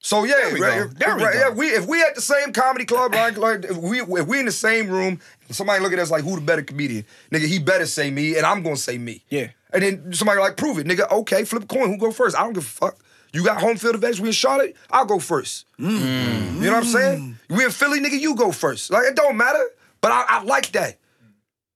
So 0.08 0.24
yeah, 0.24 0.36
There 0.36 0.54
we 0.54 0.62
right, 0.62 0.78
go. 0.78 0.84
if- 0.86 0.94
There 0.94 1.16
we 1.18 1.24
right, 1.26 1.34
go. 1.34 1.40
yeah, 1.40 1.50
we 1.50 1.68
if 1.68 1.86
we 1.86 2.02
at 2.02 2.16
the 2.16 2.22
same 2.22 2.54
comedy 2.54 2.86
club, 2.86 3.14
like, 3.14 3.36
like 3.38 3.66
if 3.66 3.76
we 3.76 4.00
if 4.00 4.26
we 4.26 4.40
in 4.40 4.46
the 4.46 4.54
same 4.54 4.88
room, 4.88 5.20
somebody 5.50 5.84
look 5.84 5.92
at 5.92 6.00
us 6.00 6.10
like 6.10 6.24
who 6.24 6.36
the 6.36 6.42
better 6.42 6.62
comedian, 6.62 7.04
nigga, 7.30 7.46
he 7.46 7.60
better 7.60 7.86
say 7.86 8.10
me, 8.10 8.38
and 8.38 8.46
I'm 8.46 8.64
gonna 8.64 8.78
say 8.78 8.98
me. 8.98 9.26
Yeah. 9.30 9.50
And 9.74 9.84
then 9.84 10.14
somebody 10.14 10.40
like 10.40 10.56
prove 10.56 10.78
it, 10.78 10.88
nigga. 10.88 11.12
Okay, 11.12 11.44
flip 11.44 11.64
a 11.64 11.66
coin. 11.68 11.90
Who 11.90 11.98
go 11.98 12.12
first? 12.14 12.38
I 12.38 12.44
don't 12.44 12.54
give 12.54 12.64
a 12.64 12.66
fuck. 12.66 12.98
You 13.34 13.44
got 13.44 13.60
home 13.60 13.76
field 13.76 13.96
advantage. 13.96 14.22
We 14.22 14.30
in 14.30 14.34
Charlotte. 14.34 14.78
I'll 14.90 15.04
go 15.06 15.20
first. 15.20 15.66
Mm. 15.78 16.54
You 16.56 16.62
know 16.62 16.72
what 16.72 16.84
I'm 16.86 16.86
saying? 16.86 17.38
Mm. 17.50 17.58
We 17.58 17.66
in 17.66 17.72
Philly, 17.72 18.00
nigga. 18.00 18.18
You 18.18 18.34
go 18.36 18.54
first. 18.54 18.90
Like 18.90 19.08
it 19.08 19.16
don't 19.18 19.36
matter. 19.36 19.62
But 20.00 20.14
I, 20.14 20.24
I 20.30 20.44
like 20.44 20.72
that. 20.72 20.98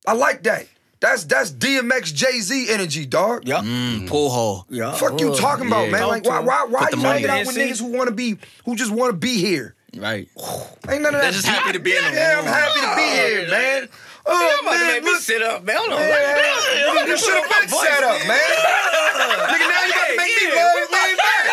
I 0.07 0.13
like 0.13 0.43
that. 0.43 0.67
That's 1.01 1.23
that's 1.25 1.51
DMX 1.51 2.13
Jay 2.13 2.39
Z 2.39 2.67
energy, 2.69 3.05
dog. 3.07 3.47
Yup. 3.47 3.65
Mm, 3.65 4.07
pull 4.07 4.29
hole. 4.29 4.65
Yeah. 4.69 4.91
Fuck 4.93 5.19
you 5.19 5.35
talking 5.35 5.65
about, 5.67 5.85
yeah. 5.85 5.91
man. 5.91 6.07
Like 6.07 6.25
why 6.25 6.39
why 6.39 6.65
why 6.69 6.89
you 6.93 6.97
hanging 6.99 7.25
out 7.29 7.45
with 7.47 7.55
niggas 7.57 7.79
who 7.81 7.87
want 7.87 8.07
to 8.09 8.15
be 8.15 8.37
who 8.65 8.75
just 8.75 8.91
want 8.91 9.09
to 9.11 9.17
be 9.17 9.37
here? 9.37 9.73
Right. 9.97 10.29
Ain't 10.89 11.01
none 11.01 11.15
of 11.15 11.21
that. 11.21 11.21
They're 11.23 11.31
just 11.31 11.47
happy 11.47 11.73
to 11.73 11.79
be 11.79 11.95
in 11.97 12.03
the 12.05 12.11
Yeah. 12.13 12.37
I'm 12.39 12.45
happy 12.45 12.79
to 12.81 12.95
be 12.95 13.01
here, 13.17 13.49
man. 13.49 13.89
Oh 14.23 14.57
I'm 14.61 14.65
about 14.67 14.77
to 14.77 14.85
man, 14.85 14.93
make 14.93 15.03
me 15.03 15.15
sit 15.15 15.41
up, 15.41 15.63
man. 15.63 15.75
Hold 15.79 15.93
on. 15.93 15.99
Yeah, 15.99 17.05
you 17.09 17.17
should 17.17 17.33
have 17.33 17.49
been 17.49 17.69
set 17.69 18.03
up, 18.03 18.27
man. 18.27 18.37
nigga, 18.37 19.67
now 19.67 19.85
you 19.85 19.93
got 19.93 20.07
to 20.07 20.17
make 20.17 20.27
me 20.37 20.47
Yeah, 20.53 20.61
love 20.61 20.75
we 20.75 20.81
you 20.81 20.87
way 20.93 21.15
back. 21.17 21.45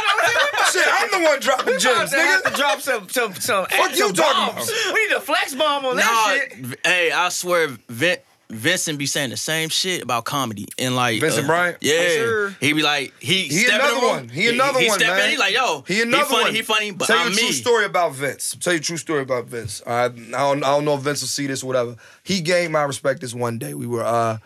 Shit, 0.72 0.84
I'm 0.86 1.08
the 1.10 1.26
one 1.26 1.40
dropping 1.40 1.66
We 1.66 1.72
about 1.72 1.80
gems, 1.80 2.10
to 2.10 2.16
have 2.20 2.42
to 2.42 2.50
nigga. 2.50 2.56
drop 2.56 2.80
some 2.82 3.08
some 3.08 3.34
some, 3.36 3.64
Fuck 3.66 3.90
you 3.92 3.96
some 4.08 4.12
talking 4.12 4.54
bombs. 4.54 4.68
about? 4.68 4.92
We 4.94 5.06
need 5.08 5.16
a 5.16 5.20
flex 5.22 5.54
bomb 5.54 5.86
on 5.86 5.96
Nah, 5.96 6.02
that 6.02 6.38
shit. 6.52 6.80
hey, 6.84 7.10
I 7.10 7.30
swear, 7.30 7.68
Vin, 7.88 8.18
Vincent 8.50 8.98
be 8.98 9.04
saying 9.06 9.28
the 9.30 9.36
same 9.36 9.68
shit 9.68 10.02
about 10.02 10.24
comedy 10.24 10.66
and 10.78 10.96
like 10.96 11.20
Vincent 11.20 11.44
uh, 11.44 11.48
Bryant? 11.48 11.76
Yeah, 11.82 12.08
sure. 12.08 12.50
he 12.60 12.72
be 12.72 12.82
like 12.82 13.12
he, 13.20 13.42
He 13.42 13.50
step 13.50 13.68
in 13.68 13.74
another 13.80 13.94
the 13.94 14.00
room, 14.00 14.10
one. 14.10 14.28
He 14.30 14.48
another 14.48 14.80
he 14.80 14.88
one, 14.88 14.98
step 14.98 15.16
man. 15.16 15.24
in, 15.26 15.30
he 15.32 15.36
like 15.36 15.54
yo, 15.54 15.84
He 15.86 16.00
another 16.02 16.24
funny, 16.24 16.42
one. 16.44 16.54
he 16.54 16.62
funny, 16.62 16.90
but 16.92 17.06
Tell 17.08 17.16
you 17.18 17.22
I'm 17.26 17.32
a 17.32 17.36
true 17.36 17.52
story 17.52 17.84
about 17.84 18.14
Vince. 18.14 18.56
Tell 18.60 18.72
you 18.72 18.78
a 18.78 18.82
true 18.82 18.96
story 18.96 19.20
about 19.20 19.44
Vince. 19.46 19.82
All 19.82 19.92
right? 19.92 20.10
I 20.10 20.18
don't, 20.32 20.64
I 20.64 20.68
don't 20.68 20.84
know 20.86 20.94
if 20.94 21.00
Vince 21.02 21.20
will 21.20 21.28
see 21.28 21.46
this 21.46 21.62
or 21.62 21.66
whatever. 21.66 21.96
He 22.22 22.40
gained 22.40 22.72
my 22.72 22.82
respect 22.84 23.20
this 23.20 23.34
one 23.34 23.58
day. 23.58 23.74
We 23.74 23.86
were 23.86 24.02
uh 24.04 24.38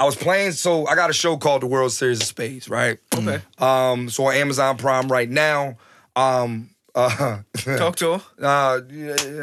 I 0.00 0.04
was 0.04 0.14
playing, 0.14 0.52
so 0.52 0.86
I 0.86 0.94
got 0.94 1.10
a 1.10 1.12
show 1.12 1.36
called 1.36 1.62
The 1.62 1.66
World 1.66 1.90
Series 1.90 2.20
of 2.20 2.26
Spades, 2.28 2.68
right? 2.68 2.98
Okay. 3.16 3.40
Um, 3.58 4.08
so 4.08 4.26
on 4.26 4.34
Amazon 4.36 4.76
Prime 4.76 5.08
right 5.10 5.28
now. 5.28 5.76
Um 6.14 6.70
uh 6.94 7.40
Talk 7.56 7.96
to 7.96 8.18
her. 8.18 8.22
uh 8.40 8.80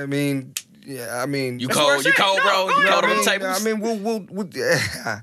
I 0.02 0.06
mean 0.06 0.54
yeah, 0.86 1.22
I 1.22 1.26
mean 1.26 1.60
You 1.60 1.68
That's 1.68 1.80
cold, 1.80 1.98
you 2.06 2.12
said. 2.12 2.16
cold, 2.16 2.38
No, 2.38 2.44
bro. 2.44 2.52
go 2.68 2.68
You 2.82 2.88
ahead. 2.88 2.90
cold 2.94 3.04
I 3.04 3.08
on 3.08 3.10
the 3.10 3.16
mean, 3.16 3.26
tables. 3.26 3.62
I 3.62 3.64
mean, 3.66 3.80
we'll, 3.82 3.98
we'll, 3.98 4.20
we'll 4.30 4.50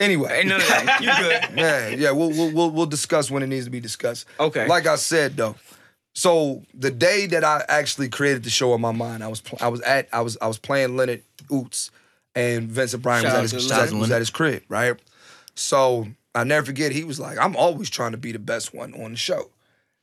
anyway. 0.00 0.38
Ain't 0.38 0.48
none 0.48 0.60
of 0.60 0.66
that. 0.68 1.00
You 1.00 1.06
good? 1.50 1.58
Yeah, 1.58 1.88
yeah, 1.88 2.10
we'll, 2.12 2.30
we'll 2.30 2.52
we'll 2.52 2.70
we'll 2.70 2.86
discuss 2.86 3.30
when 3.30 3.42
it 3.42 3.46
needs 3.48 3.64
to 3.66 3.70
be 3.70 3.80
discussed. 3.80 4.26
Okay. 4.40 4.66
Like 4.66 4.86
I 4.86 4.96
said 4.96 5.36
though, 5.36 5.54
so 6.14 6.62
the 6.74 6.90
day 6.90 7.26
that 7.26 7.44
I 7.44 7.64
actually 7.68 8.08
created 8.08 8.42
the 8.44 8.50
show 8.50 8.74
in 8.74 8.80
my 8.80 8.92
mind, 8.92 9.22
I 9.22 9.28
was 9.28 9.40
pl- 9.40 9.58
I 9.60 9.68
was 9.68 9.80
at 9.82 10.08
I 10.12 10.20
was 10.20 10.36
I 10.40 10.46
was 10.48 10.58
playing 10.58 10.96
Leonard 10.96 11.22
Ouzts, 11.48 11.90
and 12.34 12.68
Vincent 12.68 13.02
Bryan 13.02 13.24
was 13.24 13.32
at, 13.34 13.42
his, 13.42 13.52
was 13.54 13.70
at, 13.72 13.92
was 13.92 14.10
at 14.10 14.18
his 14.20 14.30
crib, 14.30 14.62
right? 14.68 14.96
So 15.54 16.08
I 16.34 16.44
never 16.44 16.66
forget. 16.66 16.92
He 16.92 17.04
was 17.04 17.20
like, 17.20 17.38
"I'm 17.38 17.56
always 17.56 17.90
trying 17.90 18.12
to 18.12 18.18
be 18.18 18.32
the 18.32 18.38
best 18.38 18.74
one 18.74 18.94
on 18.94 19.12
the 19.12 19.16
show." 19.16 19.50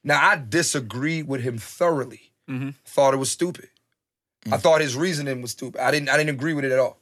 Now 0.04 0.20
I 0.22 0.38
disagreed 0.48 1.28
with 1.28 1.42
him 1.42 1.58
thoroughly. 1.58 2.32
Mm-hmm. 2.50 2.70
Thought 2.86 3.14
it 3.14 3.18
was 3.18 3.32
stupid. 3.32 3.70
I 4.46 4.58
mm. 4.58 4.60
thought 4.60 4.82
his 4.82 4.96
reasoning 4.96 5.42
was 5.42 5.52
stupid. 5.52 5.82
I 5.82 5.92
didn't 5.92 6.10
I 6.10 6.18
didn't 6.18 6.32
agree 6.32 6.54
with 6.54 6.66
it 6.66 6.72
at 6.72 6.80
all. 6.80 6.98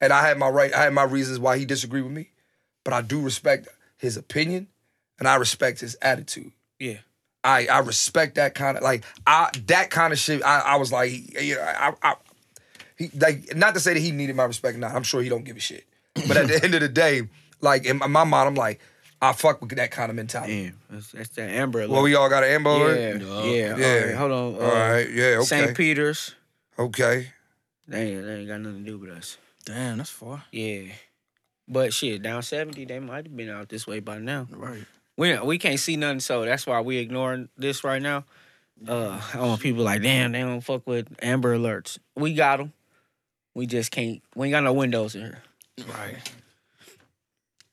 And 0.00 0.12
I 0.12 0.26
had 0.26 0.38
my 0.38 0.48
right, 0.48 0.72
I 0.72 0.84
had 0.84 0.92
my 0.92 1.02
reasons 1.02 1.38
why 1.38 1.58
he 1.58 1.64
disagreed 1.64 2.04
with 2.04 2.12
me. 2.12 2.30
But 2.84 2.94
I 2.94 3.02
do 3.02 3.20
respect 3.20 3.68
his 3.98 4.16
opinion 4.16 4.68
and 5.18 5.28
I 5.28 5.36
respect 5.36 5.80
his 5.80 5.96
attitude. 6.00 6.52
Yeah. 6.78 6.98
I 7.44 7.66
I 7.66 7.78
respect 7.78 8.34
that 8.34 8.54
kind 8.54 8.76
of 8.76 8.82
like 8.82 9.04
I 9.26 9.50
that 9.66 9.90
kind 9.90 10.12
of 10.12 10.18
shit. 10.18 10.42
I, 10.42 10.60
I 10.60 10.76
was 10.76 10.92
like, 10.92 11.10
you 11.40 11.54
know, 11.54 11.62
I, 11.62 11.92
I 12.02 12.14
he 12.96 13.10
like 13.18 13.56
not 13.56 13.74
to 13.74 13.80
say 13.80 13.94
that 13.94 14.00
he 14.00 14.10
needed 14.10 14.36
my 14.36 14.44
respect. 14.44 14.76
Not, 14.76 14.92
I'm 14.92 15.02
sure 15.02 15.22
he 15.22 15.28
don't 15.28 15.44
give 15.44 15.56
a 15.56 15.60
shit. 15.60 15.86
But 16.28 16.36
at 16.36 16.48
the 16.48 16.62
end 16.62 16.74
of 16.74 16.80
the 16.80 16.88
day, 16.88 17.22
like 17.60 17.86
in 17.86 17.98
my 17.98 18.08
my 18.08 18.24
mind, 18.24 18.48
I'm 18.48 18.54
like, 18.56 18.80
I 19.22 19.32
fuck 19.32 19.60
with 19.60 19.70
that 19.76 19.90
kind 19.90 20.10
of 20.10 20.16
mentality. 20.16 20.64
Damn, 20.64 20.78
that's, 20.90 21.12
that's 21.12 21.28
that 21.30 21.50
Amber. 21.50 21.88
Well, 21.88 22.02
we 22.02 22.14
all 22.14 22.28
got 22.28 22.44
an 22.44 22.50
amber. 22.50 22.70
yeah, 22.70 23.16
alert? 23.16 23.44
yeah, 23.46 23.76
Yeah. 23.76 23.86
All 23.86 24.06
right, 24.06 24.14
hold 24.16 24.32
on. 24.32 24.54
Uh, 24.54 24.66
all 24.66 24.74
right. 24.74 25.10
Yeah. 25.10 25.24
Okay. 25.24 25.44
St. 25.44 25.76
Peter's. 25.76 26.34
Okay. 26.80 27.28
They 27.86 28.12
ain't, 28.12 28.24
they 28.24 28.34
ain't 28.36 28.48
got 28.48 28.60
nothing 28.62 28.84
to 28.84 28.90
do 28.90 28.98
with 28.98 29.10
us. 29.10 29.36
Damn, 29.66 29.98
that's 29.98 30.08
far. 30.08 30.44
Yeah. 30.50 30.84
But 31.68 31.92
shit, 31.92 32.22
down 32.22 32.42
70, 32.42 32.86
they 32.86 32.98
might 32.98 33.26
have 33.26 33.36
been 33.36 33.50
out 33.50 33.68
this 33.68 33.86
way 33.86 34.00
by 34.00 34.18
now. 34.18 34.48
Right. 34.50 34.84
We 35.16 35.38
we 35.40 35.58
can't 35.58 35.78
see 35.78 35.96
nothing, 35.96 36.20
so 36.20 36.46
that's 36.46 36.66
why 36.66 36.80
we 36.80 36.96
ignoring 36.96 37.50
this 37.58 37.84
right 37.84 38.00
now. 38.00 38.24
Uh, 38.88 39.20
I 39.34 39.40
want 39.40 39.60
people 39.60 39.84
like, 39.84 40.00
damn, 40.02 40.32
they 40.32 40.40
don't 40.40 40.62
fuck 40.62 40.86
with 40.86 41.08
Amber 41.20 41.54
Alerts. 41.54 41.98
We 42.16 42.32
got 42.32 42.56
them. 42.56 42.72
We 43.54 43.66
just 43.66 43.90
can't. 43.90 44.22
We 44.34 44.46
ain't 44.46 44.52
got 44.52 44.64
no 44.64 44.72
windows 44.72 45.14
in 45.14 45.20
here. 45.20 45.42
Right. 45.86 46.32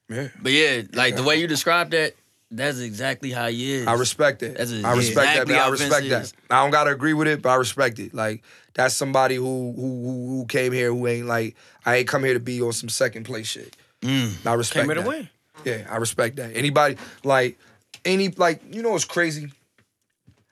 Yeah. 0.09 0.27
But 0.41 0.51
yeah, 0.51 0.81
like 0.93 1.15
the 1.15 1.23
way 1.23 1.37
you 1.37 1.47
described 1.47 1.91
that, 1.91 2.15
that's 2.49 2.79
exactly 2.79 3.31
how 3.31 3.47
he 3.47 3.73
is. 3.73 3.87
I 3.87 3.93
respect 3.93 4.41
it. 4.41 4.57
That's 4.57 4.71
I 4.71 4.95
respect 4.95 5.29
exactly 5.29 5.53
that. 5.53 5.59
Man. 5.59 5.67
I 5.67 5.69
respect 5.69 6.09
that. 6.09 6.21
is. 6.23 6.33
I 6.49 6.61
don't 6.61 6.71
gotta 6.71 6.91
agree 6.91 7.13
with 7.13 7.27
it, 7.27 7.41
but 7.41 7.49
I 7.49 7.55
respect 7.55 7.99
it. 7.99 8.13
Like 8.13 8.43
that's 8.73 8.95
somebody 8.95 9.35
who 9.35 9.73
who 9.73 10.03
who, 10.03 10.27
who 10.27 10.45
came 10.45 10.71
here 10.71 10.93
who 10.93 11.07
ain't 11.07 11.27
like 11.27 11.55
I 11.85 11.97
ain't 11.97 12.07
come 12.07 12.23
here 12.23 12.33
to 12.33 12.39
be 12.39 12.61
on 12.61 12.73
some 12.73 12.89
second 12.89 13.25
place 13.25 13.47
shit. 13.47 13.75
Mm. 14.01 14.45
I 14.45 14.53
respect 14.53 14.87
Came 14.87 14.95
here 14.95 15.03
to 15.03 15.07
win. 15.07 15.29
Yeah, 15.65 15.87
I 15.89 15.97
respect 15.97 16.37
that. 16.37 16.55
Anybody 16.55 16.97
like 17.23 17.59
any 18.05 18.29
like 18.29 18.61
you 18.73 18.81
know 18.81 18.91
what's 18.91 19.05
crazy? 19.05 19.51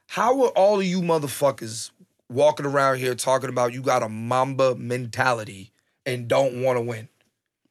How 0.07 0.43
are 0.43 0.49
all 0.49 0.79
of 0.79 0.85
you 0.85 1.01
motherfuckers 1.01 1.91
walking 2.29 2.65
around 2.65 2.97
here 2.97 3.15
talking 3.15 3.49
about 3.49 3.73
you 3.73 3.81
got 3.81 4.03
a 4.03 4.09
Mamba 4.09 4.75
mentality 4.75 5.71
and 6.05 6.27
don't 6.27 6.61
want 6.61 6.77
to 6.77 6.81
win? 6.81 7.07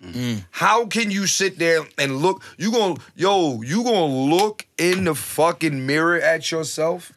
Mm. 0.03 0.45
How 0.51 0.87
can 0.87 1.11
you 1.11 1.27
sit 1.27 1.59
there 1.59 1.87
and 1.99 2.19
look? 2.19 2.43
You 2.59 2.71
gonna 2.71 2.97
yo, 3.17 3.63
you 3.63 3.83
gonna 3.85 4.07
look 4.35 4.67
in 4.77 5.05
the 5.05 5.15
fucking 5.15 5.87
mirror 5.87 6.21
at 6.21 6.51
yourself 6.51 7.13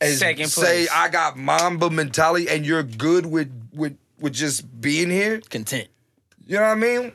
and 0.00 0.14
Second 0.16 0.48
say 0.48 0.86
place. 0.86 0.88
I 0.92 1.08
got 1.08 1.36
Mamba 1.36 1.90
mentality 1.90 2.48
and 2.48 2.66
you're 2.66 2.82
good 2.82 3.26
with 3.26 3.50
with 3.72 3.96
with 4.18 4.32
just 4.32 4.80
being 4.80 5.10
here? 5.10 5.40
Content. 5.50 5.88
You 6.46 6.56
know 6.56 6.62
what 6.62 6.70
I 6.70 6.74
mean? 6.74 7.12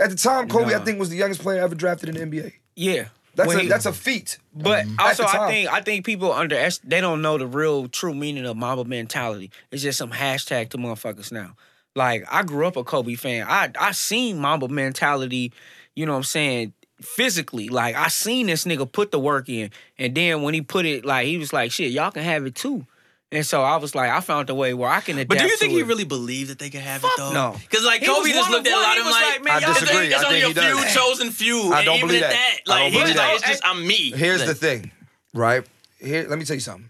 At 0.00 0.10
the 0.10 0.16
time, 0.16 0.48
Kobe, 0.48 0.74
I 0.74 0.78
think 0.80 0.98
was 0.98 1.08
the 1.08 1.16
youngest 1.16 1.40
player 1.40 1.62
ever 1.62 1.74
drafted 1.74 2.08
in 2.08 2.30
the 2.30 2.38
NBA. 2.40 2.52
Yeah. 2.74 3.06
That's 3.34 3.48
When 3.48 3.58
a 3.58 3.62
he- 3.62 3.68
that's 3.68 3.86
a 3.86 3.92
feat. 3.92 4.38
But 4.54 4.86
At 4.98 5.20
also, 5.20 5.24
I 5.24 5.48
think 5.48 5.72
I 5.72 5.82
think 5.82 6.06
people 6.06 6.32
under 6.32 6.56
they 6.84 7.00
don't 7.02 7.20
know 7.20 7.36
the 7.38 7.46
real 7.46 7.86
true 7.86 8.14
meaning 8.14 8.46
of 8.46 8.56
Mamba 8.56 8.84
mentality. 8.84 9.50
It's 9.70 9.82
just 9.82 9.98
some 9.98 10.10
hashtag 10.10 10.70
to 10.70 10.78
motherfuckers 10.78 11.30
now. 11.30 11.54
Like 11.96 12.24
I 12.30 12.42
grew 12.44 12.66
up 12.66 12.76
a 12.76 12.84
Kobe 12.84 13.14
fan. 13.14 13.46
I 13.48 13.70
I 13.80 13.90
seen 13.92 14.38
Mamba 14.38 14.68
mentality. 14.68 15.52
You 15.94 16.06
know 16.06 16.12
what 16.12 16.18
I'm 16.18 16.24
saying? 16.24 16.72
Physically, 17.00 17.68
like 17.68 17.94
I 17.96 18.08
seen 18.08 18.46
this 18.46 18.64
nigga 18.64 18.90
put 18.90 19.10
the 19.10 19.18
work 19.18 19.48
in, 19.48 19.70
and 19.98 20.14
then 20.14 20.42
when 20.42 20.54
he 20.54 20.60
put 20.60 20.86
it, 20.86 21.04
like 21.04 21.26
he 21.26 21.36
was 21.38 21.52
like, 21.52 21.72
"Shit, 21.72 21.90
y'all 21.90 22.10
can 22.10 22.22
have 22.22 22.46
it 22.46 22.54
too." 22.54 22.86
And 23.32 23.44
so 23.44 23.62
I 23.62 23.76
was 23.76 23.94
like, 23.94 24.08
I 24.08 24.20
found 24.20 24.48
a 24.50 24.54
way 24.54 24.72
where 24.72 24.88
I 24.88 25.00
can 25.00 25.16
adapt. 25.18 25.30
But 25.30 25.38
do 25.40 25.46
you 25.46 25.56
think 25.56 25.72
he 25.72 25.80
it. 25.80 25.86
really 25.86 26.04
believed 26.04 26.48
that 26.50 26.58
they 26.60 26.70
could 26.70 26.80
have 26.80 27.00
Fuck 27.02 27.10
it 27.10 27.16
though? 27.18 27.32
no. 27.32 27.56
Because 27.60 27.84
like 27.84 28.00
He 28.00 28.06
Kobe 28.06 28.30
just 28.30 28.48
looked 28.50 28.66
at 28.68 28.72
a 28.72 28.76
lot 28.80 28.96
of 28.98 29.04
them 29.04 29.12
like, 29.12 29.24
like, 29.24 29.44
man, 29.44 29.56
I 29.56 29.58
y'all- 29.58 29.74
disagree. 29.74 30.06
It's, 30.06 30.14
I 30.22 30.26
only 30.28 30.40
think 30.42 30.56
a 30.56 30.60
he 30.60 30.68
does. 30.74 30.84
few 30.92 31.00
chosen 31.02 31.30
few. 31.32 31.72
I 31.72 31.84
don't 31.84 32.00
believe 32.00 32.22
at 32.22 32.30
that. 32.30 32.58
that, 32.66 32.72
I 32.72 32.74
like 32.74 32.82
don't 32.84 32.92
he 32.92 32.98
was 32.98 33.02
believe 33.12 33.16
like, 33.16 33.26
that. 33.26 33.34
it's 33.34 33.48
just 33.48 33.66
I'm 33.66 33.86
me. 33.86 34.12
Here's 34.12 34.40
Like, 34.40 34.48
the 34.50 34.54
thing, 34.54 34.90
right? 35.34 35.64
Here, 35.98 36.24
let 36.28 36.38
me 36.38 36.44
tell 36.44 36.54
you 36.54 36.60
something. 36.60 36.88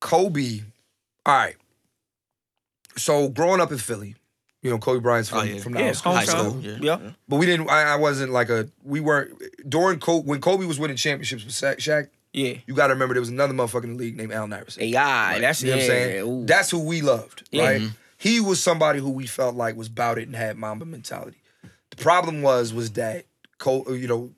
Kobe, 0.00 0.60
all 1.24 1.34
right. 1.34 1.56
So 2.96 3.28
growing 3.28 3.60
up 3.60 3.70
in 3.72 3.78
Philly, 3.78 4.14
you 4.62 4.70
know, 4.70 4.78
Kobe 4.78 5.00
Bryant's 5.00 5.28
from, 5.28 5.38
Oh, 5.38 5.42
yeah. 5.42 5.60
from 5.60 5.72
the 5.74 5.80
Yeah, 5.80 5.86
house 5.88 5.98
school. 5.98 6.12
high 6.14 6.24
hometown. 6.24 6.48
school, 6.50 6.60
yeah. 6.60 6.78
Yeah. 6.80 7.10
But 7.28 7.36
we 7.36 7.46
didn't. 7.46 7.68
I, 7.70 7.82
I 7.82 7.96
wasn't 7.96 8.32
like 8.32 8.48
a. 8.48 8.68
We 8.84 9.00
weren't 9.00 9.40
during 9.68 9.98
Kobe 10.00 10.26
when 10.26 10.40
Kobe 10.40 10.64
was 10.66 10.78
winning 10.78 10.96
championships 10.96 11.44
with 11.44 11.54
Shaq. 11.54 11.76
Shaq 11.78 12.08
Yeah. 12.32 12.54
you 12.66 12.74
got 12.74 12.88
to 12.88 12.94
remember 12.94 13.14
there 13.14 13.20
was 13.20 13.28
another 13.28 13.54
motherfucker 13.54 13.84
in 13.84 13.92
the 13.96 13.98
league 13.98 14.16
named 14.16 14.32
Al 14.32 14.52
Iverson. 14.52 14.82
AI. 14.82 15.38
That's 15.40 15.62
You 15.62 15.70
know 15.70 15.76
what 15.76 15.82
I'm 15.82 15.88
saying? 15.88 16.26
ooh. 16.28 16.46
That's 16.46 16.70
who 16.70 16.80
we 16.80 17.02
loved, 17.02 17.48
Yeah. 17.50 17.64
right? 17.64 17.80
Mm-hmm. 17.82 17.90
He 18.18 18.40
was 18.40 18.62
somebody 18.62 18.98
who 18.98 19.10
we 19.10 19.26
felt 19.26 19.54
like 19.54 19.76
was 19.76 19.88
about 19.88 20.18
it 20.18 20.26
and 20.26 20.34
had 20.34 20.56
Mamba 20.56 20.86
mentality. 20.86 21.36
The 21.90 21.96
problem 21.96 22.40
was 22.42 22.72
was 22.72 22.92
that 22.92 23.26
Col- 23.58 23.94
you 23.94 24.08
know 24.08 24.30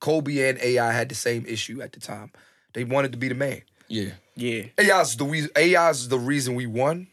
Kobe 0.00 0.48
and 0.48 0.58
AI 0.58 0.90
had 0.92 1.08
the 1.10 1.14
same 1.14 1.44
issue 1.46 1.80
at 1.82 1.92
the 1.92 2.00
time. 2.00 2.32
They 2.72 2.84
wanted 2.84 3.12
to 3.12 3.18
be 3.18 3.28
the 3.28 3.34
man. 3.34 3.62
Yeah. 3.88 4.10
yeah. 4.34 4.64
AI's 4.78 5.16
the 5.16 5.24
reason. 5.24 5.50
AI's 5.56 6.08
the 6.08 6.18
reason 6.18 6.54
we 6.56 6.66
won, 6.66 7.06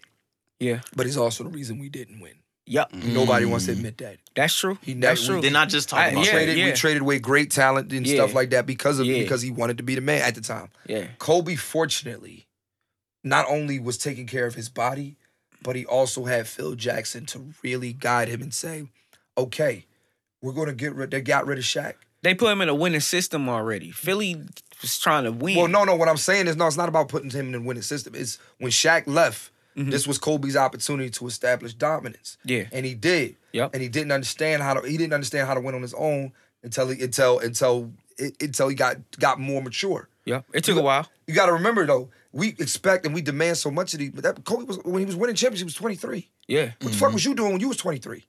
Yeah. 0.63 0.79
but 0.95 1.05
he's 1.05 1.17
also 1.17 1.43
the 1.43 1.49
reason 1.49 1.79
we 1.79 1.89
didn't 1.89 2.19
win. 2.19 2.33
Yep. 2.65 2.93
Nobody 2.93 3.45
wants 3.45 3.65
to 3.65 3.73
admit 3.73 3.97
that. 3.97 4.17
That's 4.35 4.55
true. 4.55 4.77
He 4.81 4.93
never- 4.93 5.15
That's 5.15 5.25
true. 5.25 5.41
They're 5.41 5.51
not 5.51 5.67
just 5.69 5.93
I- 5.93 6.05
talking 6.05 6.19
We 6.19 6.21
about 6.23 6.25
yeah, 6.27 6.31
traded. 6.39 6.57
yeah. 6.57 6.65
We 6.67 6.71
traded 6.71 7.01
away 7.01 7.19
great 7.19 7.51
talent 7.51 7.91
and 7.91 8.07
Yeah. 8.07 8.15
stuff 8.15 8.33
like 8.33 8.51
that 8.51 8.65
because 8.65 8.99
of 8.99 9.05
Yeah. 9.05 9.19
because 9.21 9.41
he 9.41 9.51
wanted 9.51 9.77
to 9.77 9.83
be 9.83 9.95
the 9.95 10.01
man 10.01 10.21
at 10.21 10.35
the 10.35 10.41
time. 10.41 10.69
Yeah. 10.87 11.07
Kobe, 11.19 11.55
fortunately, 11.55 12.47
not 13.23 13.45
only 13.49 13.79
was 13.79 13.97
taking 13.97 14.27
care 14.27 14.45
of 14.45 14.55
his 14.55 14.69
body, 14.69 15.17
but 15.61 15.75
he 15.75 15.85
also 15.85 16.25
had 16.25 16.47
Phil 16.47 16.75
Jackson 16.75 17.25
to 17.27 17.53
really 17.63 17.91
guide 17.93 18.29
him 18.29 18.41
and 18.41 18.53
say, 18.53 18.87
"Okay, 19.37 19.85
we're 20.41 20.53
gonna 20.53 20.73
get 20.73 20.93
rid." 20.95 21.11
They 21.11 21.21
got 21.21 21.45
rid 21.45 21.57
of 21.57 21.63
Shaq. 21.65 21.95
They 22.21 22.33
put 22.33 22.51
him 22.51 22.61
in 22.61 22.69
a 22.69 22.75
winning 22.75 23.01
system 23.01 23.49
already. 23.49 23.91
Philly 23.91 24.41
was 24.81 24.97
trying 24.97 25.25
to 25.25 25.31
win. 25.33 25.57
Well, 25.57 25.67
no, 25.67 25.83
no. 25.83 25.95
What 25.95 26.07
I'm 26.07 26.15
saying 26.17 26.47
is, 26.47 26.55
no, 26.55 26.67
it's 26.67 26.77
not 26.77 26.87
about 26.87 27.09
putting 27.09 27.29
him 27.29 27.49
in 27.49 27.55
a 27.55 27.61
winning 27.61 27.83
system. 27.83 28.15
It's 28.15 28.39
when 28.59 28.71
Shaq 28.71 29.03
left. 29.07 29.49
This 29.75 30.05
was 30.07 30.17
Kobe's 30.17 30.55
opportunity 30.55 31.09
to 31.11 31.27
establish 31.27 31.73
dominance. 31.73 32.37
Mm-hmm. 32.41 32.49
Yeah. 32.49 32.63
and 32.71 32.85
he 32.85 32.93
did. 32.93 33.35
Yep. 33.53 33.71
And 33.73 33.81
he 33.81 33.89
didn't 33.89 34.11
understand 34.11 34.61
how 34.63 34.73
to. 34.75 34.87
He 34.87 34.97
didn't 34.97 35.13
understand 35.13 35.47
how 35.47 35.53
to 35.53 35.61
win 35.61 35.75
on 35.75 35.81
his 35.81 35.93
own 35.93 36.31
until 36.63 36.87
he 36.89 37.01
until 37.03 37.39
until 37.39 37.91
until 38.39 38.67
he 38.67 38.75
got 38.75 38.97
got 39.19 39.39
more 39.39 39.61
mature. 39.61 40.09
Yeah. 40.25 40.41
It 40.53 40.63
took 40.63 40.77
a 40.77 40.81
while. 40.81 41.07
You 41.27 41.33
got 41.33 41.47
to 41.47 41.53
remember 41.53 41.85
though, 41.85 42.09
we 42.31 42.49
expect 42.49 43.05
and 43.05 43.13
we 43.13 43.21
demand 43.21 43.57
so 43.57 43.69
much 43.71 43.93
of 43.93 43.99
these. 43.99 44.11
But 44.11 44.23
that 44.23 44.43
Kobe 44.45 44.63
was 44.63 44.77
when 44.83 44.99
he 44.99 45.05
was 45.05 45.15
winning 45.15 45.35
championships, 45.35 45.61
he 45.61 45.65
was 45.65 45.75
23. 45.75 46.29
Yeah. 46.47 46.71
What 46.81 46.91
the 46.91 46.97
fuck 46.97 47.13
was 47.13 47.25
you 47.25 47.33
doing 47.35 47.51
when 47.51 47.61
you 47.61 47.67
was 47.67 47.77
23? 47.77 48.23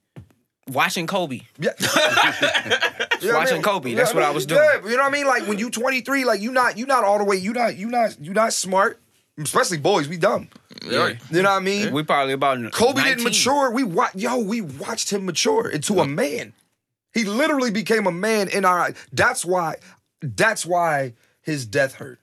Watching 0.69 1.07
Kobe. 1.07 1.41
Yeah. 1.59 1.71
You 3.21 3.33
know 3.33 3.39
Watching 3.39 3.63
Kobe, 3.63 3.95
that's 3.95 4.13
what 4.13 4.23
I 4.23 4.31
was 4.31 4.45
doing. 4.45 4.61
Yeah, 4.63 4.83
you 4.91 4.97
know 4.99 5.05
what 5.05 5.09
I 5.09 5.11
mean? 5.11 5.27
Like 5.27 5.47
when 5.49 5.59
you 5.59 5.71
23, 5.71 6.25
like 6.27 6.43
you 6.43 6.53
not 6.53 6.77
you 6.77 6.85
not 6.85 7.05
all 7.05 7.17
the 7.17 7.25
way, 7.25 7.37
you 7.37 7.55
not 7.55 7.77
you 7.77 7.89
not 7.89 8.21
you 8.21 8.35
not 8.35 8.53
smart. 8.53 9.01
Especially 9.39 9.79
boys, 9.79 10.09
we 10.09 10.17
dumb. 10.17 10.49
Yeah. 10.85 11.15
You 11.31 11.43
know 11.43 11.51
what 11.51 11.57
I 11.57 11.61
mean? 11.61 11.93
We 11.93 12.03
probably 12.03 12.35
about 12.35 12.59
Kobe 12.73 12.95
19. 13.01 13.05
didn't 13.05 13.25
mature. 13.25 13.71
We 13.71 13.85
wa- 13.85 14.11
yo, 14.15 14.39
we 14.39 14.61
watched 14.61 15.11
him 15.11 15.27
mature 15.27 15.69
into 15.69 16.01
a 16.01 16.07
man. 16.07 16.53
He 17.13 17.25
literally 17.25 17.71
became 17.71 18.07
a 18.07 18.13
man 18.13 18.49
in 18.49 18.65
our. 18.65 18.93
That's 19.13 19.45
why. 19.45 19.77
That's 20.21 20.67
why 20.67 21.15
his 21.43 21.67
death 21.67 21.95
hurt. 21.95 22.19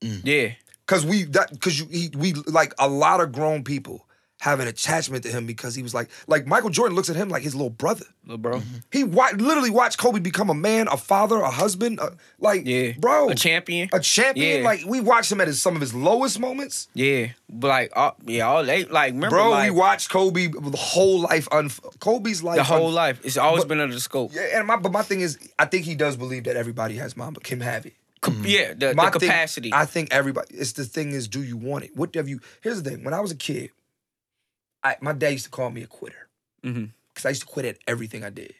Yeah. 0.00 0.52
Cause 0.86 1.06
we 1.06 1.22
that 1.24 1.60
cause 1.60 1.78
you 1.78 1.86
he 1.86 2.10
we 2.14 2.34
like 2.34 2.74
a 2.78 2.88
lot 2.88 3.20
of 3.20 3.32
grown 3.32 3.64
people 3.64 4.06
have 4.44 4.60
an 4.60 4.68
attachment 4.68 5.22
to 5.24 5.30
him 5.30 5.46
because 5.46 5.74
he 5.74 5.82
was 5.82 5.94
like 5.94 6.10
like 6.26 6.46
Michael 6.46 6.68
Jordan 6.68 6.94
looks 6.94 7.08
at 7.08 7.16
him 7.16 7.30
like 7.30 7.42
his 7.42 7.54
little 7.54 7.70
brother. 7.70 8.04
Little 8.24 8.36
bro. 8.38 8.58
Mm-hmm. 8.58 8.76
He 8.92 9.02
wa- 9.04 9.30
literally 9.36 9.70
watched 9.70 9.98
Kobe 9.98 10.20
become 10.20 10.50
a 10.50 10.54
man, 10.54 10.86
a 10.88 10.96
father, 10.98 11.36
a 11.36 11.50
husband, 11.50 11.98
a, 11.98 12.12
like 12.38 12.66
Yeah. 12.66 12.92
bro, 12.98 13.30
A 13.30 13.34
champion. 13.34 13.88
a 13.92 14.00
champion. 14.00 14.58
Yeah. 14.58 14.64
Like 14.64 14.80
we 14.86 15.00
watched 15.00 15.32
him 15.32 15.40
at 15.40 15.46
his, 15.48 15.62
some 15.62 15.74
of 15.74 15.80
his 15.80 15.94
lowest 15.94 16.38
moments. 16.38 16.88
Yeah. 16.92 17.28
But 17.48 17.68
like, 17.68 17.92
all, 17.96 18.16
yeah, 18.26 18.46
all 18.46 18.64
they 18.64 18.84
like 18.84 19.12
remember 19.14 19.36
Bro, 19.36 19.50
like, 19.50 19.70
we 19.70 19.76
watched 19.78 20.10
Kobe 20.10 20.48
the 20.48 20.76
whole 20.76 21.20
life. 21.20 21.48
Unf- 21.50 21.98
Kobe's 22.00 22.42
life. 22.42 22.56
the 22.56 22.64
whole 22.64 22.90
unf- 22.90 22.94
life. 22.94 23.20
It's 23.24 23.36
always 23.38 23.62
But- 23.64 23.68
been 23.68 23.80
under 23.80 23.94
the 23.94 24.00
scope. 24.00 24.32
Yeah, 24.34 24.58
and 24.58 24.66
my 24.66 24.76
but 24.76 24.92
my 24.92 25.02
thing 25.02 25.20
is, 25.22 25.38
I 25.58 25.64
think 25.64 25.84
he 25.86 25.94
does 25.94 26.16
believe 26.16 26.44
that 26.44 26.56
everybody 26.56 26.96
has 26.96 27.16
mom, 27.16 27.32
but 27.32 27.44
can 27.44 27.60
have 27.60 27.86
it. 27.86 27.94
Mm-hmm. 28.22 28.44
Yeah, 28.46 28.72
the, 28.74 28.94
My 28.94 29.10
the 29.10 29.18
thing- 29.20 29.28
capacity. 29.28 29.70
I 29.74 29.84
think 29.84 30.08
everybody. 30.12 30.54
It's 30.54 30.72
the 30.72 30.84
thing 30.84 31.12
is, 31.12 31.28
do 31.28 31.42
you 31.42 31.56
want 31.58 31.84
it? 31.84 31.94
What 31.96 32.14
have 32.14 32.26
you? 32.28 32.40
Here's 32.62 32.82
the 32.82 32.90
thing. 32.90 33.04
When 33.04 33.12
I 33.12 33.20
was 33.20 33.30
a 33.30 33.36
kid, 33.36 33.70
I 34.84 34.96
my 35.00 35.12
dad 35.12 35.30
used 35.30 35.44
to 35.46 35.50
call 35.50 35.70
me 35.70 35.82
a 35.82 35.86
quitter 35.86 36.28
Mhm. 36.64 36.90
because 37.12 37.24
I 37.26 37.30
used 37.30 37.40
to 37.42 37.46
quit 37.48 37.64
at 37.66 37.78
everything 37.86 38.22
I 38.24 38.30
did. 38.30 38.54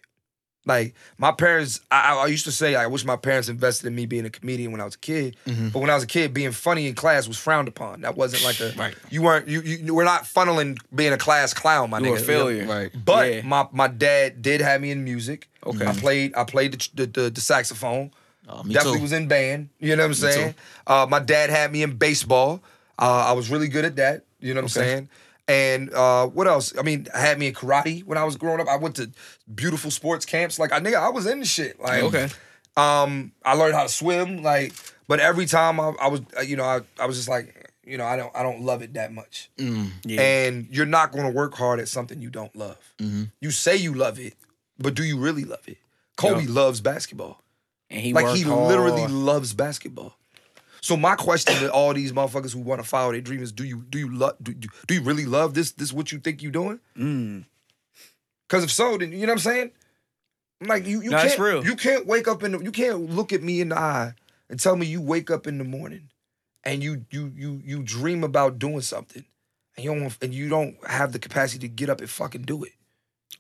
Like 0.67 0.95
my 1.19 1.31
parents, 1.31 1.81
I, 1.91 2.17
I 2.17 2.27
used 2.29 2.47
to 2.47 2.53
say 2.53 2.75
I 2.75 2.87
wish 2.87 3.05
my 3.05 3.17
parents 3.17 3.51
invested 3.51 3.87
in 3.87 3.95
me 3.95 4.07
being 4.07 4.25
a 4.25 4.31
comedian 4.31 4.73
when 4.73 4.81
I 4.81 4.85
was 4.87 4.95
a 4.95 4.99
kid. 4.99 5.37
Mm-hmm. 5.47 5.69
But 5.69 5.81
when 5.81 5.91
I 5.91 5.95
was 5.95 6.05
a 6.05 6.07
kid, 6.07 6.33
being 6.33 6.53
funny 6.53 6.87
in 6.87 6.95
class 6.95 7.29
was 7.29 7.37
frowned 7.37 7.69
upon. 7.69 8.01
That 8.01 8.17
wasn't 8.17 8.45
like 8.45 8.59
a 8.61 8.73
Right. 8.75 8.95
You 9.11 9.21
weren't 9.21 9.47
you 9.47 9.61
you 9.61 9.95
we're 9.95 10.05
not 10.05 10.23
funneling 10.25 10.79
being 10.95 11.13
a 11.13 11.19
class 11.19 11.53
clown, 11.53 11.91
my 11.91 11.99
You 11.99 12.07
nigga. 12.07 12.11
were 12.13 12.17
a 12.17 12.21
failure. 12.21 12.67
Right. 12.67 12.91
But 13.05 13.31
Yeah. 13.35 13.43
my 13.43 13.69
my 13.73 13.89
dad 13.89 14.41
did 14.41 14.63
have 14.63 14.81
me 14.81 14.91
in 14.91 15.05
music. 15.05 15.49
Okay. 15.67 15.85
I 15.87 15.93
played 15.93 16.35
I 16.35 16.45
played 16.45 16.73
the 16.73 16.89
the, 16.95 17.07
the, 17.25 17.31
the 17.31 17.41
saxophone. 17.43 18.11
Oh, 18.49 18.63
me 18.63 18.73
Definitely 18.73 18.99
too. 19.01 19.03
was 19.03 19.13
in 19.13 19.29
band. 19.29 19.69
You 19.81 19.97
know 19.97 20.03
what 20.05 20.09
I'm 20.09 20.15
saying? 20.15 20.55
Uh, 20.87 21.07
my 21.09 21.19
dad 21.19 21.51
had 21.51 21.73
me 21.73 21.83
in 21.83 21.97
baseball. 21.97 22.63
Uh, 22.99 23.25
I 23.29 23.33
was 23.33 23.51
really 23.51 23.69
good 23.69 23.85
at 23.85 23.97
that. 23.97 24.25
You 24.41 24.55
know 24.55 24.61
what 24.61 24.65
I'm 24.65 24.69
saying? 24.83 25.09
And 25.47 25.93
uh, 25.93 26.27
what 26.29 26.47
else? 26.47 26.73
I 26.79 26.83
mean, 26.83 27.07
I 27.15 27.19
had 27.21 27.39
me 27.39 27.49
in 27.49 27.55
karate 27.55 28.03
when 28.05 28.17
I 28.17 28.25
was 28.25 28.37
growing 28.37 28.61
up. 28.61 28.69
I 28.69 28.77
went 28.77 28.97
to 28.97 29.11
beautiful 29.55 29.91
sports 29.91 30.25
camps. 30.25 30.59
Like 30.59 30.73
I 30.73 30.81
nigga, 30.81 30.95
I 30.97 31.11
was 31.11 31.27
in 31.27 31.41
the 31.41 31.45
shit. 31.47 31.79
Like 31.81 32.03
Okay. 32.03 32.29
Um, 32.77 33.33
I 33.45 33.55
learned 33.55 33.75
how 33.75 33.83
to 33.85 33.89
swim. 33.89 34.43
Like, 34.43 34.73
but 35.07 35.21
every 35.21 35.47
time 35.47 35.79
I, 35.79 35.93
I 36.01 36.09
was, 36.09 36.23
uh, 36.37 36.41
you 36.41 36.57
know, 36.57 36.65
I, 36.65 36.81
I 36.99 37.07
was 37.07 37.17
just 37.17 37.29
like, 37.29 37.73
you 37.85 37.99
know, 37.99 38.05
I 38.07 38.17
don't 38.17 38.35
I 38.35 38.43
don't 38.43 38.63
love 38.63 38.81
it 38.83 38.95
that 38.95 39.13
much. 39.13 39.51
yeah. 39.59 40.21
And 40.21 40.67
you're 40.71 40.87
not 40.87 41.13
going 41.13 41.25
to 41.27 41.31
work 41.31 41.55
hard 41.55 41.79
at 41.79 41.89
something 41.89 42.21
you 42.23 42.31
don't 42.31 42.55
love. 42.57 42.79
You 43.41 43.51
say 43.51 43.77
you 43.77 43.93
love 43.95 44.19
it, 44.19 44.35
but 44.79 44.95
do 44.95 45.05
you 45.05 45.19
really 45.19 45.45
love 45.45 45.69
it? 45.69 45.77
Kobe 46.17 46.43
Yup. 46.45 46.51
loves 46.55 46.81
basketball. 46.81 47.43
and 47.91 48.01
he 48.01 48.13
like 48.15 48.35
he 48.35 48.43
hard. 48.43 48.69
literally 48.69 49.07
loves 49.09 49.53
basketball. 49.53 50.17
So 50.85 50.99
my 50.99 51.15
question 51.17 51.55
to 51.61 51.73
all 51.73 51.95
these 51.95 52.13
motherfuckers 52.13 52.53
who 52.53 52.61
want 52.61 52.79
to 52.83 52.87
follow 52.87 53.13
their 53.13 53.23
dream 53.23 53.43
is: 53.43 53.53
Do 53.53 53.65
you 53.65 53.87
do 53.89 53.99
you 53.99 54.15
love 54.15 54.37
do, 54.43 54.53
do, 54.53 54.69
do 54.87 54.93
you 54.95 55.01
really 55.01 55.25
love 55.25 55.55
this 55.55 55.73
this 55.73 55.95
what 55.95 56.13
you 56.13 56.19
think 56.19 56.43
you're 56.43 56.53
doing? 56.53 56.79
Mm. 56.95 57.47
Because 58.47 58.65
if 58.65 58.71
so, 58.71 58.99
then 58.99 59.11
you 59.13 59.21
know 59.21 59.29
what 59.29 59.33
I'm 59.33 59.39
saying. 59.39 59.71
I'm 60.61 60.67
like 60.67 60.87
you 60.87 61.01
you 61.01 61.09
No, 61.09 61.17
can't 61.23 61.65
you 61.65 61.75
can't 61.75 62.07
wake 62.07 62.29
up 62.29 62.43
in 62.43 62.53
the, 62.53 62.59
you 62.59 62.71
can't 62.71 63.09
look 63.09 63.33
at 63.33 63.43
me 63.43 63.63
in 63.63 63.71
the 63.71 63.79
eye 63.79 64.13
and 64.51 64.61
tell 64.61 64.77
me 64.77 64.85
you 64.85 65.01
wake 65.01 65.31
up 65.31 65.47
in 65.47 65.57
the 65.57 65.65
morning 65.65 66.11
and 66.65 66.83
you 66.83 67.07
you 67.11 67.33
you 67.35 67.63
you 67.65 67.83
dream 67.83 68.23
about 68.23 68.59
doing 68.59 68.83
something 68.83 69.25
and 69.79 69.85
you 69.87 69.95
don't 69.95 70.19
and 70.21 70.35
you 70.35 70.51
don't 70.51 70.77
have 70.87 71.13
the 71.13 71.19
capacity 71.19 71.61
to 71.61 71.69
get 71.69 71.89
up 71.89 72.01
and 72.01 72.11
fucking 72.11 72.43
do 72.43 72.63
it. 72.63 72.73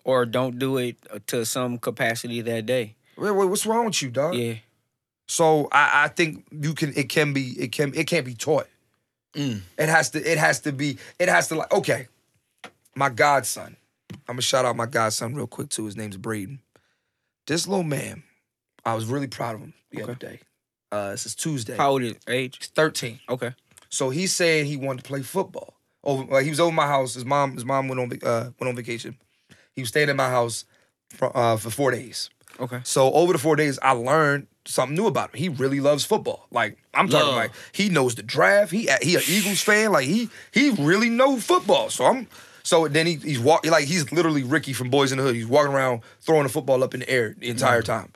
or 0.02 0.24
don't 0.24 0.58
do 0.58 0.78
it 0.78 0.96
to 1.26 1.44
some 1.44 1.76
capacity 1.76 2.40
that 2.40 2.64
day. 2.64 2.96
Wait, 3.18 3.32
wait, 3.32 3.48
what's 3.50 3.66
wrong 3.66 3.84
with 3.84 4.00
you, 4.02 4.10
dog? 4.10 4.34
Yeah. 4.34 4.54
So 5.26 5.68
I, 5.72 6.04
I 6.04 6.08
think 6.08 6.44
you 6.50 6.74
can 6.74 6.92
it 6.96 7.08
can 7.08 7.32
be 7.32 7.50
it 7.58 7.72
can 7.72 7.94
it 7.94 8.06
can't 8.06 8.26
be 8.26 8.34
taught. 8.34 8.66
Mm. 9.34 9.62
It 9.78 9.88
has 9.88 10.10
to 10.10 10.30
it 10.30 10.38
has 10.38 10.60
to 10.60 10.72
be 10.72 10.98
it 11.18 11.28
has 11.28 11.48
to 11.48 11.56
like 11.56 11.72
okay. 11.72 12.08
My 12.94 13.08
godson. 13.08 13.76
I'm 14.28 14.34
gonna 14.34 14.42
shout 14.42 14.64
out 14.64 14.76
my 14.76 14.86
godson 14.86 15.34
real 15.34 15.46
quick 15.46 15.70
too. 15.70 15.86
His 15.86 15.96
name's 15.96 16.16
Braden. 16.16 16.60
This 17.46 17.66
little 17.66 17.84
man, 17.84 18.22
I 18.84 18.94
was 18.94 19.06
really 19.06 19.26
proud 19.26 19.56
of 19.56 19.60
him 19.60 19.74
the 19.90 20.02
other 20.02 20.14
day. 20.14 20.40
Uh 20.92 21.10
this 21.10 21.26
is 21.26 21.34
Tuesday. 21.34 21.76
How 21.76 21.90
old 21.92 22.02
is 22.02 22.16
age? 22.28 22.58
He's 22.58 22.68
13. 22.68 23.20
Okay. 23.28 23.54
So 23.88 24.10
he's 24.10 24.32
saying 24.32 24.66
he 24.66 24.76
wanted 24.76 25.04
to 25.04 25.08
play 25.08 25.22
football. 25.22 25.74
Over 26.02 26.24
like 26.24 26.44
he 26.44 26.50
was 26.50 26.60
over 26.60 26.72
my 26.72 26.86
house. 26.86 27.14
His 27.14 27.24
mom 27.24 27.54
his 27.54 27.64
mom 27.64 27.88
went 27.88 28.00
on 28.00 28.12
uh, 28.22 28.50
went 28.60 28.68
on 28.68 28.76
vacation. 28.76 29.16
He 29.74 29.82
was 29.82 29.88
staying 29.88 30.10
at 30.10 30.16
my 30.16 30.28
house 30.28 30.64
for, 31.10 31.36
uh, 31.36 31.56
for 31.56 31.70
four 31.70 31.90
days. 31.90 32.30
Okay. 32.60 32.80
So 32.84 33.12
over 33.12 33.32
the 33.32 33.38
four 33.38 33.56
days, 33.56 33.78
I 33.82 33.92
learned 33.92 34.46
something 34.64 34.96
new 34.96 35.06
about 35.06 35.34
him. 35.34 35.38
He 35.38 35.48
really 35.48 35.80
loves 35.80 36.04
football. 36.04 36.46
Like 36.50 36.78
I'm 36.94 37.08
talking 37.08 37.26
Love. 37.28 37.36
like 37.36 37.52
he 37.72 37.88
knows 37.88 38.14
the 38.14 38.22
draft. 38.22 38.70
He 38.70 38.88
he 39.02 39.16
an 39.16 39.22
Eagles 39.26 39.60
fan. 39.60 39.92
Like 39.92 40.06
he 40.06 40.30
he 40.52 40.70
really 40.70 41.08
know 41.10 41.38
football. 41.38 41.90
So 41.90 42.04
I'm 42.04 42.28
so 42.62 42.88
then 42.88 43.06
he, 43.06 43.16
he's 43.16 43.40
walking 43.40 43.70
like 43.70 43.84
he's 43.84 44.10
literally 44.12 44.42
Ricky 44.42 44.72
from 44.72 44.90
Boyz 44.90 45.12
n 45.12 45.18
the 45.18 45.24
Hood. 45.24 45.34
He's 45.34 45.46
walking 45.46 45.72
around 45.72 46.02
throwing 46.20 46.44
the 46.44 46.48
football 46.48 46.82
up 46.82 46.94
in 46.94 47.00
the 47.00 47.10
air 47.10 47.34
the 47.38 47.48
entire 47.48 47.82
time. 47.82 48.12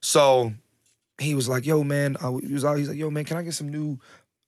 So 0.00 0.52
he 1.18 1.34
was 1.34 1.48
like, 1.48 1.66
"Yo, 1.66 1.84
man," 1.84 2.16
he 2.44 2.52
was 2.52 2.64
out. 2.64 2.78
He's 2.78 2.88
like, 2.88 2.98
"Yo, 2.98 3.10
man, 3.10 3.24
can 3.24 3.36
I 3.36 3.42
get 3.42 3.54
some 3.54 3.68
new 3.68 3.98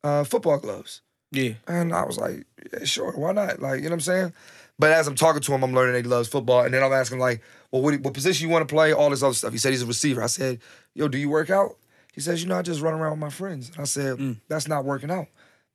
uh, 0.02 0.24
football 0.24 0.58
gloves?" 0.58 1.02
Yeah. 1.34 1.54
And 1.66 1.92
I 1.92 2.04
was 2.04 2.16
like, 2.16 2.46
yeah, 2.72 2.84
sure, 2.84 3.12
why 3.12 3.32
not? 3.32 3.60
Like, 3.60 3.78
you 3.78 3.84
know 3.84 3.90
what 3.90 3.94
I'm 3.94 4.00
saying? 4.00 4.32
But 4.78 4.92
as 4.92 5.06
I'm 5.06 5.14
talking 5.14 5.40
to 5.42 5.52
him, 5.52 5.62
I'm 5.62 5.74
learning 5.74 5.94
that 5.94 6.04
he 6.04 6.08
loves 6.08 6.28
football. 6.28 6.64
And 6.64 6.72
then 6.72 6.82
I'm 6.82 6.92
asking, 6.92 7.18
like, 7.18 7.42
well, 7.74 7.82
what, 7.82 8.00
what 8.00 8.14
position 8.14 8.46
you 8.46 8.52
want 8.52 8.66
to 8.68 8.72
play? 8.72 8.92
All 8.92 9.10
this 9.10 9.22
other 9.22 9.34
stuff. 9.34 9.50
He 9.52 9.58
said 9.58 9.72
he's 9.72 9.82
a 9.82 9.86
receiver. 9.86 10.22
I 10.22 10.26
said, 10.26 10.60
yo, 10.94 11.08
do 11.08 11.18
you 11.18 11.28
work 11.28 11.50
out? 11.50 11.76
He 12.12 12.20
says, 12.20 12.40
you 12.42 12.48
know, 12.48 12.56
I 12.56 12.62
just 12.62 12.80
run 12.80 12.94
around 12.94 13.10
with 13.10 13.18
my 13.20 13.30
friends. 13.30 13.68
And 13.70 13.80
I 13.80 13.84
said, 13.84 14.18
Mm. 14.18 14.36
that's 14.48 14.68
not 14.68 14.84
working 14.84 15.10
out. 15.10 15.26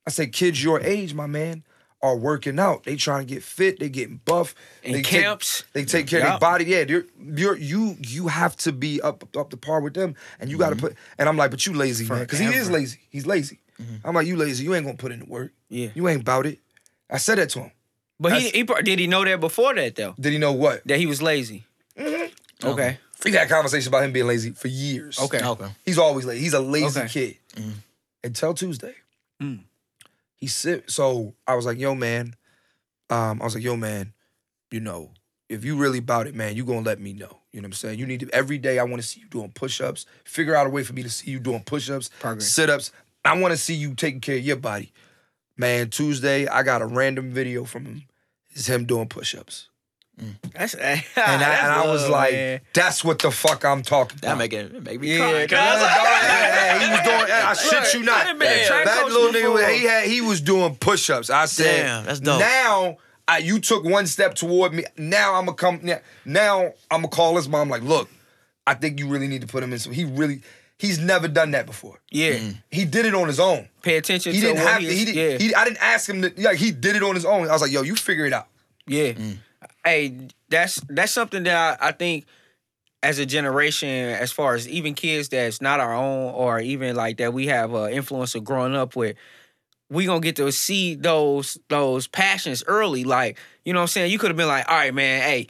I 0.08 0.10
said, 0.10 0.32
kids 0.32 0.64
your 0.64 0.80
age, 0.80 1.14
my 1.14 1.28
man, 1.28 1.64
are 2.02 2.16
working 2.16 2.58
out. 2.58 2.86
They 2.86 2.96
trying 2.96 3.28
to 3.28 3.34
get 3.34 3.44
fit. 3.44 3.78
They 3.80 3.90
getting 3.90 4.22
buff. 4.24 4.56
In 4.82 4.94
they 4.94 5.02
take- 5.02 5.22
camps. 5.24 5.66
they 5.74 5.84
take 5.84 6.08
care 6.08 6.22
of 6.22 6.28
their 6.30 6.40
body. 6.40 6.64
Yeah, 6.64 6.86
you're, 6.88 7.04
you're 7.22 7.58
you 7.58 7.98
you 8.00 8.30
have 8.30 8.56
to 8.58 8.72
be 8.72 9.02
up 9.02 9.26
up 9.36 9.50
to 9.50 9.58
par 9.58 9.82
with 9.82 9.94
them, 9.96 10.16
and 10.40 10.50
you 10.50 10.58
got 10.58 10.70
to 10.70 10.78
put. 10.78 10.96
And 11.18 11.28
I'm 11.28 11.36
like, 11.36 11.52
but 11.52 11.66
you 11.66 11.74
lazy 11.74 12.08
man, 12.08 12.20
because 12.22 12.40
he 12.40 12.46
is 12.46 12.72
lazy. 12.72 13.00
He's 13.10 13.26
lazy. 13.26 13.60
I'm 14.06 14.16
like, 14.16 14.28
you 14.28 14.38
lazy. 14.38 14.64
You 14.64 14.76
ain't 14.76 14.86
gonna 14.86 14.98
put 14.98 15.12
in 15.12 15.20
the 15.20 15.26
work. 15.26 15.52
Yeah. 15.68 15.90
You 15.94 16.08
ain't 16.08 16.22
about 16.22 16.46
it. 16.46 16.60
I 17.10 17.18
said 17.18 17.38
that 17.38 17.50
to 17.50 17.60
him. 17.64 17.72
But 18.18 18.42
he, 18.42 18.50
he 18.50 18.64
did 18.64 19.00
he 19.00 19.08
know 19.08 19.24
that 19.26 19.40
before 19.42 19.74
that 19.76 19.96
though? 19.96 20.16
Did 20.18 20.32
he 20.34 20.40
know 20.40 20.54
what? 20.54 20.86
That 20.88 21.00
he 21.00 21.06
was 21.06 21.22
lazy. 21.22 21.66
Mm-hmm. 22.00 22.68
Okay. 22.68 22.98
We 23.26 23.32
had 23.34 23.50
conversation 23.50 23.90
about 23.90 24.04
him 24.04 24.12
being 24.14 24.28
lazy 24.28 24.52
for 24.52 24.68
years. 24.70 25.20
Okay. 25.20 25.44
Okay. 25.44 25.68
He's 25.86 25.98
always 25.98 26.26
lazy. 26.26 26.42
He's 26.42 26.54
a 26.54 26.60
lazy 26.62 27.02
Okay. 27.02 27.38
kid. 27.56 27.74
Until 28.24 28.54
Tuesday. 28.54 28.96
Mm. 29.42 29.60
He 30.36 30.48
sit. 30.48 30.90
So 30.90 31.34
I 31.48 31.56
was 31.56 31.66
like, 31.66 31.78
yo, 31.80 31.96
man. 31.96 32.36
Um, 33.10 33.42
I 33.42 33.46
was 33.46 33.56
like, 33.56 33.64
yo, 33.64 33.76
man, 33.76 34.14
you 34.72 34.80
know, 34.80 35.12
if 35.50 35.66
you 35.66 35.76
really 35.78 35.98
about 35.98 36.28
it, 36.28 36.36
man, 36.36 36.56
you 36.56 36.64
gonna 36.64 36.82
let 36.82 37.00
me 37.00 37.12
know. 37.14 37.40
You 37.52 37.60
know 37.62 37.66
what 37.66 37.70
I'm 37.70 37.74
saying? 37.74 37.98
You 38.00 38.06
need 38.06 38.20
to 38.20 38.30
every 38.32 38.58
day 38.60 38.78
I 38.78 38.84
want 38.84 39.02
to 39.02 39.08
see 39.08 39.20
you 39.22 39.28
doing 39.28 39.52
push-ups. 39.52 40.06
Figure 40.24 40.56
out 40.56 40.68
a 40.68 40.70
way 40.70 40.84
for 40.84 40.94
me 40.94 41.02
to 41.02 41.10
see 41.10 41.32
you 41.32 41.40
doing 41.40 41.64
push-ups, 41.64 42.10
Progress. 42.20 42.48
sit-ups. 42.50 42.92
I 43.26 43.38
want 43.40 43.52
to 43.52 43.58
see 43.58 43.74
you 43.74 43.96
taking 43.96 44.22
care 44.22 44.36
of 44.38 44.46
your 44.46 44.58
body. 44.58 44.94
Man, 45.58 45.90
Tuesday, 45.90 46.46
I 46.48 46.62
got 46.64 46.82
a 46.84 46.86
random 46.86 47.32
video 47.32 47.66
from 47.66 47.86
him. 47.86 48.04
It's 48.52 48.68
him 48.68 48.86
doing 48.86 49.08
push-ups. 49.08 49.70
That's 50.54 50.74
and 50.74 51.04
And, 51.16 51.44
I, 51.44 51.54
and 51.56 51.72
I 51.74 51.86
was 51.88 52.10
like, 52.10 52.64
that's 52.74 53.04
what 53.04 53.20
the 53.20 53.32
fuck 53.32 53.64
I'm 53.66 53.82
talking 53.82 54.18
about. 54.20 54.22
That 54.22 54.28
about. 54.28 54.38
make 54.40 54.54
it 54.54 54.84
make 54.84 55.00
me 55.02 55.18
Yeah, 55.18 55.30
cry. 55.30 55.42
cuz. 55.44 55.52
Yeah, 55.52 55.80
dog, 55.80 55.82
yeah, 56.24 56.78
yeah, 56.78 56.80
he 56.86 56.92
was 56.92 57.02
doing. 57.02 57.32
I 57.32 57.54
shit 57.54 57.94
you 57.94 58.04
not. 58.06 58.26
done 58.26 58.38
been 58.40 58.68
That 58.86 59.06
little 59.08 59.30
nigga, 59.30 59.56
before. 59.56 59.70
he 59.70 59.84
had, 59.86 60.06
he 60.06 60.22
was 60.22 60.42
doing 60.42 60.76
push-ups. 60.76 61.30
I 61.30 61.46
said, 61.46 61.84
Damn, 61.84 62.06
that's 62.06 62.20
dope. 62.20 62.40
Now, 62.40 62.98
I, 63.28 63.38
you 63.40 63.60
took 63.60 63.84
one 63.84 64.08
step 64.08 64.36
toward 64.36 64.74
me. 64.74 64.84
Now 64.98 65.36
I'm 65.36 65.46
gonna 65.46 65.56
come. 65.56 65.80
Now, 65.84 66.00
now 66.26 66.62
I'm 66.90 67.02
gonna 67.02 67.08
call 67.10 67.36
his 67.36 67.48
mom. 67.48 67.70
Like, 67.70 67.84
look, 67.84 68.10
I 68.68 68.74
think 68.74 69.00
you 69.00 69.08
really 69.08 69.28
need 69.28 69.42
to 69.42 69.48
put 69.48 69.64
him 69.64 69.72
in. 69.72 69.80
So 69.80 69.92
he 69.92 70.04
really, 70.04 70.42
he's 70.78 70.98
never 71.00 71.28
done 71.28 71.52
that 71.52 71.66
before. 71.68 72.00
yeah. 72.12 72.34
Mm. 72.34 72.58
He 72.72 72.86
did 72.86 73.06
it 73.06 73.14
on 73.14 73.28
his 73.28 73.40
own. 73.40 73.68
Pay 73.84 73.98
attention 73.98 74.34
He 74.34 74.42
to 74.42 74.48
didn't 74.48 74.64
what 74.64 74.72
have 74.74 74.82
he 74.82 74.88
to. 74.88 74.92
is- 74.94 75.00
He, 75.00 75.06
did, 75.06 75.16
yeah. 75.16 75.38
he 75.48 75.56
I 75.56 75.64
didn't 75.64 75.82
ask 75.82 76.10
him 76.10 76.22
to. 76.24 76.34
Like, 76.42 76.58
he 76.58 76.72
did 76.72 76.96
it 76.96 77.04
on 77.04 77.14
his 77.16 77.24
own. 77.26 77.48
I 77.48 77.54
was 77.54 77.62
like, 77.62 77.72
yo, 77.72 77.84
you 77.84 77.96
figure 77.96 78.26
it 78.26 78.34
out. 78.34 78.48
Yeah. 78.88 79.12
Mm. 79.14 79.38
Hey, 79.84 80.28
that's 80.50 80.82
that's 80.90 81.12
something 81.12 81.44
that 81.44 81.80
I, 81.82 81.90
I 81.90 81.92
think 81.92 82.26
as 83.02 83.20
a 83.20 83.26
generation, 83.26 83.88
as 83.88 84.32
far 84.32 84.56
as 84.56 84.68
even 84.68 84.94
kids 84.94 85.30
that's 85.30 85.62
not 85.62 85.80
our 85.80 85.94
own 85.94 86.34
or 86.34 86.60
even 86.60 86.96
like 86.96 87.18
that 87.18 87.34
we 87.34 87.48
have 87.48 87.74
uh, 87.74 87.88
influence 87.88 88.36
of 88.36 88.44
growing 88.44 88.76
up 88.76 88.96
with, 88.96 89.16
we 89.90 90.06
gonna 90.06 90.20
get 90.20 90.36
to 90.38 90.52
see 90.52 90.96
those 90.96 91.58
those 91.70 92.08
passions 92.08 92.64
early. 92.68 93.04
Like, 93.04 93.38
you 93.64 93.74
know 93.74 93.80
what 93.80 93.84
I'm 93.84 93.88
saying? 93.88 94.12
You 94.12 94.20
could 94.20 94.30
have 94.30 94.38
been 94.38 94.48
like, 94.48 94.68
all 94.68 94.76
right, 94.76 94.94
man, 94.94 95.22
hey, 95.22 95.48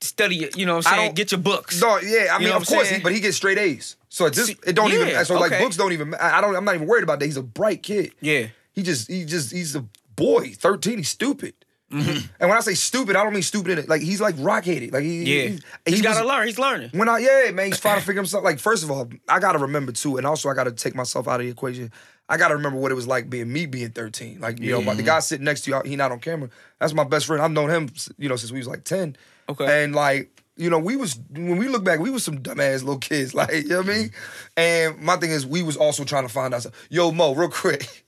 study, 0.00 0.50
you 0.56 0.66
know 0.66 0.76
what 0.76 0.86
I'm 0.88 0.98
saying? 0.98 1.14
Get 1.14 1.32
your 1.32 1.40
books. 1.40 1.80
No, 1.80 1.98
yeah, 1.98 2.28
I 2.30 2.34
You 2.34 2.40
mean, 2.40 2.48
know 2.50 2.56
of 2.56 2.66
course, 2.66 2.88
he, 2.90 3.00
but 3.00 3.12
he 3.12 3.20
gets 3.20 3.36
straight 3.36 3.58
A's. 3.58 3.96
So 4.08 4.26
it 4.26 4.34
just 4.34 4.50
it 4.66 4.74
don't 4.74 4.92
yeah, 4.92 5.06
even. 5.06 5.24
So 5.24 5.38
like 5.38 5.58
books 5.58 5.76
don't 5.76 5.92
even. 5.92 6.14
I 6.14 6.40
don't. 6.40 6.54
I'm 6.54 6.64
not 6.64 6.74
even 6.74 6.86
worried 6.86 7.04
about 7.04 7.20
that. 7.20 7.26
He's 7.26 7.36
a 7.36 7.42
bright 7.42 7.82
kid. 7.82 8.12
Yeah. 8.20 8.48
he 8.72 8.82
just 8.82 9.08
he 9.08 9.24
just 9.24 9.52
he's 9.52 9.74
a 9.76 9.86
boy, 10.16 10.52
13, 10.54 10.98
he's 10.98 11.08
stupid. 11.08 11.54
And 12.40 12.48
when 12.48 12.52
I 12.58 12.60
say 12.60 12.74
stupid, 12.74 13.16
I 13.16 13.22
don't 13.22 13.32
mean 13.34 13.42
stupid 13.42 13.72
in 13.72 13.78
it. 13.80 13.88
Like 13.88 14.02
he's 14.02 14.20
like 14.20 14.34
rock 14.38 14.64
headed. 14.64 14.92
Like 14.92 15.02
he, 15.04 15.22
Yeah. 15.22 15.48
he, 15.48 15.58
He's 15.86 15.96
he 15.98 16.02
got 16.02 16.14
to 16.14 16.20
was- 16.24 16.28
learn. 16.28 16.46
He's 16.46 16.58
learning. 16.58 16.90
when 16.94 17.08
I 17.08 17.18
yeah, 17.18 17.50
man, 17.52 17.66
he's 17.66 17.80
trying 17.80 18.00
to 18.00 18.04
figure 18.06 18.20
himself. 18.20 18.42
Like, 18.44 18.58
first 18.58 18.82
of 18.82 18.90
all, 18.90 19.08
I 19.28 19.38
gotta 19.40 19.58
remember 19.58 19.92
too, 19.92 20.16
and 20.16 20.26
also 20.26 20.48
I 20.48 20.54
gotta 20.54 20.72
take 20.72 20.94
myself 20.94 21.28
out 21.28 21.40
of 21.40 21.46
the 21.46 21.52
equation. 21.52 21.92
I 22.28 22.36
gotta 22.38 22.56
remember 22.56 22.78
what 22.78 22.90
it 22.92 22.94
was 22.94 23.06
like 23.06 23.28
being 23.28 23.52
me 23.52 23.66
being 23.66 23.90
13. 23.90 24.40
Like, 24.40 24.58
you 24.58 24.70
know, 24.72 24.82
but 24.82 24.96
the 24.96 25.02
guy 25.02 25.18
sitting 25.20 25.44
next 25.44 25.62
to 25.62 25.70
you, 25.70 25.82
he 25.84 25.96
not 25.96 26.12
on 26.12 26.20
camera. 26.20 26.48
That's 26.80 26.94
my 26.94 27.04
best 27.04 27.26
friend. 27.26 27.42
I've 27.42 27.50
known 27.50 27.68
him, 27.68 27.90
you 28.16 28.28
know, 28.28 28.36
since 28.36 28.50
we 28.52 28.58
was 28.58 28.68
like 28.68 28.84
10. 28.84 29.16
Okay. 29.50 29.84
And 29.84 29.94
like, 29.94 30.30
you 30.56 30.70
know, 30.70 30.78
we 30.78 30.96
was 30.96 31.18
when 31.30 31.56
we 31.58 31.68
look 31.68 31.84
back, 31.84 31.98
we 31.98 32.10
was 32.10 32.24
some 32.24 32.38
dumbass 32.38 32.80
little 32.84 32.98
kids. 32.98 33.34
Like, 33.34 33.52
you 33.52 33.68
know 33.68 33.78
what 33.78 33.86
I 33.90 33.92
mean? 33.92 34.10
And 34.56 34.98
my 35.00 35.16
thing 35.16 35.30
is, 35.30 35.46
we 35.46 35.62
was 35.62 35.76
also 35.76 36.04
trying 36.04 36.26
to 36.26 36.32
find 36.32 36.54
ourselves. 36.54 36.76
Yo, 36.90 37.10
Mo, 37.12 37.34
real 37.34 37.48
quick. 37.50 38.01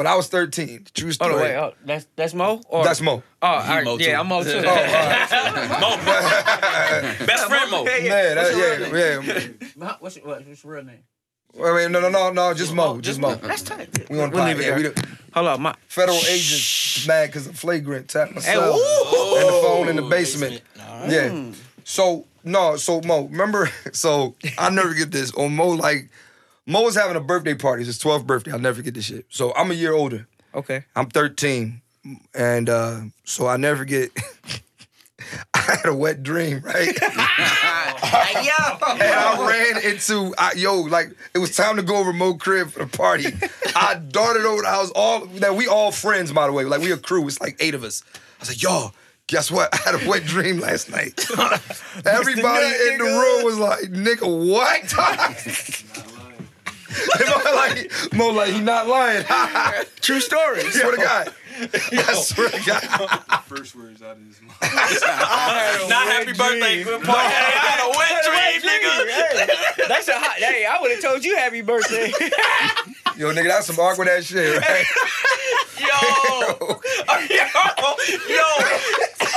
When 0.00 0.06
I 0.06 0.14
was 0.14 0.28
13, 0.28 0.86
true 0.94 1.08
Oh, 1.08 1.12
story. 1.12 1.32
no, 1.34 1.42
wait. 1.42 1.54
Oh, 1.56 1.74
that's, 1.84 2.06
that's 2.16 2.32
Mo? 2.32 2.62
Or, 2.70 2.82
That's 2.82 3.02
Mo. 3.02 3.22
Oh, 3.42 3.46
all 3.46 3.58
right. 3.58 3.84
Mo, 3.84 3.98
too. 3.98 4.04
yeah, 4.04 4.18
I'm 4.20 4.28
Mo 4.28 4.42
too. 4.42 4.48
Oh, 4.64 4.70
all 4.70 4.74
right. 4.74 5.78
Mo, 5.78 7.26
best 7.26 7.44
friend 7.44 7.70
Mo. 7.70 7.84
Yeah, 7.84 7.96
yeah. 7.98 8.08
Man, 8.08 8.36
What's 8.38 8.50
that, 8.50 8.56
your 8.80 8.88
real 8.88 9.22
yeah, 9.22 9.38
name? 9.38 9.58
yeah. 9.76 9.96
What's 9.98 10.16
your, 10.16 10.24
what's 10.26 10.64
your 10.64 10.72
real 10.72 10.84
name? 10.84 11.00
I 11.62 11.76
mean, 11.76 11.92
no, 11.92 12.00
no, 12.00 12.08
no, 12.08 12.32
no, 12.32 12.54
just 12.54 12.72
Mo, 12.72 12.94
oh, 12.94 13.00
just 13.02 13.20
Mo. 13.20 13.34
That's 13.34 13.60
tight. 13.60 14.08
We 14.08 14.18
on 14.22 14.30
We'll 14.30 14.40
pod, 14.40 14.48
leave 14.48 14.60
it 14.60 14.68
yeah, 14.68 14.76
we 14.76 14.82
there. 14.84 14.92
the- 14.92 15.08
Hold 15.34 15.48
on, 15.48 15.60
my. 15.60 15.74
Federal 15.88 16.16
agents 16.16 17.06
mad 17.06 17.26
because 17.26 17.46
of 17.46 17.58
flagrant 17.58 18.08
tap 18.08 18.34
myself 18.34 18.76
ooh. 18.76 19.36
and 19.36 19.48
the 19.48 19.60
phone 19.62 19.88
in 19.90 19.96
the 19.96 20.08
basement. 20.08 20.62
Yeah. 20.78 21.52
So 21.84 22.24
no, 22.42 22.76
so 22.76 23.02
Mo, 23.02 23.24
remember? 23.24 23.68
So 23.92 24.34
I 24.56 24.70
never 24.70 24.94
get 24.94 25.10
this. 25.10 25.30
On 25.34 25.54
Mo, 25.54 25.68
like 25.68 26.08
Mo 26.66 26.82
was 26.82 26.94
having 26.94 27.16
a 27.16 27.20
birthday 27.20 27.54
party. 27.54 27.82
It's 27.82 27.88
his 27.88 27.98
12th 27.98 28.26
birthday. 28.26 28.52
I'll 28.52 28.58
never 28.58 28.76
forget 28.76 28.94
this 28.94 29.06
shit. 29.06 29.26
So 29.28 29.54
I'm 29.54 29.70
a 29.70 29.74
year 29.74 29.92
older. 29.92 30.26
Okay. 30.54 30.84
I'm 30.96 31.08
13, 31.08 31.80
and 32.34 32.68
uh, 32.68 33.00
so 33.24 33.46
I 33.46 33.56
never 33.56 33.84
get. 33.84 34.10
I 35.54 35.60
had 35.60 35.86
a 35.86 35.94
wet 35.94 36.22
dream, 36.22 36.60
right? 36.60 36.88
and 37.02 37.20
I 39.02 39.46
ran 39.48 39.84
into 39.84 40.34
I, 40.38 40.52
yo, 40.56 40.80
like 40.80 41.10
it 41.34 41.38
was 41.38 41.54
time 41.54 41.76
to 41.76 41.82
go 41.82 41.96
over 41.96 42.12
Mo 42.12 42.34
crib 42.34 42.70
for 42.70 42.84
the 42.84 42.96
party. 42.96 43.26
I 43.76 43.94
darted 43.96 44.44
over 44.44 44.62
the 44.62 44.68
house. 44.68 44.90
All 44.94 45.26
that 45.26 45.54
we 45.54 45.68
all 45.68 45.92
friends, 45.92 46.32
by 46.32 46.46
the 46.46 46.52
way. 46.52 46.64
Like 46.64 46.80
we 46.80 46.90
a 46.90 46.96
crew. 46.96 47.26
It's 47.28 47.40
like 47.40 47.56
eight 47.60 47.74
of 47.74 47.84
us. 47.84 48.02
I 48.14 48.18
was 48.40 48.48
like, 48.48 48.62
yo, 48.62 48.92
guess 49.26 49.50
what? 49.50 49.72
I 49.72 49.76
had 49.76 50.02
a 50.02 50.08
wet 50.08 50.24
dream 50.24 50.58
last 50.58 50.90
night. 50.90 51.24
Everybody 52.04 52.66
in 52.88 52.98
the 52.98 53.04
room 53.04 53.44
was 53.44 53.58
like, 53.58 53.80
nigga, 53.90 54.26
what? 54.48 56.09
And 56.90 57.28
Mo 57.28 57.52
like, 57.54 58.12
Mo 58.12 58.28
like, 58.30 58.52
he 58.52 58.60
not 58.60 58.86
lying. 58.88 59.24
True 60.00 60.20
story. 60.20 60.62
swear 60.70 60.92
to 60.92 60.96
God. 60.96 61.34
I 61.92 62.14
swear 62.14 62.48
to 62.48 62.60
God. 62.64 62.80
First 63.44 63.76
words 63.76 64.00
out 64.00 64.16
of 64.16 64.24
his 64.24 64.40
mouth. 64.40 64.56
Not 65.90 66.06
happy 66.08 66.32
birthday, 66.32 66.84
good 66.84 67.02
party. 67.02 67.28
Hey, 67.28 67.52
I 67.52 67.68
had 67.68 67.80
a 67.84 67.90
wet 67.92 68.24
dream, 68.24 68.60
nigga. 68.64 68.90
Hey, 69.76 69.86
that's 69.88 70.08
a 70.08 70.14
hot. 70.14 70.36
Hey, 70.38 70.64
I 70.64 70.80
would 70.80 70.90
have 70.90 71.02
told 71.02 71.22
you 71.22 71.36
happy 71.36 71.60
birthday. 71.60 72.08
Yo, 73.18 73.34
nigga, 73.34 73.48
that's 73.48 73.66
some 73.66 73.78
awkward 73.78 74.08
ass 74.08 74.24
shit, 74.24 74.56
right? 74.56 74.86
Yo, 75.76 75.86
yo, 77.28 77.44
yo. 78.28 78.48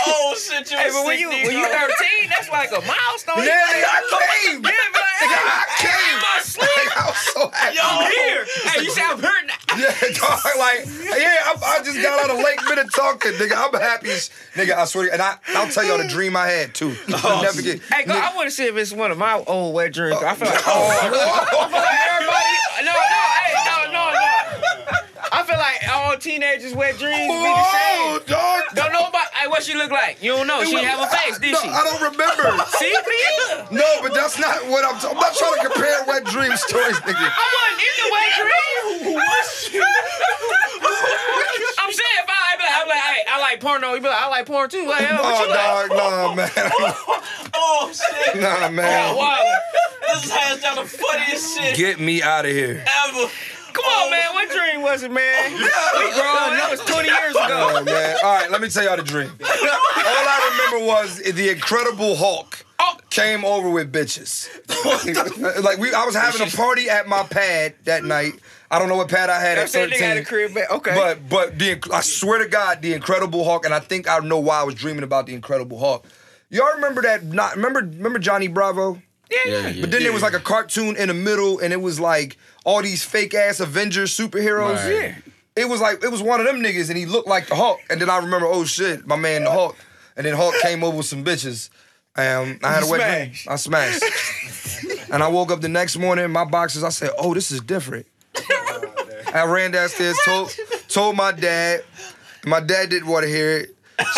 Oh 0.06 0.36
shit, 0.38 0.72
you. 0.72 0.78
hey, 0.78 0.90
a 0.90 0.92
but 0.92 1.06
when 1.06 1.20
you 1.20 1.30
nigga. 1.30 1.48
when 1.48 1.58
you 1.58 1.68
13, 1.68 2.30
that's 2.30 2.50
like 2.50 2.72
a 2.72 2.80
milestone. 2.80 3.44
Yeah, 3.44 3.60
nigga, 3.68 3.88
I 3.88 4.00
came. 4.08 4.64
Yeah, 4.64 4.72
be 4.72 5.00
like, 5.00 5.20
hey, 5.20 5.28
I 5.28 5.66
hey, 5.76 5.88
came. 5.88 6.20
my 6.24 6.40
sleep. 6.44 6.70
Like, 6.72 6.98
I 6.98 7.06
was 7.08 7.18
so 7.18 7.42
happy. 7.52 7.76
Yo. 7.76 7.84
I'm 7.84 8.12
here. 8.12 8.46
Hey, 8.72 8.84
you 8.84 8.92
say 8.92 9.04
I'm 9.04 9.20
hurting. 9.20 9.52
Yeah, 9.74 9.90
dog, 10.20 10.40
like, 10.60 10.86
yeah, 11.18 11.50
I, 11.50 11.54
I 11.64 11.84
just 11.84 11.98
got 12.02 12.13
out 12.20 12.30
of 12.30 12.38
Lake 12.38 12.60
Minute 12.70 12.88
talking, 12.94 13.32
nigga. 13.34 13.54
I'm 13.56 13.74
happy 13.80 14.10
as, 14.10 14.30
nigga, 14.56 14.74
I 14.76 14.86
swear 14.86 15.08
to 15.08 15.14
And 15.14 15.22
I, 15.22 15.38
I'll 15.50 15.70
tell 15.70 15.84
y'all 15.84 15.98
the 15.98 16.08
dream 16.08 16.36
I 16.36 16.48
had, 16.48 16.74
too. 16.74 16.96
I'll 17.10 17.40
oh. 17.40 17.42
never 17.42 17.62
get. 17.62 17.82
Hey, 17.84 18.06
go, 18.06 18.14
I 18.14 18.36
want 18.36 18.48
to 18.48 18.52
see 18.52 18.66
if 18.66 18.76
it's 18.76 18.92
one 18.92 19.12
of 19.12 19.18
my 19.18 19.44
old 19.48 19.74
wet 19.76 19.94
dreams. 19.94 20.22
I 20.22 20.36
feel 20.36 20.48
like, 20.48 20.62
Oh, 20.66 20.90
I 20.90 21.10
feel 21.10 21.80
like 21.80 22.00
everybody. 22.10 22.54
No, 22.86 22.94
no, 22.94 23.22
hey, 23.42 23.54
no, 23.66 23.78
no, 23.92 24.04
no. 24.14 24.24
I 25.34 25.42
feel 25.42 25.58
like 25.58 25.82
all 25.90 26.18
teenagers' 26.18 26.76
wet 26.76 26.98
dreams 27.00 27.26
be 27.26 27.26
the 27.26 27.50
Whoa, 27.50 28.22
same. 28.22 28.28
dog. 28.28 28.62
Don't 28.76 28.94
know 28.94 29.08
about 29.10 29.34
hey, 29.34 29.48
what 29.48 29.64
she 29.64 29.74
look 29.74 29.90
like. 29.90 30.22
You 30.22 30.38
don't 30.38 30.46
know. 30.46 30.64
She 30.64 30.72
didn't 30.78 30.86
have 30.86 31.02
a 31.02 31.10
face, 31.10 31.40
did 31.40 31.54
no, 31.54 31.60
she? 31.62 31.70
I 31.70 31.82
don't 31.84 32.02
remember. 32.14 32.54
See, 32.78 32.94
me? 32.94 33.78
No, 33.78 33.88
but 34.02 34.14
that's 34.14 34.38
not 34.38 34.68
what 34.70 34.86
I'm. 34.86 34.94
I'm 35.10 35.18
not 35.18 35.34
trying 35.34 35.58
to 35.58 35.70
compare 35.74 36.06
wet 36.06 36.26
dream 36.26 36.54
stories, 36.58 36.98
nigga. 37.02 37.18
I 37.18 37.46
wasn't 37.50 37.82
in 37.82 37.94
the 37.98 38.08
wet 38.14 38.30
dream. 38.38 39.18
I'm 41.82 41.92
saying 41.92 42.18
if 42.22 42.30
I, 42.30 42.38
I 42.38 42.56
be 42.58 42.64
like, 42.64 42.78
I'm 42.78 42.88
like, 42.88 43.02
hey, 43.02 43.22
I 43.28 43.40
like 43.42 43.53
porno. 43.64 43.94
You 43.94 44.02
be 44.02 44.08
like, 44.08 44.22
I 44.22 44.28
like 44.30 44.46
porn 44.46 44.70
too. 44.70 44.86
Like, 44.88 45.02
yo, 45.02 45.16
what 45.16 45.22
Oh, 45.24 45.44
you 45.44 45.50
like? 45.50 45.90
dog, 45.90 45.98
nah, 45.98 46.36
man. 46.36 46.50
Oh 47.56 47.92
shit. 47.94 48.42
Nah, 48.42 48.58
oh, 48.68 48.72
man. 48.72 49.16
Wow. 49.16 49.54
This 50.14 50.26
is 50.26 50.32
hands 50.32 50.62
down 50.62 50.76
the 50.76 50.84
funniest 50.84 51.58
shit 51.58 51.76
Get 51.76 52.00
me 52.00 52.22
out 52.22 52.46
of 52.46 52.52
here. 52.52 52.84
ever. 53.08 53.30
Come 53.74 53.86
on, 53.86 54.08
oh. 54.08 54.10
man. 54.12 54.34
What 54.34 54.50
dream 54.52 54.82
was 54.84 55.02
it, 55.04 55.12
man? 55.12 55.52
We 55.54 55.58
grown. 55.60 56.54
That 56.58 56.68
was 56.70 56.80
20 56.82 57.08
years 57.08 57.32
ago. 57.36 57.74
Oh, 57.76 57.84
man. 57.84 58.18
All 58.24 58.36
right, 58.36 58.52
let 58.52 58.62
me 58.62 58.70
tell 58.70 58.84
y'all 58.84 58.98
the 58.98 59.04
dream. 59.04 59.32
All 59.42 59.48
I 59.48 60.68
remember 60.70 60.86
was 60.86 61.18
the 61.20 61.50
Incredible 61.50 62.16
Hulk 62.16 62.66
oh. 62.80 62.98
came 63.10 63.44
over 63.46 63.70
with 63.70 63.92
bitches. 63.92 64.48
like 65.64 65.78
we, 65.80 65.94
I 65.94 66.06
was 66.06 66.16
having 66.16 66.46
a 66.48 66.52
party 66.52 66.90
at 66.90 67.08
my 67.08 67.24
pad 67.24 67.76
that 67.86 68.04
night. 68.04 68.34
I 68.74 68.80
don't 68.80 68.90
know 68.90 68.96
what 68.98 69.08
pad 69.10 69.30
I 69.30 69.40
had 69.40 69.58
That 69.58 69.64
at 69.64 69.70
said 69.70 69.90
nigga 69.90 70.00
had 70.00 70.18
a 70.18 70.24
13. 70.24 70.26
crib 70.26 70.54
back. 70.56 70.72
Okay. 70.72 70.96
But 70.96 71.30
but 71.30 71.60
the 71.60 71.80
I 71.94 72.02
swear 72.02 72.40
to 72.40 72.48
God, 72.50 72.82
the 72.82 72.94
Incredible 72.94 73.44
Hulk, 73.46 73.66
and 73.66 73.74
I 73.74 73.80
think 73.80 74.10
I 74.10 74.18
know 74.20 74.40
why 74.40 74.60
I 74.62 74.64
was 74.64 74.76
dreaming 74.76 75.04
about 75.04 75.28
the 75.28 75.36
Incredible 75.36 75.78
Hulk. 75.80 76.06
Y'all 76.50 76.74
remember 76.76 77.02
that? 77.04 77.24
Not 77.24 77.56
remember 77.56 77.80
remember 77.82 78.20
Johnny 78.20 78.48
Bravo? 78.48 79.02
Yeah, 79.46 79.68
yeah. 79.70 79.82
But 79.82 79.92
then 79.92 80.04
there 80.04 80.14
was 80.14 80.22
like 80.22 80.34
a 80.34 80.40
cartoon 80.40 80.96
in 80.96 81.08
the 81.08 81.14
middle, 81.14 81.60
and 81.60 81.72
it 81.72 81.82
was 81.82 82.00
like 82.00 82.38
all 82.66 82.82
these 82.82 83.04
fake 83.04 83.34
ass 83.34 83.60
Avengers 83.60 84.16
superheroes. 84.16 84.76
Right. 84.84 84.92
yeah. 84.94 85.16
It 85.56 85.70
was 85.70 85.80
like 85.82 86.04
it 86.04 86.10
was 86.12 86.22
one 86.24 86.40
of 86.40 86.46
them 86.48 86.58
niggas, 86.62 86.90
and 86.90 86.98
he 86.98 87.06
looked 87.06 87.28
like 87.28 87.48
the 87.48 87.56
Hulk. 87.56 87.80
And 87.90 88.02
then 88.02 88.10
I 88.10 88.18
remember, 88.18 88.48
oh 88.48 88.66
shit, 88.66 89.06
my 89.06 89.16
man 89.16 89.44
the 89.44 89.52
Hulk. 89.52 89.76
And 90.18 90.26
then 90.26 90.36
Hulk 90.36 90.56
came 90.62 90.84
over 90.84 90.98
with 90.98 91.06
some 91.06 91.24
bitches. 91.24 91.70
Um, 92.16 92.60
I 92.64 92.74
had 92.74 92.84
a 92.84 92.86
You 92.86 92.92
wet 92.92 93.32
dream. 93.32 93.36
I 93.48 93.56
smashed. 93.56 94.04
and 95.12 95.24
I 95.24 95.28
woke 95.28 95.52
up 95.52 95.62
the 95.62 95.70
next 95.70 95.98
morning, 95.98 96.30
my 96.32 96.46
boxes. 96.46 96.84
I 96.84 96.90
said, 96.90 97.10
oh, 97.18 97.34
this 97.34 97.52
is 97.52 97.62
different. 97.62 98.06
I 99.34 99.46
ran 99.46 99.72
downstairs, 99.72 100.18
told 100.26 100.56
told 100.88 101.16
my 101.18 101.32
dad. 101.32 101.84
My 102.46 102.60
dad 102.60 102.90
didn't 102.90 103.08
want 103.08 103.24
to 103.24 103.30
hear 103.30 103.58
it. 103.58 103.76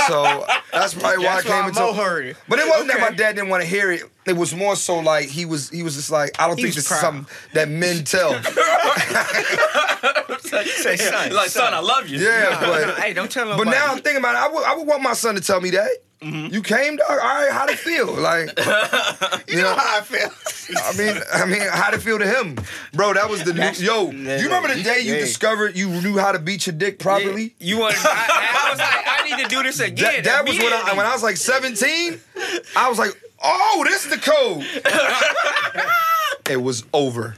So 0.08 0.46
that's 0.72 0.94
probably 0.94 1.26
why 1.26 1.36
That's 1.36 1.46
I 1.46 1.50
came 1.50 1.62
why 1.64 1.68
into 1.70 1.80
Mo 1.82 1.94
heard 1.94 2.26
it. 2.26 2.38
But 2.48 2.60
it 2.60 2.68
wasn't 2.68 2.88
that 2.90 3.02
my 3.02 3.12
dad 3.16 3.36
didn't 3.36 3.50
want 3.50 3.62
to 3.62 3.68
hear 3.70 3.92
it. 3.92 4.04
It 4.26 4.36
was 4.36 4.56
more 4.56 4.76
so 4.76 5.00
like 5.00 5.28
he 5.30 5.46
was 5.46 5.70
he 5.70 5.84
was 5.84 5.96
just 5.96 6.10
like, 6.12 6.40
I 6.40 6.48
don't 6.48 6.56
think 6.56 6.74
this 6.74 6.88
proud. 6.88 6.98
is 6.98 7.02
something 7.02 7.36
that 7.54 7.70
men 7.70 8.04
tell. 8.04 8.42
Say 10.40 10.98
son. 10.98 11.34
Like 11.34 11.50
son, 11.50 11.74
I 11.74 11.80
love 11.80 12.08
you. 12.08 12.20
yeah, 12.20 12.58
but 12.60 12.98
Hey, 13.00 13.14
don't 13.14 13.32
tell 13.32 13.50
him. 13.52 13.58
But 13.58 13.68
now 13.68 13.88
I'm 13.92 14.00
thinking 14.00 14.18
about 14.18 14.36
it. 14.36 14.40
I 14.40 14.54
would, 14.54 14.64
I 14.66 14.76
would 14.76 14.88
want 14.88 15.02
my 15.04 15.14
son 15.14 15.36
to 15.36 15.42
tell 15.42 15.62
me 15.62 15.72
that. 15.72 15.90
Mm-hmm. 16.26 16.54
You 16.56 16.64
came, 16.64 16.96
dog. 16.96 17.08
All 17.08 17.18
right, 17.18 17.52
how'd 17.52 17.70
it 17.70 17.78
feel? 17.78 18.08
Like, 18.08 18.48
you, 19.48 19.62
know 19.62 19.76
how 19.76 20.00
I 20.00 20.02
feel. 20.02 20.28
I 20.76 20.98
mean, 20.98 21.22
I 21.32 21.46
mean, 21.46 21.62
how'd 21.62 21.94
it 21.94 22.02
feel 22.02 22.18
to 22.18 22.26
him, 22.26 22.58
bro? 22.94 23.14
That 23.14 23.30
was 23.30 23.44
the 23.44 23.54
new. 23.54 23.62
Yo, 23.86 24.10
you 24.10 24.46
remember 24.46 24.74
the 24.74 24.82
day 24.82 25.02
you 25.02 25.14
yeah. 25.14 25.20
discovered 25.20 25.78
you 25.78 25.88
knew 25.88 26.18
how 26.18 26.32
to 26.32 26.40
beat 26.40 26.66
your 26.66 26.76
dick 26.76 26.98
properly? 26.98 27.54
You 27.60 27.78
want? 27.78 27.96
I, 28.00 28.66
I 28.66 28.70
was 28.72 28.80
like, 28.80 28.90
I 29.06 29.30
need 29.38 29.44
to 29.44 29.50
do 29.50 29.62
this 29.62 29.80
again. 29.80 30.24
That, 30.24 30.46
that 30.46 30.48
was 30.48 30.58
when 30.58 30.74
I 30.74 30.94
when 30.96 31.06
I 31.06 31.14
was 31.14 31.22
like 31.22 31.38
17. 31.38 32.20
I 32.76 32.90
was 32.90 32.98
like, 32.98 33.12
oh, 33.44 33.84
this 33.88 34.06
is 34.06 34.10
the 34.10 34.18
code. 34.18 34.66
it 36.50 36.58
was 36.58 36.86
over. 36.92 37.36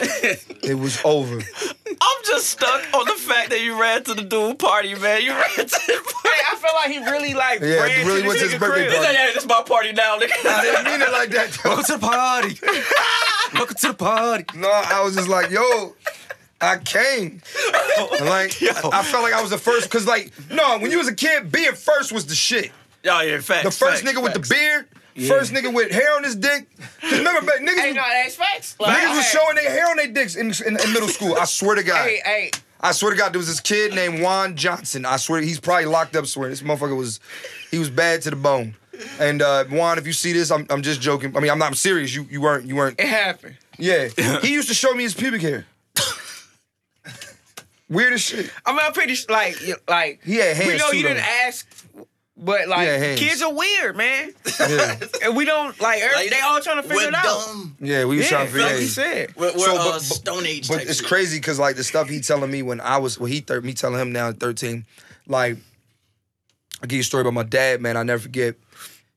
It 0.00 0.78
was 0.78 0.98
over. 1.04 1.36
I'm 1.36 2.24
just 2.24 2.48
stuck 2.48 2.94
on 2.94 3.04
the 3.04 3.12
fact 3.12 3.50
that 3.50 3.60
you 3.60 3.78
ran 3.78 4.02
to 4.04 4.14
the 4.14 4.22
dude 4.22 4.58
party, 4.58 4.94
man. 4.94 5.22
You 5.22 5.32
ran 5.32 5.50
to 5.56 5.64
the 5.66 6.23
Hey, 6.23 6.23
I 6.64 6.88
feel 6.88 6.98
like 6.98 7.04
he 7.06 7.10
really 7.10 7.34
like 7.34 7.60
Yeah, 7.60 7.82
ran 7.82 7.90
it 7.90 8.06
really 8.06 8.22
to 8.22 8.28
was 8.28 8.34
this 8.40 8.52
his 8.52 8.54
nigga 8.54 8.58
birthday 8.60 8.86
crib. 8.88 8.96
party. 9.02 9.12
Yeah, 9.14 9.26
this 9.26 9.36
is 9.42 9.48
my 9.48 9.62
party 9.62 9.92
now, 9.92 10.18
nigga. 10.18 10.32
I 10.46 10.62
didn't 10.62 10.84
mean 10.84 11.02
it 11.02 11.12
like 11.12 11.30
that. 11.30 11.50
though. 11.62 11.70
Welcome 11.70 11.84
to 11.84 11.92
the 11.92 11.98
party. 11.98 12.58
Welcome 13.54 13.76
to 13.76 13.88
the 13.88 13.94
party. 13.94 14.44
No, 14.58 14.70
I 14.70 15.02
was 15.04 15.14
just 15.14 15.28
like, 15.28 15.50
yo, 15.50 15.94
I 16.60 16.78
came. 16.78 17.42
And 18.18 18.26
like, 18.28 18.60
I, 18.62 18.90
I 18.92 19.02
felt 19.02 19.22
like 19.22 19.34
I 19.34 19.40
was 19.42 19.50
the 19.50 19.58
first, 19.58 19.90
cause 19.90 20.06
like, 20.06 20.32
no, 20.50 20.78
when 20.78 20.90
you 20.90 20.98
was 20.98 21.08
a 21.08 21.14
kid, 21.14 21.52
being 21.52 21.72
first 21.74 22.12
was 22.12 22.26
the 22.26 22.34
shit. 22.34 22.72
Yo, 23.02 23.20
yeah, 23.20 23.38
facts. 23.40 23.64
The 23.64 23.70
first 23.70 24.02
facts, 24.02 24.16
nigga 24.16 24.22
with 24.22 24.32
the 24.32 24.40
beard, 24.54 24.88
first 25.28 25.52
nigga 25.52 25.72
with 25.72 25.90
hair 25.92 26.14
on 26.16 26.24
his 26.24 26.34
dick. 26.36 26.66
Cause 27.02 27.12
remember, 27.18 27.42
back, 27.42 27.60
niggas, 27.60 27.78
Hey, 27.78 27.86
was- 27.88 27.96
no, 27.96 28.02
that's 28.02 28.36
facts. 28.36 28.76
Like, 28.80 28.96
niggas 28.96 29.16
was 29.16 29.26
showing 29.26 29.56
their 29.56 29.70
hair 29.70 29.90
on 29.90 29.96
their 29.98 30.08
dicks 30.08 30.34
in, 30.36 30.46
in, 30.66 30.80
in 30.80 30.92
middle 30.94 31.08
school. 31.08 31.34
I 31.38 31.44
swear 31.44 31.74
to 31.76 31.82
God. 31.82 32.06
Hey, 32.08 32.20
hey, 32.24 32.50
I 32.84 32.92
swear 32.92 33.12
to 33.12 33.16
God, 33.16 33.32
there 33.32 33.38
was 33.38 33.46
this 33.48 33.60
kid 33.60 33.94
named 33.94 34.20
Juan 34.22 34.56
Johnson. 34.56 35.06
I 35.06 35.16
swear 35.16 35.40
he's 35.40 35.58
probably 35.58 35.86
locked 35.86 36.14
up 36.16 36.26
somewhere. 36.26 36.50
This 36.50 36.60
motherfucker 36.60 36.94
was, 36.96 37.18
he 37.70 37.78
was 37.78 37.88
bad 37.88 38.20
to 38.22 38.30
the 38.30 38.36
bone. 38.36 38.74
And 39.18 39.40
uh, 39.40 39.64
Juan, 39.64 39.96
if 39.96 40.06
you 40.06 40.12
see 40.12 40.32
this, 40.32 40.50
I'm, 40.50 40.66
I'm 40.68 40.82
just 40.82 41.00
joking. 41.00 41.34
I 41.34 41.40
mean, 41.40 41.50
I'm 41.50 41.58
not 41.58 41.68
I'm 41.68 41.74
serious. 41.74 42.14
You 42.14 42.26
you 42.30 42.40
weren't 42.40 42.66
you 42.66 42.76
weren't 42.76 43.00
it 43.00 43.08
happened. 43.08 43.56
Yeah. 43.78 44.08
he 44.42 44.52
used 44.52 44.68
to 44.68 44.74
show 44.74 44.92
me 44.94 45.02
his 45.02 45.14
pubic 45.14 45.40
hair. 45.40 45.66
Weirdest 47.88 48.26
shit. 48.26 48.52
I 48.64 48.72
mean, 48.72 48.80
I'm 48.82 48.92
pretty 48.92 49.14
s- 49.14 49.28
like 49.28 49.56
like 49.88 50.20
He 50.22 50.36
had 50.36 50.58
we 50.58 50.76
know 50.76 50.90
you 50.90 51.02
didn't 51.02 51.24
ask, 51.24 51.66
but 52.36 52.68
like 52.68 52.88
had 52.88 53.00
hands. 53.00 53.20
kids 53.20 53.42
are 53.42 53.52
weird, 53.52 53.96
man. 53.96 54.32
Yeah, 54.60 54.98
and 55.24 55.36
we 55.36 55.44
don't 55.44 55.78
like, 55.80 56.00
every- 56.00 56.16
Like, 56.16 56.30
they 56.30 56.40
all 56.40 56.60
trying 56.60 56.76
to 56.76 56.82
figure 56.82 56.96
we're 56.96 57.08
it 57.08 57.14
out. 57.14 57.22
dumb. 57.46 57.76
yeah 57.80 58.04
we 58.04 58.16
was 58.16 58.24
Yeah, 58.26 58.30
trying 58.30 58.46
to 58.46 58.52
figure 58.52 58.66
like 58.66 58.76
it 58.76 58.80
you 58.80 58.86
out. 58.86 58.90
said. 58.90 59.36
We're, 59.36 59.52
we're 59.52 59.58
So, 59.58 59.72
uh, 59.72 59.84
but- 59.84 59.92
but- 59.92 60.02
Stone 60.02 60.46
Age. 60.46 60.68
But 60.68 60.78
type 60.78 60.86
it's 60.88 60.98
shit. 60.98 61.06
crazy 61.08 61.38
because 61.38 61.58
like 61.58 61.76
the 61.76 61.84
stuff 61.84 62.08
he 62.08 62.20
telling 62.20 62.50
me 62.50 62.62
when 62.62 62.80
I 62.80 62.98
was 62.98 63.18
when 63.18 63.30
he 63.30 63.40
thir- 63.40 63.60
me 63.60 63.72
telling 63.74 64.00
him 64.00 64.12
now 64.12 64.28
at 64.30 64.40
13, 64.40 64.84
like 65.28 65.56
I'll 66.82 66.88
give 66.88 66.96
you 66.96 67.00
a 67.02 67.04
story 67.04 67.22
about 67.22 67.34
my 67.34 67.44
dad, 67.44 67.80
man. 67.80 67.96
I 67.96 68.02
never 68.02 68.22
forget. 68.22 68.56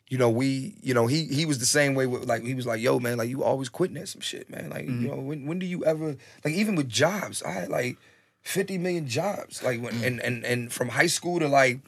You 0.09 0.17
know, 0.17 0.29
we, 0.29 0.75
you 0.81 0.93
know, 0.93 1.05
he 1.07 1.25
he 1.25 1.45
was 1.45 1.59
the 1.59 1.65
same 1.65 1.93
way 1.93 2.05
with 2.05 2.25
like 2.25 2.41
he 2.43 2.53
was 2.53 2.65
like, 2.65 2.79
yo, 2.79 2.97
man, 2.99 3.17
like 3.17 3.27
you 3.29 3.43
always 3.43 3.67
quitting 3.67 3.97
at 3.97 4.07
some 4.07 4.21
shit, 4.21 4.49
man. 4.49 4.69
Like, 4.69 4.85
Mm-hmm. 4.85 5.01
you 5.01 5.07
know, 5.09 5.17
when 5.17 5.45
when 5.47 5.59
do 5.59 5.65
you 5.65 5.83
ever 5.83 6.15
like 6.45 6.53
even 6.53 6.75
with 6.75 6.87
jobs, 6.87 7.43
I 7.43 7.51
had 7.51 7.67
like 7.69 7.97
50 8.43 8.77
million 8.77 9.05
jobs. 9.07 9.61
Like 9.63 9.79
Mm. 9.79 9.83
when 9.83 10.03
and 10.05 10.21
and 10.21 10.45
and 10.45 10.71
from 10.71 10.87
high 10.89 11.07
school 11.07 11.39
to 11.39 11.49
like 11.49 11.79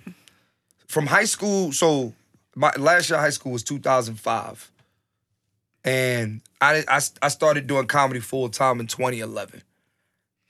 from 0.89 1.05
high 1.07 1.23
school, 1.25 1.71
so 1.71 2.13
my 2.55 2.71
last 2.77 3.09
year 3.09 3.17
of 3.17 3.23
high 3.23 3.29
school 3.29 3.53
was 3.53 3.63
2005. 3.63 4.71
And 5.85 6.41
I, 6.59 6.83
I, 6.87 6.99
I 7.21 7.27
started 7.29 7.67
doing 7.67 7.87
comedy 7.87 8.19
full 8.19 8.49
time 8.49 8.79
in 8.81 8.87
2011. 8.87 9.63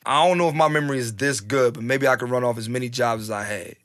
I 0.05 0.27
don't 0.27 0.37
know 0.39 0.49
if 0.49 0.55
my 0.55 0.67
memory 0.69 0.97
is 0.97 1.15
this 1.17 1.39
good, 1.39 1.75
but 1.75 1.83
maybe 1.83 2.07
I 2.07 2.15
can 2.15 2.29
run 2.29 2.43
off 2.43 2.57
as 2.57 2.67
many 2.67 2.89
jobs 2.89 3.23
as 3.23 3.31
I 3.31 3.43
had. 3.43 3.75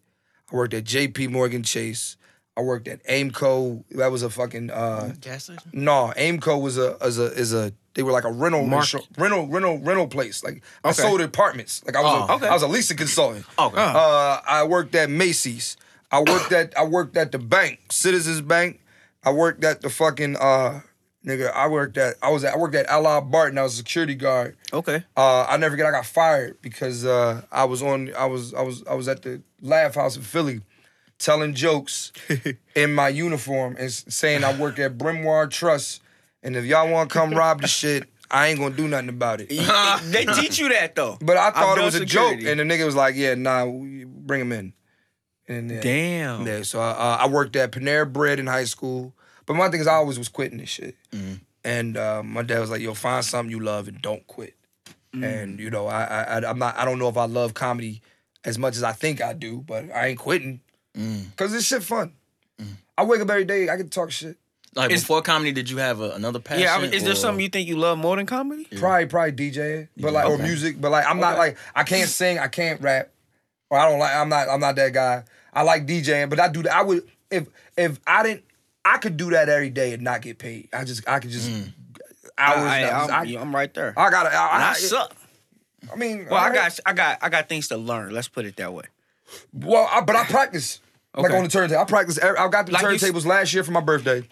I 0.51 0.57
worked 0.57 0.73
at 0.73 0.85
JP 0.85 1.31
Morgan 1.31 1.63
Chase. 1.63 2.17
I 2.57 2.63
worked 2.63 2.87
at 2.89 3.05
Aimco. 3.05 3.83
That 3.91 4.13
was 4.13 4.23
a 4.23 4.31
fucking 4.31 4.71
uh 4.71 5.13
Gas 5.21 5.45
station? 5.45 5.71
no, 5.73 6.13
Aimco 6.17 6.63
was 6.63 6.79
a 6.79 6.97
is 7.05 7.19
a 7.19 7.25
is 7.33 7.53
a 7.53 7.73
they 7.95 8.05
were 8.05 8.13
like 8.13 8.23
a 8.25 8.31
rental 8.33 8.63
insur- 8.63 9.05
rental 9.19 9.49
rental 9.49 9.79
rental 9.79 10.07
place. 10.07 10.45
Like 10.45 10.63
I 10.85 10.91
Okay. 10.91 11.03
sold 11.03 11.21
apartments. 11.21 11.83
Like 11.85 11.97
I 11.97 12.01
was 12.03 12.13
a, 12.13 12.33
Oh, 12.33 12.37
okay. 12.37 12.47
I 12.47 12.53
was 12.55 12.63
a 12.63 12.69
leasing 12.69 12.97
consultant. 12.97 13.45
Okay. 13.59 13.77
Uh, 13.77 14.41
I 14.47 14.63
worked 14.65 14.95
at 14.95 15.11
Macy's. 15.11 15.77
I 16.15 16.21
worked 16.21 16.53
at 16.53 16.79
I 16.79 16.85
worked 16.85 17.17
at 17.17 17.33
the 17.33 17.41
bank, 17.41 17.81
Citizens 17.91 18.41
Bank. 18.41 18.81
I 19.25 19.33
worked 19.33 19.65
at 19.65 19.81
the 19.81 19.91
fucking 19.91 20.37
uh 20.37 20.83
nigga. 21.27 21.53
I 21.53 21.67
worked 21.67 21.99
at 21.99 22.15
I 22.23 22.31
was 22.31 22.45
at, 22.45 22.55
I 22.55 22.57
worked 22.57 22.77
at 22.77 22.87
AlliedBarton. 22.87 23.59
I 23.59 23.63
was 23.65 23.75
a 23.75 23.77
security 23.79 24.15
guard. 24.15 24.57
Okay. 24.73 25.03
Uh, 25.17 25.45
I 25.49 25.57
never 25.57 25.73
forget 25.73 25.87
I 25.87 25.91
got 25.91 26.07
fired 26.07 26.63
because 26.63 27.05
uh, 27.05 27.43
I 27.51 27.65
was 27.65 27.83
on 27.83 28.15
I 28.15 28.27
was 28.27 28.55
I 28.55 28.63
was 28.63 28.85
I 28.89 28.95
was 28.95 29.09
at 29.09 29.23
the 29.23 29.43
Laugh 29.61 29.97
House 29.97 30.15
in 30.15 30.23
Philly 30.23 30.61
telling 31.19 31.53
jokes 31.53 32.13
in 32.77 32.95
my 32.95 33.09
uniform 33.09 33.75
and 33.77 33.91
saying 33.91 34.45
I 34.45 34.57
work 34.57 34.79
at 34.79 34.97
Bryn 34.97 35.25
Mawr 35.25 35.49
Trust 35.49 36.01
and 36.45 36.55
if 36.55 36.65
y'all 36.65 36.89
want 36.93 37.11
to 37.11 37.19
come 37.19 37.35
rob 37.35 37.61
the 37.61 37.67
shit, 37.67 38.09
I 38.31 38.49
ain't 38.49 38.61
gonna 38.61 38.77
do 38.77 38.87
nothing 38.87 39.09
about 39.09 39.41
it. 39.41 39.49
they 40.13 40.27
teach 40.27 40.61
you 40.61 40.69
that 40.69 40.95
though. 40.95 41.19
But 41.21 41.39
I 41.39 41.51
thought 41.51 41.77
it 41.77 41.85
was 41.85 41.97
a 41.97 42.05
joke, 42.05 42.41
and 42.41 42.61
the 42.61 42.65
nigga 42.65 42.85
was 42.85 42.95
like, 42.95 43.17
"Yeah, 43.17 43.35
nah, 43.35 43.67
bring 43.67 44.41
him 44.41 44.53
in." 44.53 44.75
And 45.47 45.71
then, 45.71 45.81
Damn. 45.83 46.47
yeah, 46.47 46.63
so 46.63 46.81
I, 46.81 46.91
uh, 46.91 47.17
I 47.21 47.29
worked 47.29 47.55
at 47.57 47.71
Panera 47.73 48.11
Bread 48.11 48.39
in 48.39 48.47
high 48.47 48.65
school. 48.65 49.13
But 49.47 49.55
my 49.55 49.69
thing 49.69 49.81
is, 49.81 49.87
I 49.87 49.95
always 49.95 50.19
was 50.19 50.29
quitting 50.31 50.59
this 50.59 50.71
shit. 50.71 50.97
And 51.65 51.97
uh, 51.97 52.23
my 52.23 52.43
dad 52.43 52.61
was 52.61 52.71
like, 52.71 52.81
"Yo, 52.83 52.95
find 52.95 53.25
something 53.25 53.51
you 53.51 53.61
love 53.61 53.89
and 53.89 54.01
don't 54.03 54.27
quit." 54.27 54.55
And 55.13 55.61
you 55.61 55.71
know, 55.71 55.87
I, 55.87 56.03
I, 56.05 56.23
I, 56.41 56.51
I'm 56.51 56.59
not. 56.59 56.77
I 56.77 56.85
don't 56.85 56.99
know 56.99 57.09
if 57.09 57.17
I 57.17 57.27
love 57.27 57.55
comedy 57.55 58.03
as 58.45 58.59
much 58.59 58.77
as 58.77 58.83
I 58.83 58.93
think 58.93 59.23
I 59.23 59.33
do, 59.33 59.65
but 59.67 59.91
I 59.95 60.09
ain't 60.09 60.19
quitting 60.19 60.61
because 60.95 61.53
this 61.53 61.67
shit 61.67 61.83
fun. 61.83 62.13
I 62.97 63.05
wake 63.05 63.21
up 63.21 63.31
every 63.31 63.45
day. 63.45 63.69
I 63.69 63.77
can 63.77 63.89
talk 63.89 64.11
shit. 64.11 64.37
Like 64.75 64.91
Is- 64.91 65.03
before 65.03 65.23
comedy, 65.23 65.53
did 65.53 65.71
you 65.71 65.77
have 65.79 66.01
a, 66.01 66.11
another 66.11 66.39
passion? 66.41 66.65
Yeah, 66.65 66.75
I 66.75 66.81
mean, 66.83 66.93
is 66.93 67.05
there 67.05 67.13
or- 67.13 67.17
something 67.17 67.43
you 67.43 67.49
think 67.49 67.69
you 67.69 67.77
love 67.77 67.97
more 67.99 68.17
than 68.17 68.27
comedy? 68.27 68.67
Probably, 68.77 69.07
probably 69.07 69.33
DJing, 69.33 69.89
but 69.97 70.13
like 70.13 70.27
or 70.29 70.37
music. 70.39 70.81
But 70.81 70.91
like, 70.91 71.07
I'm 71.07 71.21
not 71.21 71.39
like 71.39 71.57
I 71.75 71.85
can't 71.85 72.09
sing, 72.09 72.39
I 72.41 72.49
can't 72.49 72.81
rap, 72.81 73.11
or 73.71 73.79
I 73.79 73.89
don't 73.89 73.99
like. 73.99 74.15
I'm 74.15 74.29
not. 74.29 74.49
I'm 74.49 74.61
not 74.61 74.77
that 74.77 74.93
guy. 74.93 75.25
I 75.53 75.63
like 75.63 75.87
DJing, 75.87 76.31
but 76.31 76.41
I 76.41 76.49
do 76.49 76.63
that. 76.63 76.73
I 76.73 76.83
would 76.83 77.09
if 77.31 77.49
if 77.77 78.01
I 78.07 78.23
didn't. 78.23 78.45
I 78.85 78.99
could 78.99 79.17
do 79.17 79.31
that 79.31 79.49
every 79.49 79.71
day 79.71 79.95
and 79.95 80.03
not 80.03 80.21
get 80.21 80.39
paid. 80.39 80.69
I 80.73 80.85
just 80.85 81.09
I 81.09 81.19
could 81.19 81.31
just 81.31 81.49
mm. 81.51 81.73
hours. 82.37 82.59
I, 82.59 82.83
hours. 82.91 83.11
am 83.11 83.15
I, 83.15 83.41
I'm 83.41 83.55
right 83.55 83.73
there. 83.73 83.95
I 83.97 84.11
gotta. 84.11 84.29
I, 84.31 84.59
I 84.59 84.71
I, 84.71 84.73
suck. 84.75 85.15
I 85.93 85.97
mean, 85.97 86.27
Well, 86.31 86.43
I 86.43 86.53
got, 86.53 86.79
I 86.87 86.93
got, 86.93 87.19
I 87.23 87.29
got 87.29 87.49
things 87.49 87.69
to 87.69 87.77
learn. 87.77 88.13
Let's 88.13 88.29
put 88.29 88.47
it 88.47 88.57
that 88.57 88.73
way. 88.73 88.85
Well, 89.53 89.89
I, 89.91 90.01
but 90.01 90.17
I 90.17 90.25
practice 90.25 90.81
Okay. 91.17 91.29
like 91.29 91.37
on 91.37 91.45
the 91.45 91.49
turntable. 91.51 91.81
I 91.81 91.85
practice. 91.85 92.19
every- 92.19 92.39
I 92.39 92.49
got 92.49 92.67
the 92.67 92.73
Like 92.73 92.85
turntables 92.85 93.25
last 93.25 93.55
year 93.55 93.63
for 93.63 93.71
my 93.73 93.81
birthday. 93.81 94.25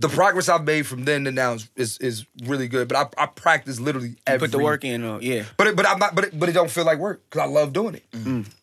The 0.00 0.08
progress 0.08 0.48
I've 0.48 0.64
made 0.64 0.86
from 0.86 1.04
then 1.04 1.24
to 1.24 1.32
now 1.32 1.54
is 1.54 1.70
is, 1.76 1.98
is 1.98 2.26
really 2.44 2.68
good. 2.68 2.88
But 2.88 2.96
I, 3.18 3.24
I 3.24 3.26
practice 3.26 3.80
literally 3.80 4.16
every. 4.26 4.48
Put 4.48 4.52
the 4.56 4.62
work 4.62 4.84
in. 4.84 5.02
Uh, 5.04 5.18
yeah. 5.20 5.44
But 5.56 5.68
it, 5.68 5.76
but 5.76 5.86
I'm 5.86 5.98
not. 5.98 6.14
But 6.14 6.24
it, 6.26 6.38
but 6.38 6.48
it 6.48 6.52
don't 6.52 6.70
feel 6.70 6.84
like 6.84 6.98
work 6.98 7.22
because 7.30 7.40
I 7.48 7.50
love 7.50 7.72
doing 7.72 7.94
it. 7.94 8.04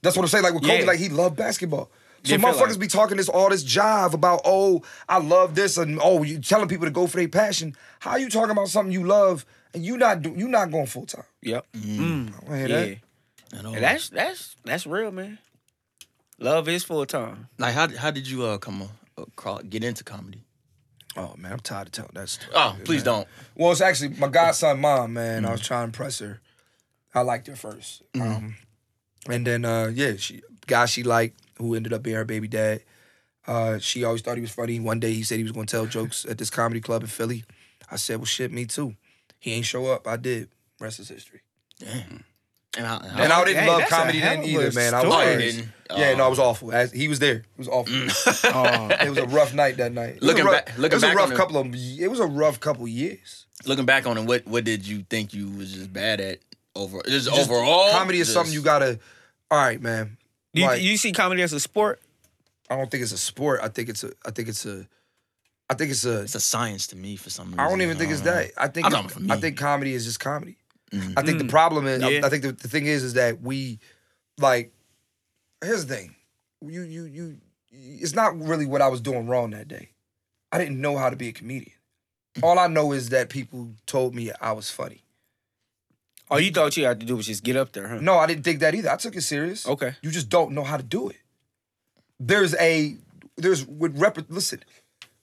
That's 0.02 0.16
what 0.16 0.24
I'm 0.24 0.28
saying. 0.30 0.44
Like 0.44 0.54
with 0.54 0.64
Kobe, 0.64 0.82
Yeah. 0.82 0.86
like 0.86 1.00
he 1.00 1.10
loved 1.10 1.36
basketball. 1.36 1.90
So 2.24 2.32
Yeah, 2.36 2.38
feel 2.38 2.54
motherfuckers 2.54 2.70
like- 2.72 2.80
be 2.80 2.88
talking 2.88 3.18
this 3.18 3.28
all 3.30 3.50
this 3.50 3.64
jive 3.66 4.14
about 4.14 4.42
oh 4.46 4.82
I 5.10 5.18
love 5.20 5.56
this 5.56 5.78
and 5.78 6.00
oh 6.02 6.24
you 6.24 6.40
telling 6.40 6.68
people 6.70 6.86
to 6.86 6.92
go 6.92 7.06
for 7.08 7.18
their 7.18 7.28
passion. 7.28 7.76
How 8.00 8.16
you 8.16 8.30
talking 8.30 8.52
about 8.52 8.70
something 8.70 8.94
you 8.94 9.06
love 9.06 9.46
and 9.74 9.84
you 9.84 9.98
not 9.98 10.22
do 10.22 10.34
you 10.38 10.48
not 10.48 10.72
going 10.72 10.86
full 10.86 11.06
time? 11.06 11.26
Yep. 11.42 11.66
Mm. 11.74 12.34
I 12.34 12.46
wanna 12.46 12.58
hear 12.60 12.68
Yeah. 12.68 12.86
that. 12.86 13.66
I. 13.66 13.74
And 13.74 13.84
that's 13.84 14.10
that's 14.10 14.56
that's 14.64 14.86
real, 14.88 15.12
man. 15.12 15.38
Love 16.40 16.70
is 16.70 16.84
full 16.84 17.06
time. 17.06 17.48
like 17.58 17.74
how 17.74 17.88
how 17.98 18.12
did 18.12 18.28
you 18.28 18.44
uh 18.46 18.58
come 18.58 18.84
uh, 18.84 19.22
across, 19.24 19.64
get 19.64 19.84
into 19.84 20.04
comedy? 20.04 20.44
Oh 21.16 21.36
man, 21.38 21.52
I'm 21.54 21.60
tired 21.60 21.88
of 21.88 21.92
telling 21.92 22.12
that 22.16 22.30
story. 22.30 22.52
Oh, 22.56 22.76
please 22.84 23.04
don't. 23.04 23.28
Well, 23.56 23.72
it's 23.72 23.82
actually 23.82 24.10
my 24.10 24.28
godson 24.28 24.80
mom, 24.80 25.14
man. 25.14 25.46
I 25.46 25.52
was 25.52 25.62
trying 25.62 25.82
to 25.82 25.86
impress 25.86 26.20
her. 26.20 26.42
I 27.14 27.22
liked 27.22 27.46
her 27.48 27.54
1st 27.54 28.02
Um, 28.20 28.56
and 29.30 29.46
then 29.46 29.66
uh, 29.66 29.92
yeah, 29.94 30.16
she 30.18 30.42
guy 30.66 30.86
she 30.86 31.04
liked 31.04 31.40
who 31.58 31.76
ended 31.76 31.94
up 31.94 32.02
being 32.04 32.16
her 32.16 32.26
baby 32.26 32.48
dad. 32.48 32.82
Uh, 33.46 33.78
she 33.78 34.04
always 34.04 34.22
thought 34.22 34.38
he 34.38 34.42
was 34.42 34.52
funny. 34.52 34.80
One 34.80 35.00
day 35.00 35.14
he 35.14 35.22
said 35.24 35.38
he 35.38 35.44
was 35.44 35.52
gonna 35.52 35.68
tell 35.68 35.86
jokes 35.86 36.26
at 36.26 36.38
this 36.38 36.50
comedy 36.50 36.82
club 36.82 37.04
in 37.04 37.08
Philly. 37.08 37.44
I 37.92 37.98
said, 37.98 38.18
Well 38.18 38.26
shit, 38.26 38.52
me 38.52 38.66
too. 38.66 38.96
He 39.40 39.52
ain't 39.54 39.66
show 39.66 39.86
up. 39.88 40.08
I 40.08 40.18
did. 40.18 40.50
Rest 40.80 41.00
is 41.00 41.10
history. 41.10 41.42
And 42.76 42.88
I, 42.88 42.96
And 43.24 43.32
I 43.32 43.44
didn't 43.46 43.64
hey, 43.64 43.68
love 43.70 43.84
comedy 43.88 44.20
then 44.20 44.44
either, 44.44 44.72
man. 44.72 44.94
I 44.96 45.04
was 45.04 45.14
story. 45.14 45.26
Oh, 45.34 45.38
didn't? 45.38 45.70
Yeah, 45.96 46.16
no, 46.16 46.24
Oh. 46.24 46.28
it 46.28 46.30
was 46.32 46.40
awful. 46.40 46.72
As, 46.72 46.92
he 46.92 47.08
was 47.08 47.20
there. 47.20 47.36
It 47.36 47.46
was 47.58 47.68
awful. 47.68 47.94
Oh, 47.94 48.88
it 49.00 49.10
was 49.10 49.18
a 49.20 49.28
rough 49.28 49.54
night 49.54 49.78
that 49.78 49.92
night. 49.92 50.16
It 50.16 50.22
was 50.22 50.24
a 50.24 50.26
Looking 50.26 50.46
rough- 50.46 50.66
back- 50.66 50.78
looking 50.80 50.92
it 50.94 50.96
was 50.96 51.04
a 51.04 51.16
rough 51.16 51.26
on 51.28 51.34
it- 51.34 51.38
couple 51.38 51.58
of. 51.58 51.68
It 51.76 52.08
was 52.10 52.20
a 52.20 52.26
rough 52.26 52.60
couple 52.60 52.88
years. 52.88 53.46
looking 53.66 53.86
back 53.86 54.08
on 54.08 54.18
it, 54.18 54.24
what 54.26 54.48
what 54.48 54.64
did 54.64 54.88
you 54.88 55.06
think 55.10 55.34
you 55.36 55.50
was 55.52 55.72
just 55.74 55.94
bad 55.94 56.20
at 56.20 56.40
over 56.76 57.00
just, 57.06 57.30
Just- 57.30 57.48
overall? 57.50 57.92
comedy 57.92 58.20
is 58.20 58.28
Just- 58.28 58.34
something 58.34 58.54
you 58.54 58.62
gotta. 58.64 58.98
All 59.52 59.60
right, 59.60 59.80
man. 59.80 60.18
do 60.56 60.62
you, 60.62 60.68
Like, 60.68 60.82
you 60.82 60.98
see 60.98 61.12
comedy 61.12 61.44
as 61.44 61.54
a 61.54 61.60
sport? 61.60 62.02
I 62.72 62.76
don't 62.76 62.90
think 62.90 63.04
it's 63.04 63.12
a 63.12 63.18
sport. 63.20 63.60
I 63.62 63.68
think 63.68 63.90
it's 63.90 64.04
a. 64.04 64.14
I 64.26 64.32
think 64.32 64.48
it's 64.50 64.66
a. 64.66 64.88
I 65.70 65.76
think 65.76 65.92
it's 65.92 66.06
a. 66.06 66.22
It's 66.22 66.34
a 66.34 66.40
science 66.40 66.88
to 66.88 66.96
me 66.96 67.18
for 67.18 67.30
some 67.30 67.48
reason. 67.50 67.60
I 67.60 67.70
don't 67.70 67.82
even 67.82 67.98
think 68.00 68.12
it's 68.12 68.22
don't 68.22 68.34
know. 68.34 68.42
that. 68.42 68.52
I 68.58 68.68
think. 68.68 68.86
I'm 68.88 68.92
talking 68.94 69.10
for 69.28 69.32
I 69.32 69.38
think 69.38 69.58
comedy 69.58 69.94
is 69.94 70.06
just 70.06 70.20
comedy. 70.20 70.58
Mhm. 70.94 71.14
I 71.18 71.24
think 71.24 71.40
the 71.40 71.46
problem 71.46 71.88
is. 71.88 72.04
I- 72.04 72.10
Yeah. 72.10 72.22
I, 72.24 72.30
think 72.30 72.44
the, 72.44 72.52
the 72.52 72.68
thing 72.68 72.86
is, 72.86 73.04
is 73.04 73.14
that 73.14 73.42
we, 73.42 73.80
like, 74.38 74.72
here's 75.64 75.86
the 75.86 75.96
thing. 75.96 76.16
You 76.62 76.82
you 76.84 77.04
you. 77.06 77.38
It's 77.72 78.14
not 78.14 78.40
really 78.40 78.66
what 78.66 78.82
I 78.82 78.88
was 78.88 79.02
doing 79.02 79.28
wrong 79.28 79.50
that 79.52 79.68
day. 79.68 79.90
I 80.52 80.58
didn't 80.60 80.80
know 80.80 80.96
how 80.98 81.10
to 81.10 81.16
be 81.16 81.28
a 81.30 81.32
comedian. 81.34 81.74
All 82.44 82.58
I 82.60 82.68
know 82.68 82.92
is 82.94 83.10
that 83.10 83.30
people 83.30 83.72
told 83.86 84.14
me 84.16 84.32
I 84.40 84.52
was 84.54 84.70
funny. 84.70 85.04
Oh, 86.32 86.38
you 86.38 86.52
thought 86.52 86.78
you 86.78 86.86
had 86.86 87.00
to 87.00 87.06
do 87.06 87.16
was 87.16 87.26
just 87.28 87.44
get 87.44 87.56
up 87.58 87.74
there, 87.74 87.88
huh? 87.88 88.00
No, 88.02 88.18
I 88.18 88.28
didn't 88.28 88.44
think 88.44 88.60
that 88.62 88.74
either. 88.76 88.90
I 88.92 88.96
took 88.98 89.16
it 89.16 89.22
serious. 89.24 89.68
Okay. 89.68 89.96
You 90.02 90.10
just 90.12 90.30
don't 90.30 90.52
know 90.52 90.64
how 90.64 90.78
to 90.78 90.84
do 90.84 91.10
it. 91.10 91.18
There's 92.20 92.56
a 92.56 92.96
there's 93.38 93.66
with 93.66 94.00
rep. 94.00 94.18
Listen, 94.30 94.64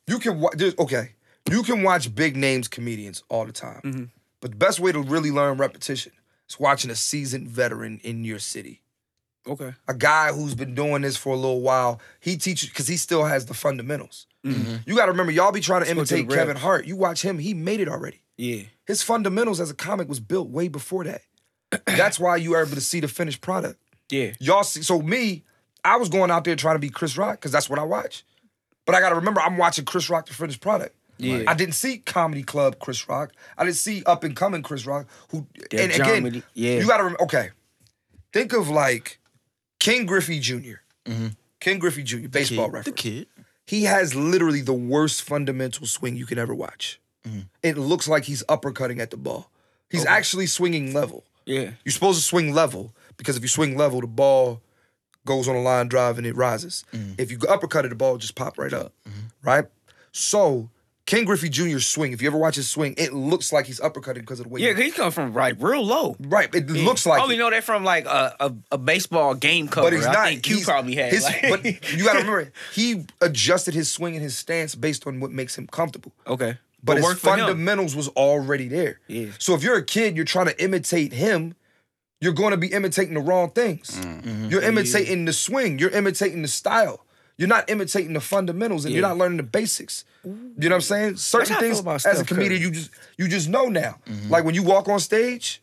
you 0.06 0.18
can 0.18 0.40
watch. 0.40 0.60
okay. 0.78 1.12
You 1.50 1.62
can 1.62 1.82
watch 1.82 2.14
big 2.14 2.36
names 2.36 2.68
comedians 2.68 3.22
all 3.28 3.46
the 3.46 3.52
time, 3.52 3.80
Mm-hmm. 3.84 4.04
But 4.40 4.50
the 4.52 4.56
best 4.56 4.80
way 4.80 4.92
to 4.92 5.00
really 5.00 5.30
learn 5.30 5.56
repetition 5.58 6.12
is 6.48 6.58
watching 6.58 6.90
a 6.90 6.94
seasoned 6.94 7.48
veteran 7.48 8.00
in 8.02 8.24
your 8.24 8.38
city. 8.38 8.82
Okay. 9.46 9.72
A 9.88 9.94
guy 9.94 10.32
who's 10.32 10.54
been 10.54 10.74
doing 10.74 11.02
this 11.02 11.16
for 11.16 11.32
a 11.32 11.36
little 11.36 11.60
while. 11.62 12.00
He 12.20 12.36
teaches 12.36 12.68
because 12.68 12.88
he 12.88 12.96
still 12.96 13.24
has 13.24 13.46
the 13.46 13.54
fundamentals. 13.54 14.26
You 14.42 14.96
got 14.96 15.06
to 15.06 15.12
remember, 15.12 15.32
y'all 15.32 15.52
be 15.52 15.60
trying 15.60 15.82
to 15.82 15.86
Mm-hmm. 15.86 15.98
go 15.98 16.04
to 16.04 16.14
imitate 16.16 16.34
Kevin. 16.36 16.56
Hart. 16.56 16.86
You 16.86 16.96
watch 16.96 17.22
him; 17.22 17.38
he 17.38 17.52
made 17.54 17.80
it 17.80 17.88
already. 17.88 18.20
Yeah. 18.38 18.62
His 18.86 19.02
fundamentals 19.02 19.60
as 19.60 19.70
a 19.70 19.74
comic 19.74 20.08
was 20.08 20.18
built 20.20 20.48
way 20.48 20.68
before 20.68 21.04
that. 21.04 21.22
That's 21.86 22.18
why 22.18 22.36
you 22.36 22.54
are 22.54 22.62
able 22.64 22.74
to 22.74 22.80
see 22.80 23.00
the 23.00 23.08
finished 23.08 23.40
product 23.42 23.78
Yeah. 24.10 24.32
y'all 24.40 24.64
see 24.64 24.82
so 24.82 25.00
me 25.00 25.44
i 25.84 25.96
was 25.96 26.08
going 26.08 26.30
out 26.30 26.42
there 26.44 26.56
trying 26.56 26.74
to 26.74 26.80
be 26.80 26.88
chris 26.90 27.16
rock 27.16 27.38
because 27.38 27.52
that's 27.52 27.70
what 27.70 27.78
i 27.78 27.82
watch 27.84 28.24
but 28.86 28.94
i 28.96 29.00
gotta 29.00 29.14
remember 29.14 29.40
i'm 29.40 29.56
watching 29.56 29.84
chris 29.84 30.10
rock 30.10 30.26
the 30.26 30.34
finished 30.34 30.60
product 30.60 30.96
Yeah. 31.20 31.44
i 31.46 31.54
didn't 31.54 31.74
see 31.74 31.98
comedy 31.98 32.42
club 32.42 32.78
chris 32.78 33.08
rock. 33.08 33.32
I 33.58 33.64
didn't 33.64 33.76
see 33.76 34.02
up 34.04 34.24
and 34.24 34.34
coming 34.34 34.62
chris 34.62 34.86
rock 34.86 35.06
who 35.30 35.46
and 35.72 35.92
again 35.92 36.22
Medi- 36.22 36.42
yeah. 36.54 36.78
you 36.78 36.86
gotta 36.86 37.04
remember 37.04 37.22
okay. 37.24 37.50
Think 38.32 38.52
of 38.52 38.68
like 38.68 39.18
Ken 39.80 40.06
Griffey 40.06 40.40
jr 40.40 40.54
mm-hmm. 41.04 41.28
Ken 41.60 41.78
Griffey 41.78 42.02
jr 42.02 42.28
baseball 42.28 42.70
Kid, 42.70 42.84
the 42.84 42.92
kid. 42.92 43.26
he 43.66 43.84
has 43.84 44.14
literally 44.14 44.60
the 44.60 44.72
worst 44.74 45.22
fundamental 45.22 45.86
swing 45.86 46.16
you 46.16 46.26
can 46.26 46.38
ever 46.38 46.54
watch. 46.54 47.00
Mm-hmm. 47.26 47.40
It 47.62 47.76
looks 47.76 48.08
like 48.08 48.24
he's 48.24 48.42
uppercutting 48.44 48.98
at 49.00 49.10
the 49.10 49.16
ball. 49.16 49.50
He's 49.90 50.06
actually 50.06 50.46
swinging 50.46 50.94
level. 50.94 51.24
Yeah. 51.44 51.70
you're 51.84 51.92
supposed 51.92 52.20
to 52.20 52.24
swing 52.24 52.54
level, 52.54 52.94
because 53.16 53.36
if 53.36 53.42
you 53.42 53.48
swing 53.48 53.76
level, 53.76 54.00
the 54.00 54.06
ball 54.06 54.62
goes 55.26 55.48
on 55.48 55.56
a 55.56 55.60
line 55.60 55.88
drive 55.88 56.16
and 56.16 56.26
it 56.26 56.36
rises. 56.36 56.84
Mm-hmm. 56.92 57.14
If 57.18 57.30
you 57.32 57.38
uppercut 57.48 57.84
it, 57.84 57.88
the 57.88 57.94
ball 57.96 58.16
just 58.16 58.36
pop 58.36 58.56
right 58.58 58.72
up, 58.72 58.92
right? 59.42 59.64
So 60.12 60.70
Ken 61.10 61.24
Griffey 61.24 61.48
Jr.'s 61.48 61.86
swing, 61.86 62.12
if 62.12 62.22
you 62.22 62.28
ever 62.28 62.38
watch 62.38 62.54
his 62.54 62.70
swing, 62.70 62.94
it 62.96 63.12
looks 63.12 63.52
like 63.52 63.66
he's 63.66 63.80
uppercutting 63.80 64.20
because 64.20 64.38
of 64.38 64.44
the 64.46 64.50
way. 64.50 64.60
Yeah, 64.60 64.74
he, 64.74 64.84
he 64.84 64.90
come 64.92 65.10
from 65.10 65.34
like 65.34 65.56
real 65.60 65.84
low. 65.84 66.14
right. 66.20 66.48
It 66.54 66.70
looks 66.70 67.04
like 67.04 67.18
I 67.20 67.22
only 67.24 67.34
it. 67.34 67.38
know 67.38 67.50
that 67.50 67.64
from 67.64 67.82
like 67.82 68.06
a, 68.06 68.36
a, 68.38 68.54
a 68.72 68.78
baseball 68.78 69.34
game 69.34 69.66
cover. 69.66 69.88
But 69.88 69.94
he's 69.94 70.06
I 70.06 70.12
not. 70.12 70.28
think 70.28 70.42
Q 70.44 70.54
he's- 70.56 70.66
probably 70.66 70.94
had. 70.94 71.12
His, 71.12 71.24
like- 71.24 71.42
but 71.50 71.64
you 71.92 72.04
got 72.04 72.12
to 72.12 72.18
remember, 72.20 72.52
he 72.72 73.06
adjusted 73.20 73.74
his 73.74 73.90
swing 73.90 74.14
and 74.14 74.22
his 74.22 74.38
stance 74.38 74.76
based 74.76 75.04
on 75.06 75.18
what 75.18 75.32
makes 75.32 75.58
him 75.58 75.66
comfortable. 75.66 76.12
okay, 76.28 76.58
But 76.84 76.98
his 76.98 77.04
worked 77.04 77.20
for 77.20 77.34
him. 77.34 77.40
fundamentals 77.40 77.96
was 77.96 78.06
already 78.10 78.68
there. 78.68 79.00
Yeah. 79.08 79.26
So 79.40 79.54
if 79.54 79.64
you're 79.64 79.76
a 79.78 79.84
kid, 79.84 80.14
you're 80.14 80.24
trying 80.24 80.46
to 80.46 80.62
imitate 80.62 81.12
him, 81.12 81.56
you're 82.20 82.32
going 82.34 82.52
to 82.52 82.56
be 82.56 82.68
imitating 82.68 83.14
the 83.14 83.20
wrong 83.20 83.50
things. 83.50 83.90
Mm-hmm. 84.00 84.48
You're 84.50 84.62
imitating 84.62 85.24
the 85.24 85.32
swing. 85.32 85.78
You're 85.80 85.90
imitating 85.90 86.42
the 86.42 86.48
style. 86.48 87.04
You're 87.40 87.48
not 87.48 87.70
imitating 87.70 88.12
the 88.12 88.20
fundamentals, 88.20 88.84
and 88.84 88.92
you're 88.92 89.00
not 89.00 89.16
learning 89.16 89.38
the 89.38 89.42
basics. 89.42 90.04
You 90.24 90.30
know 90.58 90.68
what 90.68 90.74
I'm 90.74 90.80
saying? 90.82 91.16
Certain 91.16 91.48
how 91.54 91.56
I 91.56 91.60
feel 91.60 91.68
things 91.70 91.80
about 91.80 92.04
as 92.04 92.20
a 92.20 92.24
comedian, 92.26 92.60
Curry. 92.60 92.60
you 92.66 92.70
just 92.70 92.90
you 93.16 93.28
just 93.28 93.48
know 93.48 93.64
now. 93.68 93.96
Mm-hmm. 94.06 94.28
Like 94.30 94.44
when 94.44 94.54
you 94.54 94.62
walk 94.62 94.88
on 94.90 95.00
stage, 95.00 95.62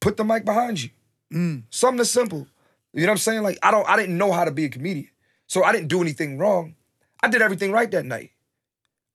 put 0.00 0.16
the 0.16 0.24
mic 0.24 0.46
behind 0.46 0.82
you. 0.82 0.88
Mm. 1.30 1.64
Something 1.68 1.98
that's 1.98 2.10
simple. 2.10 2.46
You 2.94 3.02
know 3.02 3.08
what 3.08 3.12
I'm 3.12 3.18
saying? 3.18 3.42
Like 3.42 3.58
I 3.62 3.70
don't 3.70 3.86
I 3.86 3.96
didn't 3.98 4.16
know 4.16 4.32
how 4.32 4.46
to 4.46 4.50
be 4.50 4.64
a 4.64 4.70
comedian. 4.70 5.10
So 5.46 5.62
I 5.62 5.72
didn't 5.72 5.88
do 5.88 6.00
anything 6.00 6.38
wrong. 6.38 6.74
I 7.22 7.28
did 7.28 7.42
everything 7.42 7.70
right 7.70 7.90
that 7.90 8.06
night. 8.06 8.30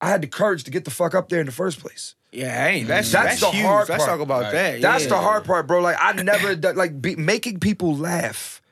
I 0.00 0.08
had 0.10 0.22
the 0.22 0.28
courage 0.28 0.62
to 0.64 0.70
get 0.70 0.84
the 0.84 0.92
fuck 0.92 1.16
up 1.16 1.28
there 1.28 1.40
in 1.40 1.46
the 1.46 1.52
first 1.52 1.80
place. 1.80 2.14
yeah, 2.30 2.66
ain't 2.68 2.86
that's 2.86 3.10
That's 3.10 3.40
that's, 3.40 3.40
the 3.40 3.50
huge. 3.50 3.66
hard 3.66 3.88
Let's 3.88 4.04
part. 4.04 4.10
talk 4.16 4.20
about 4.24 4.42
Right. 4.44 4.52
that. 4.52 4.80
That's 4.80 5.02
yeah. 5.04 5.10
the 5.10 5.16
hard 5.16 5.44
part, 5.44 5.66
bro. 5.66 5.80
Like 5.80 5.96
I 5.98 6.12
never 6.22 6.54
like 6.74 7.02
be, 7.02 7.16
making 7.16 7.58
people 7.58 7.96
laugh 7.96 8.62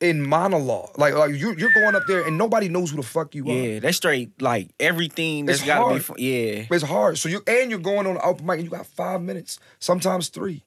in 0.00 0.26
monologue. 0.26 0.96
Like 0.98 1.14
like 1.14 1.34
you 1.34 1.54
you're 1.56 1.72
going 1.72 1.94
up 1.94 2.04
there 2.06 2.26
and 2.26 2.38
nobody 2.38 2.68
knows 2.68 2.90
who 2.90 2.96
the 2.96 3.02
fuck 3.02 3.34
you 3.34 3.48
are. 3.48 3.52
Yeah, 3.52 3.78
that's 3.80 3.96
straight. 3.96 4.40
Like 4.40 4.70
everything 4.78 5.46
that's 5.46 5.58
It's 5.60 5.66
got 5.66 5.78
to 5.78 5.84
be. 5.84 5.90
hard. 5.90 6.04
Fun. 6.04 6.16
Yeah, 6.18 6.66
It's 6.70 6.84
hard. 6.84 7.18
So 7.18 7.28
you 7.28 7.42
and 7.46 7.70
you're 7.70 7.80
going 7.80 8.06
on 8.06 8.14
the 8.14 8.22
open 8.24 8.46
mic 8.46 8.56
and 8.58 8.64
you 8.64 8.70
got 8.70 8.86
five 8.86 9.20
minutes, 9.22 9.58
sometimes 9.78 10.28
three, 10.28 10.62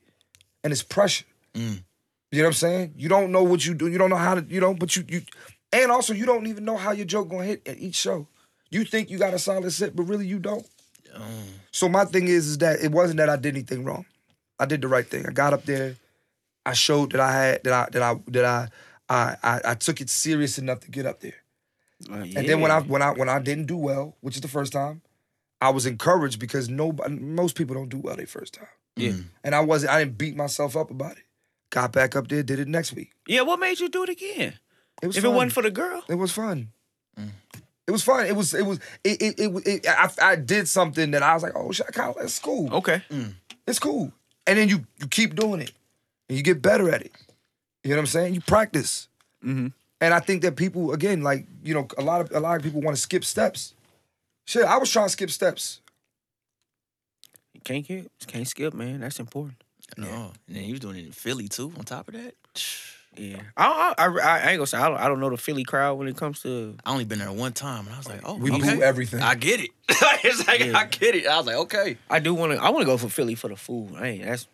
and 0.64 0.74
it's 0.74 0.84
pressure. 0.84 1.26
Mm. 1.54 1.84
You 2.32 2.40
know 2.40 2.44
what 2.44 2.48
I'm 2.48 2.54
saying? 2.54 2.94
You 2.98 3.08
don't 3.08 3.32
know 3.32 3.44
what 3.44 3.66
you 3.66 3.74
do. 3.74 3.88
You 3.88 3.98
don't 3.98 4.10
know 4.10 4.18
how 4.18 4.36
to. 4.36 4.46
You 4.48 4.60
know, 4.60 4.74
but 4.74 4.96
you 4.96 5.06
you, 5.08 5.22
and 5.72 5.92
also 5.92 6.14
you 6.14 6.26
don't 6.26 6.48
even 6.48 6.66
know 6.66 6.76
how 6.76 6.92
your 6.92 7.06
joke 7.06 7.30
gonna 7.30 7.46
hit 7.46 7.66
at 7.68 7.78
each 7.78 7.96
show. 7.96 8.28
You 8.72 8.84
think 8.84 9.10
you 9.10 9.18
got 9.18 9.34
a 9.34 9.40
solid 9.40 9.72
set, 9.72 9.96
but 9.96 10.04
really 10.04 10.28
you 10.28 10.40
don't. 10.40 10.66
So 11.72 11.88
my 11.88 12.04
thing 12.06 12.28
is, 12.28 12.48
is 12.48 12.58
that 12.58 12.82
it 12.82 12.92
wasn't 12.92 13.18
that 13.18 13.30
I 13.30 13.38
did 13.38 13.56
anything 13.56 13.86
wrong. 13.86 14.06
I 14.60 14.66
did 14.66 14.82
the 14.82 14.88
right 14.90 15.08
thing. 15.08 15.26
I 15.26 15.32
got 15.32 15.54
up 15.54 15.64
there. 15.64 15.96
I 16.66 16.74
showed 16.74 17.12
that 17.12 17.22
I 17.22 17.32
had 17.32 17.64
that 17.64 17.74
I 17.74 17.90
that 17.92 18.02
I 18.02 18.16
that 18.28 18.46
I 18.46 18.68
I 19.10 19.36
I, 19.44 19.62
I 19.66 19.76
took 19.76 20.02
it 20.02 20.10
serious 20.10 20.58
enough 20.58 20.80
to 20.82 20.92
get 20.92 21.06
up 21.06 21.20
there. 21.22 21.36
Uh, 22.10 22.16
And 22.36 22.48
then 22.50 22.60
when 22.62 22.72
I 22.72 22.82
when 22.82 23.02
I 23.02 23.12
when 23.12 23.30
I 23.30 23.40
didn't 23.40 23.66
do 23.68 23.78
well, 23.78 24.16
which 24.22 24.36
is 24.36 24.42
the 24.42 24.48
first 24.48 24.74
time, 24.74 25.02
I 25.62 25.70
was 25.70 25.86
encouraged 25.86 26.40
because 26.40 26.70
nobody 26.70 27.16
most 27.16 27.56
people 27.56 27.76
don't 27.76 27.90
do 27.90 27.98
well 28.00 28.16
their 28.16 28.28
first 28.28 28.54
time. 28.54 28.68
Yeah. 28.98 29.14
And 29.44 29.54
I 29.56 29.60
wasn't 29.62 29.92
I 29.94 30.00
didn't 30.04 30.18
beat 30.18 30.36
myself 30.36 30.76
up 30.76 30.90
about 30.92 31.14
it. 31.18 31.24
Got 31.70 31.92
back 31.92 32.16
up 32.16 32.28
there, 32.28 32.44
did 32.44 32.60
it 32.60 32.68
next 32.68 32.94
week. 32.94 33.12
yeah, 33.28 33.42
what 33.42 33.60
made 33.60 33.80
you 33.80 33.90
do 33.90 34.04
it 34.04 34.10
again? 34.10 34.60
It 35.02 35.08
was 35.08 35.18
If 35.18 35.24
fun. 35.24 35.32
it 35.32 35.36
wasn't 35.36 35.52
for 35.54 35.64
the 35.64 35.72
girl, 35.72 36.04
it 36.08 36.16
was 36.16 36.32
fun. 36.32 36.70
It 37.88 37.92
was 37.92 38.02
fun. 38.04 38.26
It 38.26 38.36
was 38.36 38.54
it 38.54 38.66
was 38.66 38.80
it 39.04 39.22
it, 39.22 39.40
it, 39.40 39.68
it 39.68 39.88
I, 39.88 40.10
I 40.32 40.36
did 40.36 40.68
something 40.68 41.12
that 41.12 41.22
I 41.22 41.34
was 41.36 41.44
like, 41.44 41.54
oh 41.56 41.72
shit, 41.72 41.86
I 41.88 41.92
kinda, 41.92 42.16
that's 42.20 42.40
cool. 42.40 42.74
okay. 42.74 43.04
It's 43.68 43.80
cool. 43.80 44.12
And 44.48 44.58
then 44.58 44.70
you 44.70 44.86
you 45.00 45.08
keep 45.08 45.36
doing 45.36 45.62
it. 45.62 45.72
And 46.28 46.38
you 46.38 46.44
get 46.44 46.62
better 46.64 46.90
at 46.90 47.02
it. 47.04 47.12
You 47.86 47.92
know 47.92 47.98
what 47.98 48.02
I'm 48.02 48.08
saying? 48.08 48.34
You 48.34 48.42
practice. 48.42 49.08
Mhm. 49.46 49.72
And 50.02 50.14
I 50.14 50.20
think 50.20 50.42
that 50.42 50.56
people, 50.56 50.92
again, 50.92 51.22
like, 51.22 51.46
you 51.64 51.76
know, 51.76 51.88
a 52.00 52.02
lot 52.02 52.20
of 52.20 52.32
a 52.32 52.40
lot 52.40 52.58
of 52.58 52.64
people 52.64 52.82
want 52.82 52.98
to 52.98 53.02
skip 53.02 53.24
steps. 53.24 53.76
Shit, 54.46 54.66
I 54.66 54.78
was 54.78 54.92
trying 54.92 55.06
to 55.06 55.12
skip 55.12 55.30
steps. 55.30 55.82
You 57.54 57.62
can't 57.62 57.88
get, 57.88 58.12
can't 58.28 58.48
skip, 58.48 58.74
man. 58.74 59.02
That's 59.02 59.20
important. 59.20 59.64
No, 59.98 60.34
and 60.48 60.56
then 60.56 60.64
he 60.64 60.72
was 60.72 60.80
doing 60.80 60.98
it 60.98 61.06
in 61.06 61.12
Philly 61.12 61.48
too. 61.48 61.72
On 61.78 61.84
top 61.84 62.08
of 62.08 62.16
that, 62.16 62.34
Yeah, 63.18 63.38
I, 63.56 63.94
I, 63.98 64.06
I, 64.08 64.08
I 64.08 64.50
ain't 64.50 64.58
gonna 64.58 64.68
say 64.68 64.78
I 64.78 64.90
don't, 64.90 64.98
I 64.98 65.08
don't 65.08 65.20
know 65.20 65.30
the 65.30 65.38
Philly 65.38 65.64
crowd 65.64 65.98
when 65.98 66.08
it 66.08 66.18
comes 66.18 66.42
to. 66.42 66.76
I 66.86 66.92
only 66.92 67.06
been 67.06 67.20
there 67.20 67.32
one 67.32 67.54
time, 67.54 67.86
and 67.86 67.94
I 67.96 67.98
was 67.98 68.10
like, 68.10 68.22
oh, 68.26 68.36
We 68.36 68.52
okay. 68.52 68.74
blew 68.76 68.82
everything. 68.82 69.22
I 69.22 69.36
get 69.36 69.62
it. 69.62 69.70
it's 69.90 70.46
like 70.48 70.62
I 70.62 70.86
get 70.86 71.16
it. 71.16 71.28
I 71.28 71.38
was 71.38 71.46
like, 71.46 71.56
okay. 71.56 71.98
I 72.10 72.20
do 72.20 72.34
want 72.34 72.52
to. 72.54 72.58
I 72.58 72.70
want 72.72 72.82
to 72.82 72.86
go 72.88 72.98
for 72.98 73.10
Philly 73.10 73.36
for 73.36 73.48
the 73.48 73.56
food. 73.56 73.92
I 73.96 74.08
ain't. 74.08 74.26
That's 74.26 74.48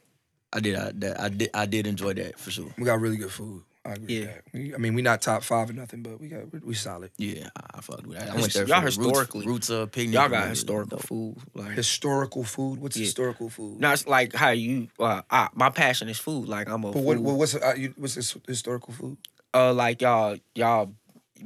I 0.54 0.60
did. 0.60 0.76
I, 0.76 0.92
that, 0.96 1.20
I 1.22 1.30
did. 1.30 1.50
I 1.54 1.66
did 1.66 1.88
enjoy 1.88 2.14
that 2.16 2.38
for 2.40 2.52
sure. 2.52 2.74
we 2.78 2.84
got 2.86 3.00
really 3.00 3.18
good 3.18 3.32
food. 3.32 3.64
I 3.84 3.94
agree 3.94 4.14
Yeah. 4.20 4.26
with 4.28 4.36
that. 4.36 4.44
We, 4.54 4.76
I 4.76 4.78
mean, 4.78 4.94
we 4.94 5.02
not 5.02 5.22
top 5.24 5.42
five 5.44 5.70
or 5.70 5.74
nothing, 5.74 6.04
but 6.04 6.20
we 6.22 6.28
got 6.28 6.52
we, 6.54 6.60
we 6.60 6.74
solid. 6.76 7.10
Yeah, 7.18 7.50
I, 7.56 7.78
I 7.78 7.82
fucked 7.82 8.06
with 8.06 8.18
that. 8.20 8.30
I 8.30 8.34
Y'all 8.34 8.42
went 8.42 8.54
there 8.54 8.68
y'all 8.68 8.80
for 8.82 8.86
historically- 8.86 9.40
roots, 9.48 9.70
roots 9.70 9.70
of 9.72 9.92
picnic. 9.92 10.14
y'all 10.14 10.30
got 10.30 10.50
historical 10.50 10.98
dope. 10.98 11.08
food. 11.08 11.38
Like 11.56 11.72
Historical 11.72 12.44
food. 12.44 12.80
What's 12.80 12.96
Yeah. 12.98 13.06
historical 13.06 13.50
food? 13.50 13.80
no, 13.80 13.92
it's 13.92 14.06
like 14.06 14.34
how 14.36 14.50
you. 14.52 14.88
Uh, 15.00 15.22
I, 15.32 15.50
my 15.56 15.70
passion 15.72 16.10
is 16.10 16.20
food. 16.20 16.48
Like 16.48 16.70
I'm 16.70 16.84
a. 16.84 16.92
but 16.92 17.02
what, 17.02 17.18
food- 17.18 17.26
what 17.26 17.36
what's 17.38 17.56
uh, 17.56 17.74
you, 17.76 17.94
what's 17.98 18.16
this 18.16 18.36
historical 18.48 18.94
food? 18.94 19.18
uh 19.54 19.74
like 19.74 20.02
y'all 20.02 20.38
y'all 20.56 20.94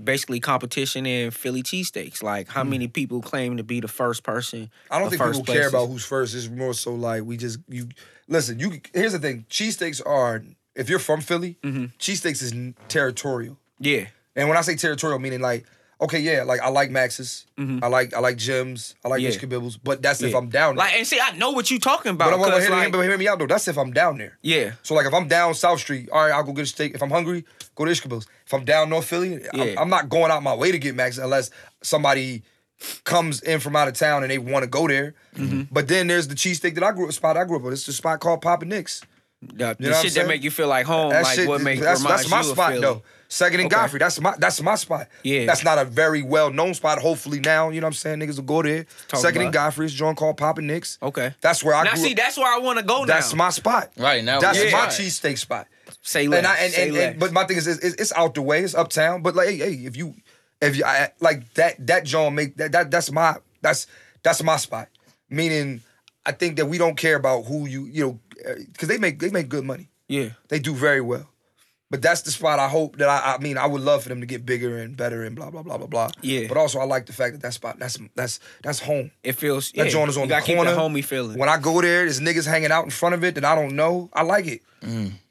basically 0.04 0.40
competition 0.40 1.06
in 1.06 1.32
Philly 1.32 1.64
cheesesteaks. 1.64 2.22
Like 2.24 2.48
how 2.48 2.64
many 2.64 2.88
people 2.88 3.22
claim 3.22 3.58
to 3.58 3.64
be 3.64 3.80
the 3.80 3.88
first 3.88 4.24
person? 4.24 4.70
I 4.92 5.00
don't 5.00 5.10
think 5.10 5.22
people 5.22 5.44
care 5.44 5.68
about 5.68 5.88
who's 5.88 6.06
first. 6.06 6.36
It's 6.36 6.50
more 6.50 6.74
so 6.74 6.94
like 6.94 7.24
we 7.24 7.38
just 7.38 7.60
you 7.70 7.88
listen. 8.28 8.60
You 8.60 8.82
here's 8.94 9.14
the 9.14 9.20
thing: 9.20 9.46
cheesesteaks 9.50 10.02
are 10.06 10.44
if 10.76 10.90
you're 10.90 11.00
from 11.00 11.22
Philly, 11.22 11.58
Mm-hmm. 11.64 11.86
cheesesteaks 12.00 12.42
is 12.42 12.54
territorial. 12.90 13.58
Yeah, 13.80 14.06
And 14.36 14.48
when 14.50 14.58
I 14.58 14.62
say 14.62 14.76
territorial, 14.76 15.20
meaning 15.20 15.42
like 15.42 15.66
okay, 16.02 16.20
yeah, 16.20 16.44
like 16.44 16.60
I 16.62 16.70
like 16.70 16.92
Max's, 16.92 17.46
I 17.58 17.88
like 17.88 18.14
I 18.14 18.20
like 18.20 18.38
Jim's, 18.38 18.96
I 19.04 19.08
like 19.08 19.22
Mm-hmm. 19.22 19.32
Yeah. 19.32 19.58
Ishkabibble's, 19.60 19.78
but 19.78 20.02
that's 20.02 20.22
if. 20.22 20.36
I'm 20.36 20.50
down 20.50 20.76
there. 20.76 20.86
Like 20.86 20.96
and 20.96 21.08
see, 21.08 21.20
I 21.22 21.36
know 21.38 21.52
what 21.52 21.70
you're 21.72 21.80
talking 21.80 22.12
about. 22.12 22.32
but 22.38 22.50
'cause, 22.50 22.64
hear, 22.64 22.72
like, 22.72 22.92
but 22.92 23.02
hear 23.02 23.18
me 23.18 23.28
out 23.28 23.40
though. 23.40 23.48
That's 23.48 23.68
if 23.68 23.78
I'm 23.78 23.92
down 23.92 24.18
there. 24.18 24.38
yeah, 24.42 24.72
So 24.84 24.94
like 24.96 25.06
if 25.06 25.14
I'm 25.14 25.28
down 25.28 25.54
South 25.54 25.80
Street, 25.80 26.10
all 26.12 26.22
right, 26.26 26.32
I'll 26.34 26.44
go 26.44 26.52
get 26.54 26.64
a 26.64 26.66
steak. 26.68 26.94
If 26.96 27.02
I'm 27.02 27.12
hungry, 27.12 27.46
go 27.76 27.86
to 27.86 27.92
Ishkabibble's. 27.92 28.28
If 28.46 28.54
I'm 28.54 28.66
down 28.66 28.90
North 28.90 29.06
Philly, 29.06 29.40
I'm, 29.54 29.78
I'm 29.78 29.90
not 29.90 30.10
going 30.10 30.32
out 30.32 30.44
my 30.44 30.54
way 30.56 30.72
to 30.72 30.78
get 30.80 30.96
Max 30.96 31.18
unless 31.18 31.50
somebody 31.82 32.44
comes 33.06 33.42
in 33.42 33.60
from 33.62 33.76
out 33.76 33.88
of 33.88 33.94
town 33.94 34.22
and 34.24 34.30
they 34.32 34.38
want 34.38 34.64
to 34.64 34.70
go 34.70 34.88
there. 34.88 35.16
Mm-hmm. 35.36 35.64
But 35.72 35.88
then 35.88 36.08
there's 36.08 36.28
the 36.28 36.36
cheesesteak 36.36 36.76
that 36.76 36.84
I 36.84 36.92
grew 36.92 37.08
up 37.08 37.14
spot 37.14 37.38
I 37.38 37.46
grew 37.46 37.56
up 37.58 37.62
with. 37.64 37.74
It's 37.74 37.86
the 37.86 37.94
spot 37.94 38.20
called 38.20 38.42
Papa 38.42 38.66
Nick's. 38.66 39.02
the, 39.42 39.48
the 39.48 39.56
You 39.80 39.86
know 39.86 39.92
what 39.92 39.98
I'm 39.98 40.04
shit 40.04 40.14
that 40.16 40.28
make 40.28 40.44
you 40.44 40.52
feel 40.52 40.68
like 40.68 40.86
home. 40.86 41.10
That 41.12 41.24
like 41.24 41.36
shit, 41.36 41.48
what 41.48 41.62
make 41.62 41.80
that's, 41.80 42.04
that's 42.04 42.30
my 42.30 42.42
spot 42.42 42.72
Philly. 42.74 42.82
though. 42.82 43.02
Second 43.28 43.60
and 43.62 43.68
Okay. 43.68 43.76
Godfrey, 43.82 44.00
that's 44.00 44.20
my 44.22 44.36
that's 44.38 44.62
my 44.62 44.76
spot. 44.76 45.08
Yeah. 45.24 45.46
That's 45.46 45.64
not 45.64 45.78
a 45.78 45.86
very 45.86 46.22
well 46.22 46.52
known 46.52 46.74
spot. 46.74 47.00
Hopefully 47.02 47.40
now, 47.40 47.70
you 47.70 47.82
know 47.82 47.86
what 47.86 47.90
I'm 47.90 47.94
saying? 47.94 48.20
Niggas 48.20 48.38
will 48.38 48.44
go 48.44 48.62
there. 48.62 48.86
Talk 49.08 49.20
Second 49.20 49.42
and 49.42 49.50
about 49.50 49.62
it. 49.62 49.66
Godfrey 49.66 49.86
is 49.88 49.94
a 49.94 49.98
joint 49.98 50.18
called 50.18 50.38
Papa 50.38 50.62
Nick's. 50.62 50.98
Okay. 51.02 51.34
That's 51.42 51.64
where 51.64 51.74
I 51.76 51.84
now 51.84 51.94
grew 51.96 52.04
see, 52.04 52.12
up. 52.12 52.18
that's 52.18 52.38
where 52.38 52.54
I 52.54 52.60
want 52.60 52.80
to 52.80 52.86
go 52.86 53.00
now. 53.00 53.06
That's 53.06 53.34
my 53.34 53.50
spot. 53.50 53.92
Right 53.98 54.24
now, 54.24 54.40
That's 54.40 54.64
yeah. 54.64 54.72
my 54.72 54.80
Right. 54.86 54.90
cheesesteak 54.90 55.38
spot. 55.40 55.68
say 56.02 56.28
less. 56.28 56.38
And 56.40 56.48
I 56.48 56.56
and, 56.58 56.74
say 56.74 56.84
and, 56.88 56.94
less. 56.94 57.12
and 57.12 57.20
but 57.20 57.32
my 57.34 57.46
thing 57.46 57.58
is, 57.58 57.68
is, 57.68 57.80
is 57.80 57.96
it's 57.96 58.14
out 58.14 58.36
the 58.36 58.42
way, 58.44 58.62
it's 58.64 58.76
uptown. 58.76 59.22
But 59.24 59.36
like, 59.36 59.50
hey, 59.50 59.58
hey, 59.58 59.74
if 59.86 59.98
you 59.98 60.14
if 60.62 60.76
you 60.78 60.86
I, 60.86 61.10
like 61.20 61.52
that 61.56 61.86
that 61.88 62.06
John 62.06 62.36
make 62.36 62.56
that, 62.58 62.72
that 62.74 62.92
that's 62.92 63.12
my 63.12 63.36
that's 63.62 63.88
that's 64.24 64.42
my 64.44 64.58
spot. 64.58 64.88
Meaning, 65.30 65.82
I 66.26 66.32
think 66.32 66.58
that 66.58 66.68
we 66.68 66.78
don't 66.78 66.96
care 66.96 67.16
about 67.16 67.46
who 67.46 67.68
you 67.68 67.86
you 67.86 68.04
know 68.06 68.20
because 68.72 68.88
they 68.88 68.98
make 69.00 69.20
they 69.20 69.32
make 69.32 69.50
good 69.50 69.64
money. 69.66 69.90
yeah, 70.08 70.30
They 70.50 70.60
do 70.60 70.74
very 70.76 71.02
well. 71.02 71.28
But 71.96 72.02
that's 72.02 72.24
the 72.24 72.32
spot 72.32 72.60
I 72.60 72.68
hope 72.68 72.98
that 72.98 73.08
I, 73.08 73.36
I 73.36 73.38
mean 73.38 73.58
I 73.58 73.66
would 73.66 73.80
love 73.82 74.04
for 74.04 74.10
them 74.10 74.20
to 74.20 74.26
get 74.26 74.46
bigger 74.46 74.80
and 74.80 74.98
better 74.98 75.24
and 75.24 75.34
blah 75.34 75.50
blah 75.50 75.62
blah 75.64 75.78
blah 75.78 75.88
blah. 75.88 76.10
Yeah. 76.22 76.48
But 76.50 76.58
also 76.58 76.80
I 76.80 76.84
like 76.84 77.06
the 77.06 77.14
fact 77.14 77.32
that 77.36 77.42
that 77.42 77.54
spot 77.54 77.80
that's 77.80 77.98
that's 78.16 78.42
that's 78.64 78.80
home. 78.82 79.12
it 79.24 79.34
feels. 79.34 79.72
That 79.72 79.86
yeah, 79.86 79.92
joint 79.92 80.10
is 80.10 80.18
on 80.18 80.24
you 80.24 80.28
the 80.28 80.34
gotta 80.34 80.46
keep 80.46 80.58
corner. 80.58 80.72
the 80.76 80.78
homie 80.78 81.06
feeling. 81.06 81.38
When 81.40 81.48
I 81.48 81.58
go 81.58 81.80
there, 81.82 82.04
there's 82.04 82.20
niggas 82.20 82.46
hanging 82.46 82.72
out 82.72 82.84
in 82.84 82.90
front 82.90 83.16
of 83.16 83.24
it 83.24 83.36
that 83.36 83.46
I 83.46 83.56
don't 83.56 83.78
know. 83.78 84.10
I 84.12 84.24
like 84.24 84.46
it. 84.48 84.62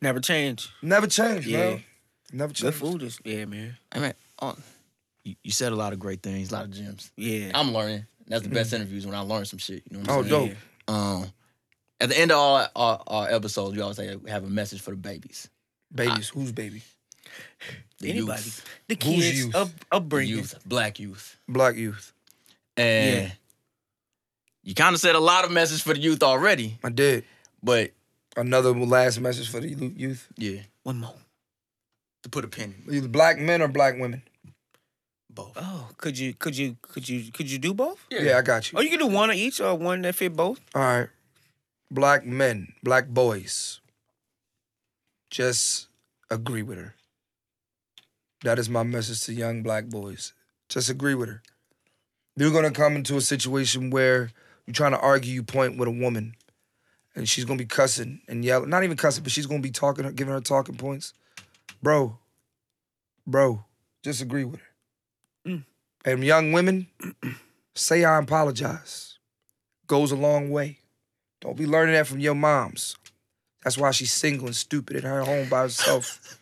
Never 0.00 0.20
change. 0.20 0.70
Never 0.80 1.06
change, 1.06 1.46
Yeah. 1.46 1.58
man. 1.58 1.84
Never 2.32 2.52
change. 2.54 2.72
Good 2.72 2.80
food 2.80 3.02
is 3.02 3.18
yeah, 3.24 3.44
man. 3.44 3.76
I 3.92 3.98
mean, 3.98 4.12
on, 4.38 4.56
you, 5.22 5.34
you 5.42 5.50
said 5.52 5.70
a 5.72 5.76
lot 5.76 5.92
of 5.92 5.98
great 5.98 6.22
things, 6.22 6.50
a 6.50 6.54
lot 6.54 6.64
of 6.64 6.70
gems. 6.70 7.12
Yeah. 7.16 7.50
I'm 7.54 7.72
learning. 7.74 8.06
That's 8.26 8.42
the 8.42 8.48
best 8.48 8.72
interviews 8.72 9.04
when 9.04 9.14
I 9.14 9.20
learn 9.20 9.44
some 9.44 9.58
shit. 9.58 9.82
You 9.90 9.98
know 9.98 10.00
what 10.00 10.08
Oh, 10.10 10.18
I'm 10.20 10.28
saying? 10.28 10.56
Oh, 10.88 10.92
dope. 10.94 10.96
Um, 11.24 11.32
at 12.00 12.08
the 12.08 12.18
end 12.18 12.32
of 12.32 12.38
all 12.38 12.66
our, 12.74 13.02
our 13.06 13.30
episodes, 13.30 13.76
we 13.76 13.82
always 13.82 13.96
say 13.98 14.16
we 14.16 14.30
have 14.30 14.44
a 14.44 14.48
message 14.48 14.80
for 14.80 14.90
the 14.92 14.96
babies. 14.96 15.48
Babies, 15.95 16.28
who's 16.30 16.53
baby? 16.53 16.82
The 18.01 18.11
Anybody. 18.11 18.42
youth, 18.42 18.64
The 18.88 18.95
Who's 19.03 19.14
kids 19.22 19.38
youth? 19.47 19.55
up 19.55 19.68
the 19.68 19.86
upbringing. 19.97 20.36
youth, 20.36 20.55
black 20.66 20.99
youth, 20.99 21.36
Black 21.49 21.76
youth. 21.76 22.12
and 22.76 23.28
Yeah. 23.28 23.32
you 24.62 24.74
kind 24.74 24.95
of 24.95 25.01
said 25.01 25.14
a 25.14 25.20
lot 25.20 25.45
of 25.45 25.51
message 25.53 25.82
for 25.82 25.95
the 25.95 26.01
youth 26.01 26.22
already. 26.22 26.78
I 26.82 26.90
did. 26.90 27.24
But 27.62 27.92
Another 28.36 28.72
last 28.74 29.20
message 29.20 29.49
for 29.49 29.61
the 29.61 29.68
youth. 29.68 30.26
yeah, 30.36 30.62
One 30.82 30.99
more. 30.99 31.14
to 32.24 32.28
put 32.28 32.45
a 32.45 32.49
pin 32.49 32.74
in 32.88 32.95
Either 32.95 33.09
black 33.09 33.38
men 33.38 33.62
or 33.62 33.68
black 33.68 33.95
women. 33.99 34.22
both. 35.30 35.53
Oh, 35.57 35.88
could 35.97 36.18
you 36.18 36.34
could 36.34 36.57
you 36.57 36.76
could 36.82 37.09
you 37.09 37.30
could 37.32 37.51
you 37.51 37.59
do 37.59 37.72
both? 37.74 37.99
Yeah, 38.11 38.38
I 38.38 38.42
got 38.42 38.70
you. 38.72 38.78
Oh, 38.78 38.82
you 38.82 38.90
can 38.90 38.99
do 38.99 39.07
one 39.07 39.30
of 39.30 39.36
each 39.36 39.61
or 39.61 39.74
one 39.76 40.03
that 40.03 40.14
fit 40.16 40.34
both. 40.36 40.61
All 40.74 40.82
right. 40.82 41.09
Black 41.90 42.24
men, 42.26 42.72
black 42.82 43.07
boys. 43.09 43.80
Just 45.35 45.89
agree 46.30 46.62
with 46.62 46.78
her. 46.78 46.95
That 48.45 48.57
is 48.61 48.70
my 48.70 48.85
message 48.85 49.24
to 49.24 49.32
young 49.32 49.64
black 49.64 49.87
boys. 49.87 50.32
Just 50.68 50.89
agree 50.89 51.16
with 51.16 51.28
her. 51.28 51.43
You're 52.37 52.53
gonna 52.53 52.70
come 52.70 52.95
into 52.95 53.16
a 53.16 53.20
situation 53.20 53.91
where 53.91 54.30
you're 54.64 54.74
trying 54.74 54.93
to 54.93 55.01
argue 55.01 55.35
your 55.35 55.43
point 55.43 55.76
with 55.76 55.89
a 55.89 55.91
woman, 55.91 56.37
and 57.16 57.28
she's 57.28 57.45
gonna 57.45 57.59
be 57.59 57.64
cussing 57.64 58.20
and 58.28 58.45
yelling. 58.45 58.70
Not 58.70 58.85
even 58.85 58.97
cussing, 58.97 59.24
but 59.24 59.32
she's 59.32 59.47
gonna 59.47 59.59
be 59.59 59.72
talking, 59.72 60.09
giving 60.14 60.32
her 60.32 60.41
talking 60.41 60.76
points. 60.76 61.14
Bro, 61.82 62.16
bro, 63.26 63.64
just 64.05 64.22
agree 64.22 64.45
with 64.45 64.61
her. 64.61 65.51
Mm. 65.51 65.64
And 66.05 66.22
young 66.22 66.53
women, 66.53 66.87
say 67.74 68.05
I 68.05 68.20
apologize. 68.20 69.18
Goes 69.89 70.12
a 70.12 70.16
long 70.16 70.51
way. 70.51 70.78
Don't 71.41 71.57
be 71.57 71.66
learning 71.66 71.95
that 71.95 72.07
from 72.07 72.20
your 72.20 72.37
moms. 72.37 72.95
That's 73.64 73.78
why 73.78 73.90
she's 73.90 74.12
single 74.12 74.46
and 74.46 74.54
stupid 74.54 74.96
at 74.96 75.04
her 75.04 75.22
home 75.22 75.48
by 75.48 75.62
herself. 75.62 76.38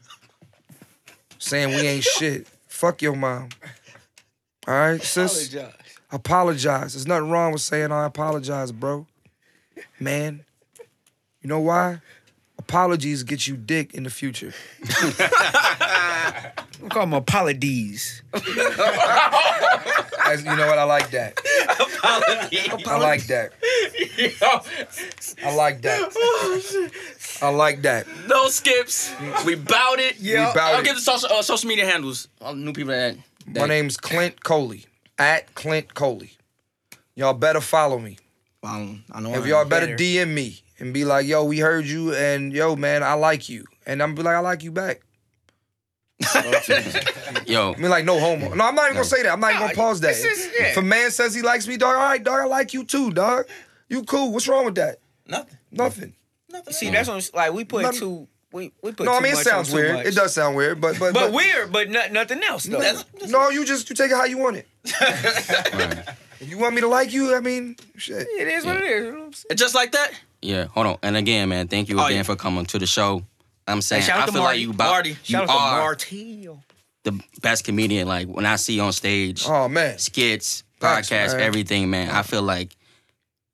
Saying 1.38 1.70
we 1.70 1.86
ain't 1.86 2.04
shit. 2.04 2.48
Fuck 2.66 3.00
your 3.00 3.16
mom. 3.16 3.50
All 4.66 4.74
right, 4.74 5.02
sis? 5.02 5.54
Apologize. 6.10 6.94
There's 6.94 7.06
nothing 7.06 7.30
wrong 7.30 7.52
with 7.52 7.62
saying 7.62 7.92
I 7.92 8.04
apologize, 8.04 8.72
bro. 8.72 9.06
Man. 9.98 10.44
You 11.40 11.48
know 11.48 11.60
why? 11.60 12.00
Apologies 12.68 13.24
get 13.24 13.48
you 13.48 13.56
dick 13.56 13.92
in 13.92 14.04
the 14.04 14.10
future. 14.10 14.54
We 16.80 16.88
call 16.88 17.02
them 17.02 17.12
apologies. 17.12 18.22
As- 18.32 18.42
you 20.44 20.56
know 20.56 20.66
what? 20.68 20.78
I 20.78 20.84
like 20.84 21.10
that. 21.10 21.40
I 22.04 22.98
like 23.00 23.26
that. 23.26 23.52
I 25.44 25.54
like 25.54 25.82
that. 25.82 26.12
I 27.42 27.48
like 27.50 27.82
that. 27.82 28.06
No 28.28 28.46
skips. 28.48 29.12
We 29.44 29.56
bout 29.56 29.98
it. 29.98 30.20
Yeah. 30.20 30.48
We 30.48 30.54
bout 30.54 30.74
I'll 30.74 30.80
it. 30.80 30.84
give 30.84 30.94
the 30.94 31.00
social, 31.02 31.28
uh, 31.32 31.42
social 31.42 31.68
media 31.68 31.84
handles. 31.86 32.28
All 32.40 32.54
the 32.54 32.60
new 32.60 32.72
people 32.72 32.92
that. 32.92 33.16
My 33.46 33.66
name's 33.66 33.96
Clint 33.96 34.44
Coley. 34.44 34.84
At 35.18 35.52
Clint 35.56 35.94
Coley. 35.94 36.30
Y'all 37.16 37.34
better 37.34 37.60
follow 37.60 37.98
me. 37.98 38.18
I, 38.62 38.78
don't, 38.78 39.02
I 39.12 39.20
know. 39.20 39.34
If 39.34 39.46
y'all 39.46 39.64
better 39.64 39.86
better. 39.86 39.98
DM 39.98 40.28
me 40.32 40.61
and 40.78 40.92
be 40.94 41.04
like, 41.04 41.26
yo, 41.26 41.44
we 41.44 41.58
heard 41.58 41.84
you 41.86 42.14
and 42.14 42.52
yo, 42.52 42.76
man, 42.76 43.02
I 43.02 43.14
like 43.14 43.48
you. 43.48 43.64
And 43.86 44.02
I'm 44.02 44.14
be 44.14 44.22
like, 44.22 44.36
I 44.36 44.40
like 44.40 44.62
you 44.62 44.70
back. 44.72 45.00
Yo, 47.46 47.72
I 47.72 47.76
mean, 47.78 47.90
like, 47.90 48.04
no 48.04 48.20
homo. 48.20 48.54
No, 48.54 48.64
I'm 48.64 48.74
not 48.76 48.84
even 48.84 48.94
gonna 48.94 49.04
say 49.04 49.22
that. 49.24 49.32
I'm 49.32 49.40
not 49.40 49.50
even 49.50 49.62
gonna 49.62 49.74
pause 49.74 50.00
that. 50.02 50.14
yeah. 50.58 50.66
If 50.66 50.76
a 50.76 50.82
man 50.82 51.10
says 51.10 51.34
he 51.34 51.42
likes 51.42 51.66
me, 51.66 51.76
dog, 51.76 51.96
all 51.96 52.02
right, 52.02 52.22
dog, 52.22 52.40
I 52.40 52.44
like 52.44 52.72
you 52.72 52.84
too, 52.84 53.10
dog. 53.10 53.46
You 53.88 54.04
cool. 54.04 54.32
What's 54.32 54.46
wrong 54.46 54.64
with 54.64 54.76
that? 54.76 54.98
Nothing. 55.26 55.58
Nothing. 55.72 56.14
Nothing. 56.50 56.72
See, 56.72 56.90
that's 56.90 57.08
what 57.08 57.16
I'm, 57.16 57.36
like 57.36 57.52
we 57.52 57.64
put 57.64 57.82
Nothing- 57.82 57.98
too. 57.98 58.28
We, 58.52 58.70
we 58.82 58.92
put 58.92 59.06
No, 59.06 59.14
I 59.14 59.20
mean, 59.20 59.32
it 59.32 59.38
sounds 59.38 59.72
weird. 59.72 59.94
much. 59.96 60.06
It 60.06 60.14
does 60.14 60.34
sound 60.34 60.54
weird, 60.56 60.78
but 60.80 60.98
but, 60.98 61.14
But 61.14 61.32
weird, 61.32 61.72
but 61.72 61.88
not, 61.90 62.12
nothing 62.12 62.42
else 62.44 62.64
though. 62.64 62.78
No, 63.26 63.48
you 63.48 63.64
just 63.64 63.88
you 63.90 63.96
take 63.96 64.10
it 64.10 64.14
how 64.16 64.24
you 64.26 64.38
want 64.38 64.58
it. 64.58 64.66
If 66.42 66.50
you 66.50 66.58
want 66.58 66.74
me 66.74 66.80
to 66.80 66.88
like 66.88 67.12
you, 67.12 67.36
I 67.36 67.40
mean, 67.40 67.76
shit. 67.96 68.26
it 68.28 68.48
is 68.48 68.66
what 68.66 68.76
it 68.78 68.82
is. 68.82 69.04
You 69.06 69.12
know 69.12 69.18
what 69.20 69.26
I'm 69.26 69.32
saying? 69.32 69.46
And 69.50 69.58
just 69.60 69.76
like 69.76 69.92
that. 69.92 70.10
Yeah, 70.42 70.66
hold 70.66 70.86
on. 70.86 70.96
And 71.02 71.16
again, 71.16 71.48
man, 71.48 71.68
thank 71.68 71.88
you 71.88 71.98
Oh, 72.00 72.04
again 72.06 72.18
yeah. 72.18 72.22
for 72.24 72.36
coming 72.36 72.66
to 72.66 72.78
the 72.78 72.86
show. 72.86 73.22
I'm 73.66 73.80
saying, 73.80 74.10
out 74.10 74.28
I 74.28 74.32
feel 74.32 74.42
Marty. 74.42 74.58
like 74.58 74.60
you 74.60 74.70
about 74.70 74.90
Marty. 74.90 75.10
you 75.10 75.16
Shout 75.22 75.48
out 75.48 75.56
are 75.56 75.80
Martino. 75.82 76.60
the 77.04 77.20
best 77.40 77.64
comedian. 77.64 78.08
Like 78.08 78.26
when 78.28 78.44
I 78.44 78.56
see 78.56 78.74
you 78.74 78.82
on 78.82 78.92
stage, 78.92 79.44
Oh 79.46 79.68
man. 79.68 79.98
skits, 79.98 80.64
Thanks, 80.80 81.08
podcasts, 81.10 81.34
everything, 81.38 81.88
man. 81.90 82.10
I 82.10 82.22
feel 82.22 82.42
like 82.42 82.74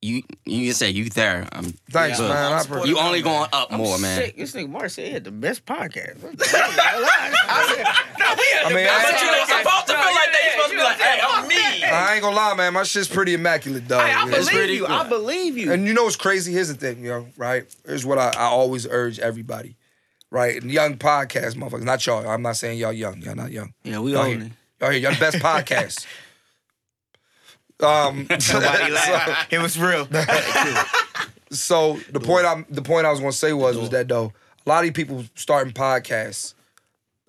you 0.01 0.22
you 0.44 0.72
say 0.72 0.90
you 0.90 1.09
there. 1.11 1.49
I'm, 1.53 1.72
Thanks, 1.90 2.20
Yeah. 2.20 2.28
man. 2.28 2.53
I 2.53 2.59
I'm 2.59 2.64
appreciate 2.64 2.88
you 2.88 2.99
only 2.99 3.20
going 3.22 3.49
up 3.53 3.68
I'm 3.72 3.78
more, 3.78 3.99
man. 3.99 4.16
sick. 4.18 4.36
This 4.36 4.53
nigga 4.55 4.68
Mark 4.70 4.90
said 4.90 5.07
he 5.07 5.12
had 5.12 5.24
the 5.24 5.30
best 5.32 5.66
podcast. 5.66 6.18
I 6.24 7.74
said, 7.74 7.84
no, 8.18 8.34
we 8.36 8.44
had 8.53 8.64
I 8.64 8.68
the 8.68 8.74
mean, 8.74 8.84
best 8.84 9.07
I- 9.07 9.11
But 9.12 9.22
you 9.22 9.28
ain't 9.34 9.49
supposed 9.49 9.86
to 9.86 9.92
No, 9.94 9.99
feel 9.99 10.14
like 10.14 10.32
that. 10.32 10.40
You're 10.44 10.53
supposed 10.53 10.70
to 10.70 10.76
be 10.76 10.82
like, 10.82 11.01
hey, 11.01 11.20
I'm 11.22 11.49
me. 11.49 11.84
I 11.84 12.12
ain't 12.14 12.22
gonna 12.22 12.36
lie, 12.36 12.55
man. 12.55 12.74
My 12.74 12.82
shit's 12.84 13.09
pretty 13.09 13.34
immaculate, 13.34 13.88
dog. 13.88 14.07
Hey, 14.07 14.12
I 14.12 14.24
Yeah. 14.24 14.30
believe 14.30 14.49
pretty 14.49 14.72
you. 14.74 14.86
cool. 14.86 14.94
I 14.94 15.09
believe 15.09 15.57
you. 15.59 15.72
And 15.72 15.86
you 15.86 15.94
know 15.94 16.05
what's 16.05 16.16
crazy? 16.16 16.53
Here's 16.53 16.68
the 16.68 16.74
thing, 16.74 17.05
yo, 17.05 17.26
right? 17.36 17.64
Here's 17.86 18.05
what 18.07 18.18
I, 18.18 18.28
I 18.30 18.44
always 18.44 18.86
urge 18.88 19.18
everybody, 19.18 19.76
right? 20.30 20.61
And 20.62 20.70
young 20.70 20.96
podcast 20.96 21.55
motherfuckers, 21.55 21.82
not 21.82 22.05
y'all. 22.07 22.28
I'm 22.28 22.42
not 22.42 22.57
saying 22.57 22.78
y'all 22.78 22.92
young. 22.92 23.20
Y'all 23.22 23.34
not 23.34 23.51
young. 23.51 23.72
yeah, 23.84 23.99
we 23.99 24.12
Y'all 24.12 24.22
own 24.22 24.28
here. 24.40 24.46
it. 24.46 24.53
Y'all 24.80 24.90
here. 24.90 25.01
Y'all 25.01 25.12
the 25.14 25.18
best 25.18 25.36
podcast. 25.42 26.07
Um, 27.81 28.26
Nobody 28.53 28.93
laughed. 28.93 29.53
It 29.53 29.59
was 29.59 29.79
real. 29.79 30.07
so 31.51 31.99
the 32.11 32.20
point 32.20 32.47
I'm 32.47 32.66
the 32.68 32.83
point 32.83 33.07
I 33.07 33.11
was 33.11 33.20
gonna 33.20 33.33
say 33.33 33.53
was 33.53 33.76
was 33.76 33.91
that 33.91 34.09
though 34.09 34.33
a 34.64 34.68
lot 34.68 34.79
of 34.79 34.83
these 34.85 34.93
people 35.05 35.24
starting 35.35 35.72
podcasts. 35.72 36.55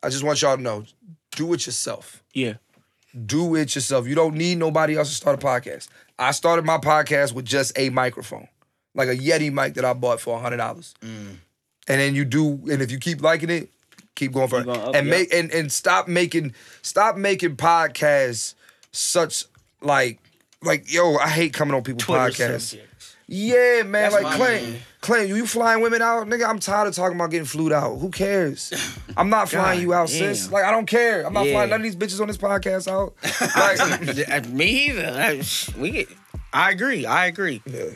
I 0.04 0.10
just 0.10 0.24
want 0.24 0.42
y'all 0.42 0.56
to 0.56 0.62
know, 0.62 0.86
do 1.32 1.54
it 1.54 1.66
yourself. 1.66 2.24
yeah. 2.34 2.54
Do 3.26 3.56
it 3.56 3.74
yourself. 3.74 4.08
You 4.08 4.14
don't 4.14 4.36
need 4.36 4.60
nobody 4.60 4.96
else 4.96 5.10
to 5.10 5.16
start 5.16 5.44
a 5.44 5.46
podcast. 5.46 5.88
I 6.20 6.32
started 6.32 6.64
my 6.64 6.78
podcast 6.78 7.34
with 7.34 7.44
just 7.44 7.78
a 7.78 7.90
microphone, 7.90 8.48
like 8.94 9.10
a 9.10 9.16
Yeti 9.16 9.52
mic 9.52 9.74
that 9.74 9.84
I 9.84 9.94
bought 9.94 10.22
for 10.22 10.40
hundred 10.40 10.58
dollars. 10.58 10.94
Mm. 11.02 11.38
And 11.88 12.00
then 12.00 12.14
you 12.14 12.24
do, 12.24 12.60
and 12.70 12.84
if 12.84 12.92
you 12.92 13.00
keep 13.00 13.24
liking 13.24 13.50
it, 13.50 13.72
keep 14.16 14.32
going 14.32 14.48
for 14.48 14.60
it. 14.60 14.66
going 14.66 14.80
up, 14.80 14.96
and 14.96 15.08
yeah. 15.08 15.12
make 15.12 15.34
and 15.34 15.52
and 15.52 15.72
stop 15.72 16.08
making 16.08 16.54
stop 16.84 17.18
making 17.18 17.56
podcasts 17.56 18.54
such 18.92 19.46
like 19.82 20.20
like 20.64 20.92
yo. 20.92 21.16
I 21.18 21.30
hate 21.30 21.54
coming 21.54 21.74
on 21.76 21.84
people's 21.84 22.04
Twitter 22.04 22.22
podcasts. 22.30 22.62
subjects. 22.62 23.16
Yeah, 23.32 23.84
man. 23.84 24.12
That's 24.12 24.24
like 24.24 24.40
man. 24.40 24.76
Clint, 25.02 25.30
you 25.30 25.46
flying 25.46 25.82
women 25.82 26.02
out, 26.02 26.28
nigga? 26.28 26.48
I'm 26.50 26.60
tired 26.60 26.88
of 26.88 26.96
talking 26.96 27.16
about 27.16 27.30
getting 27.32 27.46
flued 27.46 27.72
out. 27.72 27.98
Who 28.00 28.10
cares? 28.10 28.74
I'm 29.18 29.30
not 29.30 29.50
flying 29.50 29.82
you 29.82 29.94
out, 29.94 30.08
damn. 30.10 30.34
sis. 30.34 30.52
Like 30.52 30.64
I 30.66 30.72
don't 30.72 30.88
care. 30.88 31.26
I'm 31.26 31.34
not 31.34 31.46
Yeah. 31.46 31.54
flying 31.54 31.70
none 31.70 31.80
of 31.80 31.84
these 31.84 31.96
bitches 31.96 32.20
on 32.20 32.28
this 32.28 32.38
podcast 32.38 32.88
out. 32.88 33.14
Like, 34.30 34.50
Me 34.50 34.88
either. 34.90 35.06
I- 35.16 35.42
We 35.80 35.92
get. 35.92 36.10
I 36.52 36.72
agree. 36.72 37.06
I 37.06 37.28
agree. 37.28 37.62
yeah. 37.66 37.92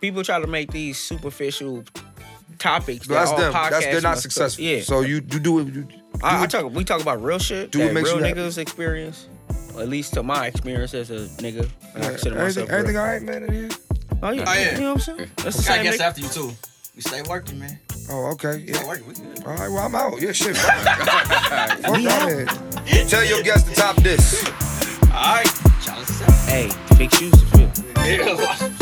People 0.00 0.22
try 0.22 0.40
to 0.40 0.46
make 0.46 0.70
these 0.70 0.96
superficial 0.98 1.84
topics. 2.58 3.06
But 3.06 3.14
that's 3.14 3.30
them. 3.32 3.52
That's 3.52 3.84
they're 3.86 4.00
not 4.00 4.18
successful. 4.18 4.64
Yeah. 4.64 4.80
So 4.82 5.00
you, 5.00 5.16
you 5.16 5.20
do 5.40 5.58
it. 5.58 5.66
You, 5.66 5.82
do 5.82 5.88
I, 6.22 6.44
I 6.44 6.46
talk. 6.46 6.70
We 6.72 6.84
talk 6.84 7.02
about 7.02 7.22
real 7.22 7.38
shit. 7.38 7.70
Do 7.72 7.80
what 7.80 7.86
that 7.88 7.94
makes 7.94 8.08
real 8.08 8.18
you 8.20 8.24
happy. 8.24 8.40
niggas 8.40 8.56
experience. 8.58 9.26
Or 9.74 9.82
at 9.82 9.88
least 9.88 10.14
to 10.14 10.22
my 10.22 10.46
experience 10.46 10.94
as 10.94 11.10
a 11.10 11.26
nigga. 11.42 11.68
And 11.94 12.04
I 12.04 12.08
consider 12.10 12.38
everything, 12.38 12.64
myself. 12.64 12.70
everything 12.70 12.94
real. 12.96 13.02
all 13.04 13.08
right, 13.08 13.22
man. 13.22 13.42
In 13.44 13.52
here? 13.52 13.68
Oh 14.22 14.30
yeah. 14.32 14.44
Oh, 14.46 14.52
yeah. 14.52 14.74
You 14.74 14.80
know 14.80 14.92
what 14.94 15.08
I'm 15.08 15.16
saying? 15.16 15.30
That's 15.36 15.64
the 15.64 15.72
I 15.72 15.82
guess 15.82 15.96
nigga. 15.96 16.00
after 16.00 16.20
you 16.20 16.28
too. 16.28 16.50
We 16.94 17.02
stay 17.02 17.22
working, 17.22 17.58
man. 17.58 17.78
Oh, 18.10 18.32
okay. 18.32 18.64
Yeah. 18.66 18.86
working. 18.86 19.06
We 19.06 19.14
good. 19.14 19.44
All 19.46 19.54
right. 19.54 19.68
Well, 19.70 19.86
I'm 19.86 19.94
out. 19.94 20.20
Yeah, 20.20 20.32
shit. 20.32 20.56
Fuck 20.56 20.84
Fuck 20.84 22.04
out 22.04 22.28
here. 22.28 23.04
Tell 23.06 23.24
your 23.24 23.42
guest 23.42 23.68
to 23.68 23.74
top 23.74 23.96
this. 23.96 24.44
All 25.04 25.36
right. 25.36 25.48
Hey, 26.46 26.70
big 26.98 27.12
shoes 27.14 27.32
to 27.32 27.46
fill. 27.46 27.70
polite 28.02 28.79